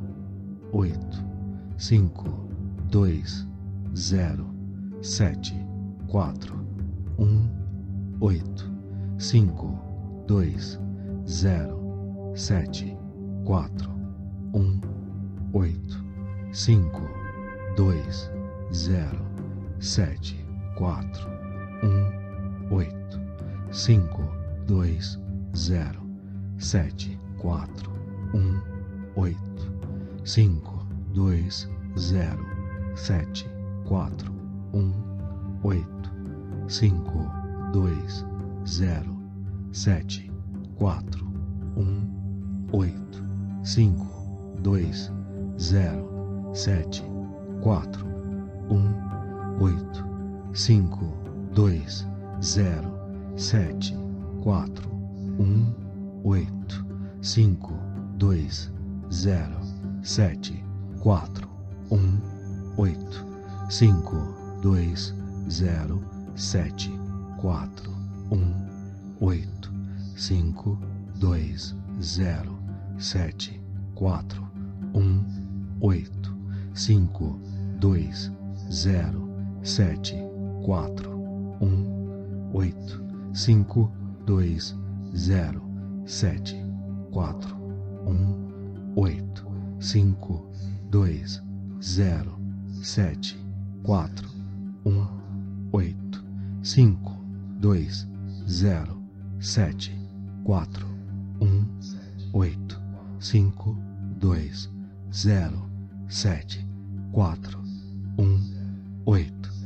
[0.71, 1.23] oito,
[1.77, 2.27] cinco,
[2.89, 3.47] dois,
[3.95, 4.47] zero,
[5.01, 5.55] sete,
[6.07, 6.55] quatro,
[7.19, 7.47] um,
[8.19, 8.71] oito,
[9.19, 9.79] cinco,
[10.25, 10.79] dois,
[11.27, 12.97] zero, sete,
[13.45, 13.91] quatro,
[14.55, 14.81] um,
[15.53, 16.03] oito,
[16.51, 17.07] cinco,
[17.75, 18.31] dois,
[18.73, 19.23] zero,
[19.79, 20.46] sete,
[20.77, 21.27] quatro,
[21.81, 23.19] um, oito,
[23.71, 24.21] cinco,
[24.67, 25.19] dois,
[25.55, 25.99] zero,
[26.59, 27.91] sete, quatro,
[28.35, 28.61] um,
[29.15, 29.73] oito,
[30.23, 32.45] cinco, dois, zero,
[32.95, 33.49] sete,
[33.85, 34.31] quatro,
[34.73, 34.93] um,
[35.63, 36.11] oito,
[36.67, 37.25] cinco,
[37.73, 38.23] dois,
[38.67, 39.17] zero,
[39.71, 40.31] sete,
[40.75, 41.25] quatro,
[41.75, 43.23] um, oito,
[43.63, 44.05] cinco,
[44.61, 45.11] dois,
[45.59, 47.03] zero, sete,
[47.63, 48.05] quatro,
[48.69, 48.93] um,
[49.59, 50.06] oito,
[50.53, 51.05] cinco,
[51.53, 52.05] dois,
[52.41, 52.91] zero,
[53.35, 53.95] sete,
[54.41, 54.89] quatro,
[55.39, 55.73] um,
[56.23, 56.85] oito,
[57.21, 57.73] cinco,
[58.17, 58.71] dois,
[59.11, 59.59] zero,
[60.01, 60.63] sete,
[60.99, 61.47] quatro,
[61.91, 62.19] um,
[62.77, 63.25] oito,
[63.69, 64.17] cinco,
[64.61, 65.13] dois,
[65.49, 66.01] zero,
[66.35, 66.91] sete,
[67.37, 67.91] quatro,
[68.31, 68.53] um,
[69.19, 69.71] oito,
[70.15, 70.77] cinco,
[71.15, 72.57] dois, zero,
[72.97, 73.61] sete,
[73.95, 74.43] quatro,
[74.93, 75.23] um,
[75.81, 76.35] oito,
[76.73, 77.39] cinco,
[77.79, 78.31] dois,
[78.71, 79.27] zero,
[79.63, 80.26] sete,
[80.67, 81.09] quatro,
[81.61, 83.01] um, oito,
[83.33, 83.89] cinco,
[84.25, 84.75] dois,
[85.15, 85.61] zero,
[86.05, 86.57] sete,
[87.09, 87.55] quatro,
[88.05, 89.47] um, oito,
[89.79, 90.51] cinco,
[90.89, 91.41] dois,
[91.81, 92.37] zero,
[92.81, 93.39] sete,
[93.81, 94.27] quatro,
[94.85, 95.07] um,
[95.71, 96.21] oito,
[96.61, 97.13] cinco,
[97.61, 98.05] dois,
[98.45, 99.01] zero,
[99.39, 99.97] sete,
[100.43, 100.85] quatro,
[101.39, 101.65] um,
[102.33, 102.77] oito,
[103.21, 103.73] cinco,
[104.17, 104.69] dois,
[105.13, 105.65] zero,
[106.09, 106.67] sete,
[107.13, 107.57] quatro,
[108.19, 108.41] um,
[109.05, 109.56] oito,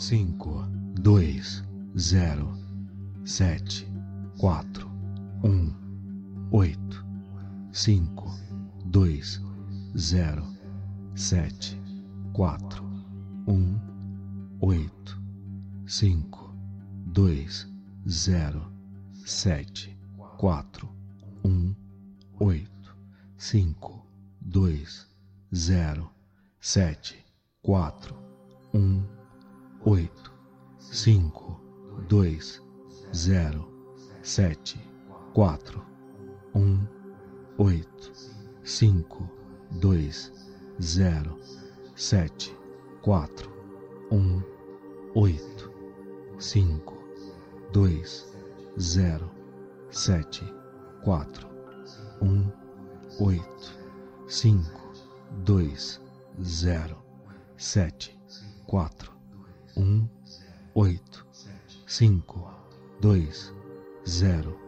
[0.00, 1.62] cinco, dois,
[1.98, 2.56] zero,
[3.22, 3.86] sete,
[4.38, 4.88] quatro,
[5.44, 5.70] um,
[6.50, 7.04] oito,
[7.70, 8.34] cinco,
[8.86, 9.42] dois,
[9.98, 10.42] zero,
[11.14, 11.78] sete,
[12.32, 12.82] quatro,
[13.46, 13.78] um,
[14.62, 15.20] oito,
[15.86, 16.50] cinco,
[17.04, 17.68] dois,
[18.08, 18.72] zero,
[19.26, 19.94] sete,
[20.38, 20.88] quatro,
[21.44, 21.74] um,
[22.38, 22.96] oito,
[23.36, 24.06] cinco,
[24.40, 25.06] dois,
[25.54, 26.10] zero,
[26.58, 27.22] sete,
[27.60, 28.16] quatro,
[28.72, 29.04] um,
[29.84, 30.32] oito,
[30.78, 31.58] cinco,
[32.06, 32.62] dois,
[33.14, 33.66] zero,
[34.22, 34.78] sete,
[35.32, 35.82] quatro,
[36.54, 36.86] um,
[37.56, 38.12] oito,
[38.62, 39.26] cinco,
[39.70, 40.32] dois,
[40.82, 41.38] zero,
[41.96, 42.54] sete,
[43.00, 43.50] quatro,
[44.10, 44.42] um,
[45.14, 45.72] oito,
[46.38, 46.98] cinco,
[47.72, 48.30] dois,
[48.78, 49.30] zero,
[49.90, 50.44] sete,
[51.02, 51.48] quatro,
[52.20, 52.50] um,
[53.18, 53.78] oito,
[54.28, 54.92] cinco,
[55.42, 56.00] dois,
[56.42, 57.02] zero,
[57.56, 58.20] sete,
[58.66, 59.19] quatro,
[59.76, 60.08] um,
[60.74, 61.26] oito,
[61.86, 62.50] cinco,
[63.00, 63.52] dois,
[64.08, 64.58] zero,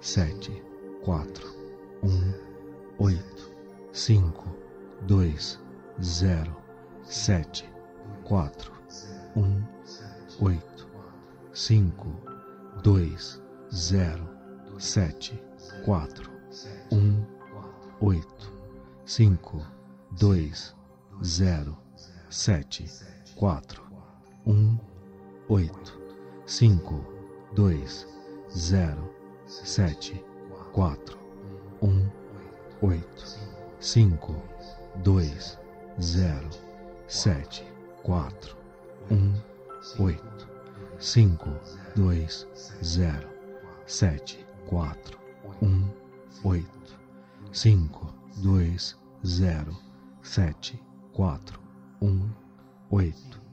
[0.00, 0.62] sete,
[1.02, 1.46] quatro,
[2.02, 2.32] um,
[2.98, 3.50] oito,
[3.92, 4.44] cinco,
[5.02, 5.60] dois,
[6.02, 6.56] zero,
[7.04, 7.68] sete,
[8.24, 8.72] quatro,
[9.36, 9.62] um,
[10.40, 10.88] oito,
[11.52, 12.08] cinco,
[12.82, 13.40] dois,
[13.74, 14.28] zero,
[14.78, 15.40] sete,
[15.84, 16.30] quatro,
[16.92, 17.24] um,
[18.00, 18.52] oito,
[19.04, 19.64] cinco,
[20.12, 20.74] dois,
[21.24, 21.76] zero,
[22.30, 22.84] sete,
[23.34, 23.87] quatro,
[24.48, 24.78] um,
[25.50, 26.00] oito,
[26.46, 27.04] cinco,
[27.52, 28.08] dois,
[28.50, 29.12] zero,
[29.46, 30.24] sete,
[30.72, 31.18] quatro,
[31.82, 32.08] um,
[32.80, 33.24] oito,
[33.78, 34.34] cinco,
[35.04, 35.58] dois,
[36.00, 36.48] zero,
[37.06, 37.62] sete,
[38.02, 38.56] quatro,
[39.10, 39.34] um,
[39.98, 40.48] oito,
[40.98, 41.50] cinco,
[41.94, 42.46] dois,
[42.82, 43.28] zero,
[43.86, 45.18] sete, quatro,
[45.60, 45.86] um,
[46.42, 46.98] oito,
[47.52, 48.96] cinco, dois,
[49.26, 49.76] zero,
[50.22, 51.60] sete, quatro,
[52.00, 52.30] um,
[52.90, 53.47] oito,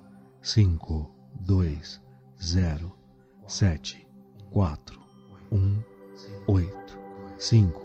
[0.46, 1.10] cinco,
[1.40, 2.00] dois,
[2.40, 2.96] zero,
[3.48, 4.08] sete,
[4.52, 5.02] quatro,
[5.52, 5.82] um,
[6.46, 7.00] oito,
[7.40, 7.84] cinco,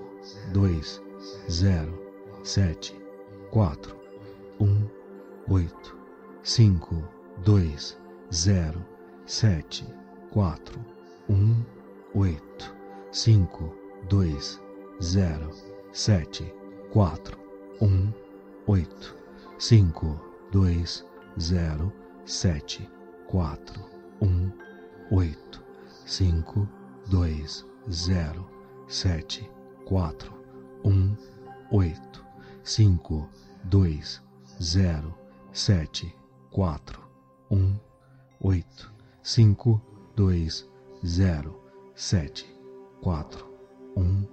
[0.53, 1.01] dois,
[1.51, 1.99] zero,
[2.45, 2.95] sete,
[3.51, 3.97] quatro,
[4.61, 4.87] um,
[5.49, 5.97] oito,
[6.43, 7.03] cinco,
[7.43, 7.97] dois,
[8.31, 8.85] zero,
[9.25, 9.87] sete,
[10.31, 10.79] quatro,
[11.31, 11.65] um,
[12.15, 12.77] oito,
[13.11, 13.75] cinco,
[14.07, 14.61] dois,
[15.03, 15.51] zero,
[15.93, 16.45] sete,
[16.93, 17.39] quatro,
[17.81, 18.13] um,
[18.67, 19.17] oito,
[19.59, 20.21] cinco,
[20.53, 21.07] dois,
[21.41, 21.91] zero,
[22.31, 22.89] sete,
[23.27, 23.85] quatro,
[24.23, 24.53] um,
[25.11, 25.61] oito,
[26.07, 26.69] cinco,
[27.09, 28.49] dois, zero,
[28.87, 29.51] sete,
[29.85, 30.33] quatro,
[30.85, 31.17] um,
[31.73, 32.25] oito,
[32.63, 33.29] cinco,
[33.65, 34.23] dois,
[34.63, 35.13] zero,
[35.53, 36.15] sete,
[36.53, 37.03] quatro,
[37.51, 37.77] um,
[38.41, 38.93] oito,
[39.25, 39.83] cinco,
[40.15, 40.71] dois,
[41.05, 41.61] zero,
[41.97, 42.47] sete,
[43.03, 43.45] quatro,
[43.97, 44.25] um,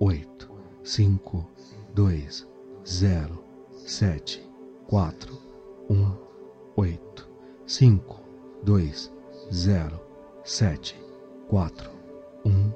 [0.00, 0.50] oito,
[0.82, 1.46] cinco,
[1.94, 2.48] dois,
[2.86, 3.44] zero,
[3.84, 4.40] sete,
[4.86, 5.38] quatro,
[5.90, 6.16] um,
[6.76, 7.23] oito,
[7.66, 8.00] 5,
[8.64, 8.92] 2,
[9.50, 10.00] 0,
[10.44, 10.94] 7,
[11.50, 11.70] 4,
[12.44, 12.74] 1,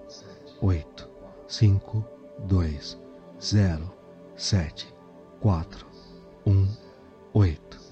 [0.62, 1.08] 8,
[1.48, 2.04] 5,
[2.46, 2.96] 2,
[3.40, 3.94] 0,
[4.36, 4.86] 7,
[5.42, 5.66] 4,
[6.44, 6.68] 1,
[7.34, 7.87] 8.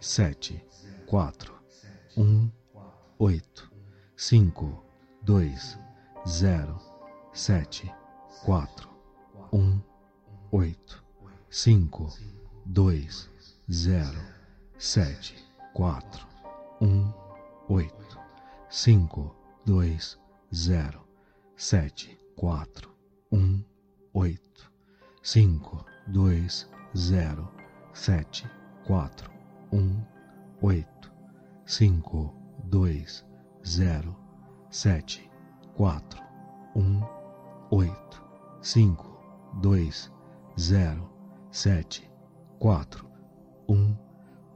[0.00, 0.64] Sete,
[1.06, 1.60] quatro
[2.16, 2.50] um,
[3.18, 3.70] oito,
[4.16, 4.84] cinco,
[5.22, 5.78] dois,
[6.26, 6.78] zero,
[7.32, 7.92] sete,
[8.44, 8.88] quatro,
[9.52, 9.80] um,
[10.52, 11.02] oito,
[11.48, 12.08] cinco,
[12.66, 13.30] dois,
[13.70, 14.20] zero,
[14.78, 15.34] sete,
[15.72, 16.26] quatro,
[16.80, 17.12] um,
[17.68, 18.18] oito,
[18.68, 20.18] cinco, dois,
[20.54, 21.06] zero,
[21.56, 22.90] sete, quatro,
[23.32, 23.62] um,
[24.14, 24.70] oito,
[25.22, 27.48] cinco, dois, zero,
[27.92, 28.46] sete,
[28.84, 29.30] quatro,
[29.72, 30.02] um,
[30.62, 31.00] oito
[31.70, 32.34] cinco,
[32.64, 33.24] dois,
[33.64, 34.16] zero,
[34.70, 35.30] sete,
[35.76, 36.20] quatro,
[36.74, 37.00] um,
[37.70, 38.24] oito,
[38.60, 39.16] cinco,
[39.60, 40.10] dois,
[40.58, 41.08] zero,
[41.52, 42.10] sete,
[42.58, 43.08] quatro,
[43.68, 43.96] um,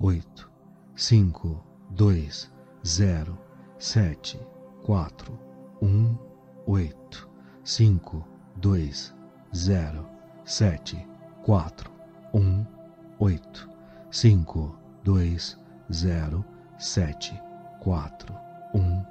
[0.01, 0.51] oito,
[0.97, 2.51] cinco, dois,
[2.84, 3.39] zero,
[3.78, 4.41] sete,
[4.84, 5.39] quatro,
[5.81, 6.18] um,
[6.67, 7.31] oito,
[7.62, 8.26] cinco,
[8.57, 9.15] dois,
[9.55, 10.05] zero,
[10.44, 11.07] sete,
[11.44, 11.93] quatro,
[12.34, 12.67] um,
[13.20, 13.70] oito,
[14.10, 15.39] cinco, 2,
[15.92, 16.44] 0,
[16.78, 17.41] 7,
[17.81, 18.10] 4,
[18.73, 19.07] 1,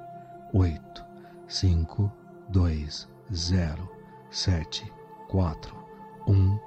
[0.52, 1.04] 8,
[1.48, 2.10] 5,
[2.50, 2.88] 2,
[3.32, 3.88] 0,
[4.30, 4.90] 7,
[5.30, 5.56] 4,
[6.26, 6.60] 1,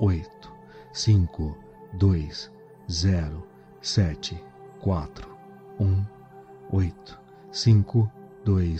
[0.00, 0.48] 8,
[0.94, 1.54] 5,
[1.98, 2.30] 2,
[2.88, 3.42] 0,
[3.82, 4.40] 7,
[4.82, 5.08] 4,
[5.78, 6.06] 1,
[6.72, 7.18] 8,
[7.52, 8.10] 5,
[8.44, 8.78] 2,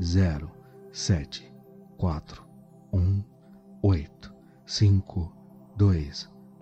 [0.00, 0.50] 0,
[0.92, 1.42] 7,
[1.98, 2.22] 4,
[2.92, 3.24] 1,
[3.82, 4.30] 8,
[4.66, 5.32] 5,
[5.78, 6.12] 2,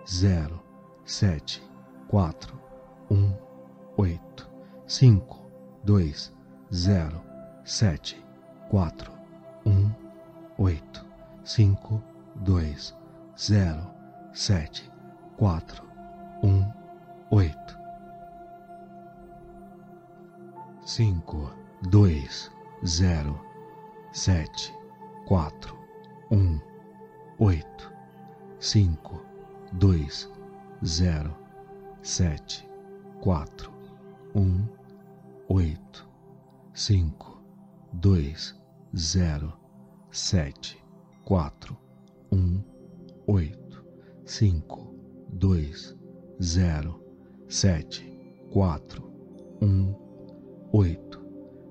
[0.06, 0.62] 0,
[1.04, 1.60] 7,
[2.08, 2.65] 4,
[3.08, 3.38] 1,
[3.98, 4.20] 8,
[4.86, 5.20] 5,
[5.84, 6.14] 2,
[6.72, 7.22] 0,
[7.64, 8.16] 7,
[8.70, 8.92] 4,
[9.64, 9.96] 1,
[10.58, 10.80] 8,
[11.44, 12.02] 5,
[12.44, 12.92] 2,
[13.36, 13.94] 0,
[14.32, 14.90] 7,
[15.38, 15.62] 4,
[16.42, 16.74] 1,
[17.30, 17.76] 8.
[20.86, 21.50] 5,
[21.90, 22.28] 2,
[22.84, 23.40] 0,
[24.12, 24.72] 7,
[25.26, 25.52] 4,
[26.30, 26.62] 1,
[27.38, 27.64] 8,
[28.60, 28.98] 5,
[29.78, 30.28] 2,
[30.84, 31.36] 0,
[32.02, 32.66] 7,
[33.22, 33.46] 4,
[34.34, 34.68] 1,
[35.48, 35.78] 8,
[36.74, 37.38] 5,
[38.00, 38.34] 2,
[38.94, 39.52] 0,
[40.10, 40.76] 7,
[41.24, 41.50] 4,
[42.30, 42.64] 1,
[43.26, 43.56] 8,
[44.26, 44.62] 5,
[45.38, 45.94] 2,
[46.40, 47.00] 0,
[47.48, 48.02] 7,
[48.52, 48.80] 4,
[49.60, 49.96] 1,
[50.72, 51.18] 8,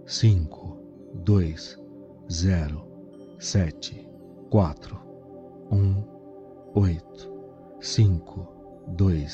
[0.05, 0.77] 5,
[1.23, 1.55] 2,
[2.29, 2.87] 0,
[3.39, 4.07] 7,
[4.49, 4.75] 4,
[5.69, 6.05] 1,
[6.75, 7.29] 8,
[7.79, 8.47] 5,
[8.97, 9.27] 2,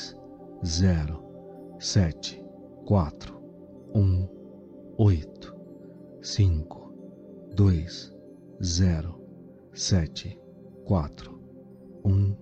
[0.64, 1.31] 0,
[1.82, 2.40] sete
[2.86, 3.34] quatro
[3.92, 4.28] um
[4.98, 5.52] oito
[6.22, 6.94] cinco
[7.56, 8.14] dois
[8.62, 9.20] zero
[9.74, 10.38] sete
[10.84, 11.36] quatro
[12.04, 12.36] um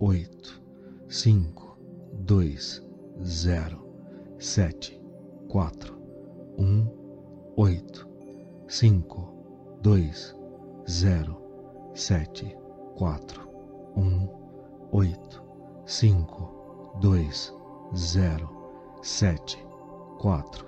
[0.00, 0.62] oito
[1.10, 1.76] cinco
[2.24, 2.82] dois
[3.22, 3.86] zero
[4.38, 4.98] sete
[5.50, 5.94] quatro
[6.58, 6.88] um
[7.58, 8.08] oito
[8.66, 10.34] cinco dois
[10.88, 11.36] zero
[11.94, 12.56] sete
[12.96, 13.46] quatro
[13.94, 14.26] um
[14.90, 15.44] oito
[15.84, 17.52] cinco dois
[17.94, 18.59] zero
[19.02, 19.56] sete
[20.18, 20.66] quatro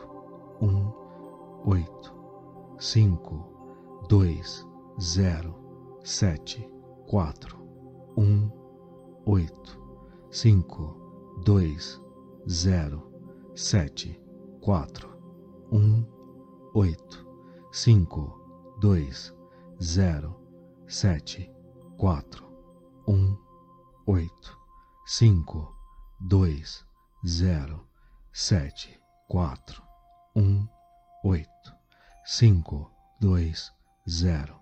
[0.63, 0.91] um
[1.67, 2.15] oito
[2.79, 3.45] cinco
[4.09, 4.67] dois
[4.99, 5.55] zero
[6.03, 6.67] sete
[7.07, 7.59] quatro
[8.17, 8.51] um
[9.27, 9.79] oito
[10.31, 10.97] cinco
[11.45, 12.01] dois
[12.49, 13.03] zero
[13.55, 14.19] sete
[14.63, 15.11] quatro
[15.71, 16.03] um
[16.73, 17.27] oito
[17.71, 18.41] cinco
[18.81, 19.35] dois
[19.83, 20.35] zero
[20.89, 21.53] sete
[21.99, 22.47] quatro
[23.07, 23.37] um
[24.07, 24.59] oito
[25.05, 25.77] cinco
[26.19, 26.83] dois
[27.27, 27.92] zero
[28.35, 29.83] sete quatro
[30.35, 30.67] um
[31.23, 31.77] oito
[32.25, 33.71] cinco dois
[34.09, 34.59] zero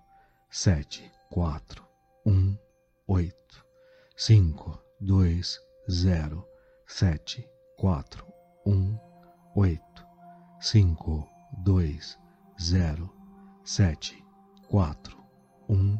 [0.49, 1.81] sete quatro
[2.25, 2.57] um
[3.07, 3.65] oito
[4.17, 5.57] cinco dois
[5.89, 6.45] zero
[6.85, 8.25] sete quatro
[8.65, 8.99] um
[9.55, 10.05] oito
[10.59, 11.25] cinco
[11.63, 12.19] dois
[12.61, 13.09] zero
[13.63, 14.21] sete
[14.67, 15.17] quatro
[15.69, 15.97] um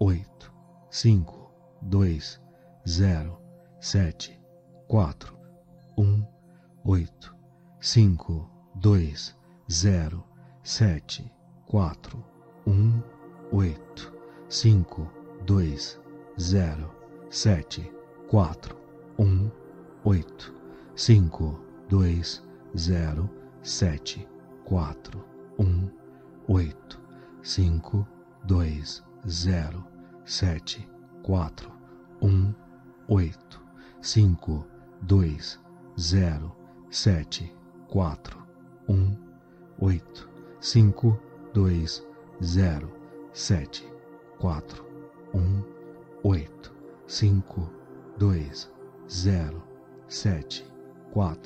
[0.00, 0.52] oito
[0.90, 1.52] cinco
[1.82, 2.40] dois
[2.88, 3.40] zero
[3.80, 4.36] sete
[4.88, 5.38] quatro
[5.96, 6.35] um
[6.88, 7.30] 8,
[7.80, 8.48] 5,
[8.80, 9.32] 2,
[9.68, 10.24] 0,
[10.62, 11.30] 7,
[11.66, 11.92] 4,
[12.64, 13.02] 1,
[13.52, 14.10] 8,
[14.48, 15.10] 5,
[15.44, 15.76] 2,
[16.38, 16.90] 0,
[17.28, 17.90] 7,
[18.30, 18.76] 4,
[19.16, 19.52] 1,
[20.04, 20.52] 8,
[20.94, 21.58] 5,
[21.88, 22.22] 2,
[22.76, 23.30] 0,
[23.62, 24.26] 7,
[24.64, 24.94] 4,
[25.56, 25.92] 1,
[26.48, 26.98] 8,
[27.42, 28.06] 5,
[28.46, 29.84] 2, 0,
[30.24, 30.86] 7,
[31.24, 31.50] 4,
[32.20, 32.54] 1,
[33.08, 33.58] 8,
[34.00, 34.64] 5,
[35.04, 35.58] 2,
[35.98, 36.55] 0,
[36.90, 37.50] 7,
[37.88, 38.16] 4,
[38.86, 39.18] 1,
[39.82, 40.00] 8,
[40.60, 41.18] 5,
[41.54, 41.86] 2,
[42.42, 42.88] 0,
[43.32, 43.68] 7,
[44.40, 44.62] 4,
[45.32, 45.64] 1,
[46.24, 46.70] 8,
[47.06, 47.42] 5,
[48.18, 48.50] 2,
[49.08, 49.62] 0,
[50.08, 50.64] 7,
[51.12, 51.36] 4,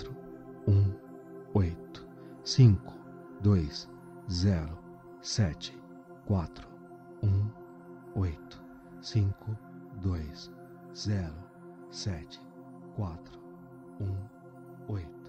[0.67, 0.97] 1,
[1.55, 1.77] 8,
[2.45, 2.79] 5,
[3.43, 3.69] 2,
[4.29, 4.79] 0,
[5.23, 5.73] 7,
[6.29, 6.49] 4,
[7.23, 7.53] 1,
[8.17, 8.59] 8,
[9.03, 9.35] 5,
[10.03, 10.19] 2,
[10.95, 11.33] 0,
[11.91, 12.27] 7,
[12.97, 13.19] 4,
[13.99, 14.31] 1,
[14.89, 15.20] 8.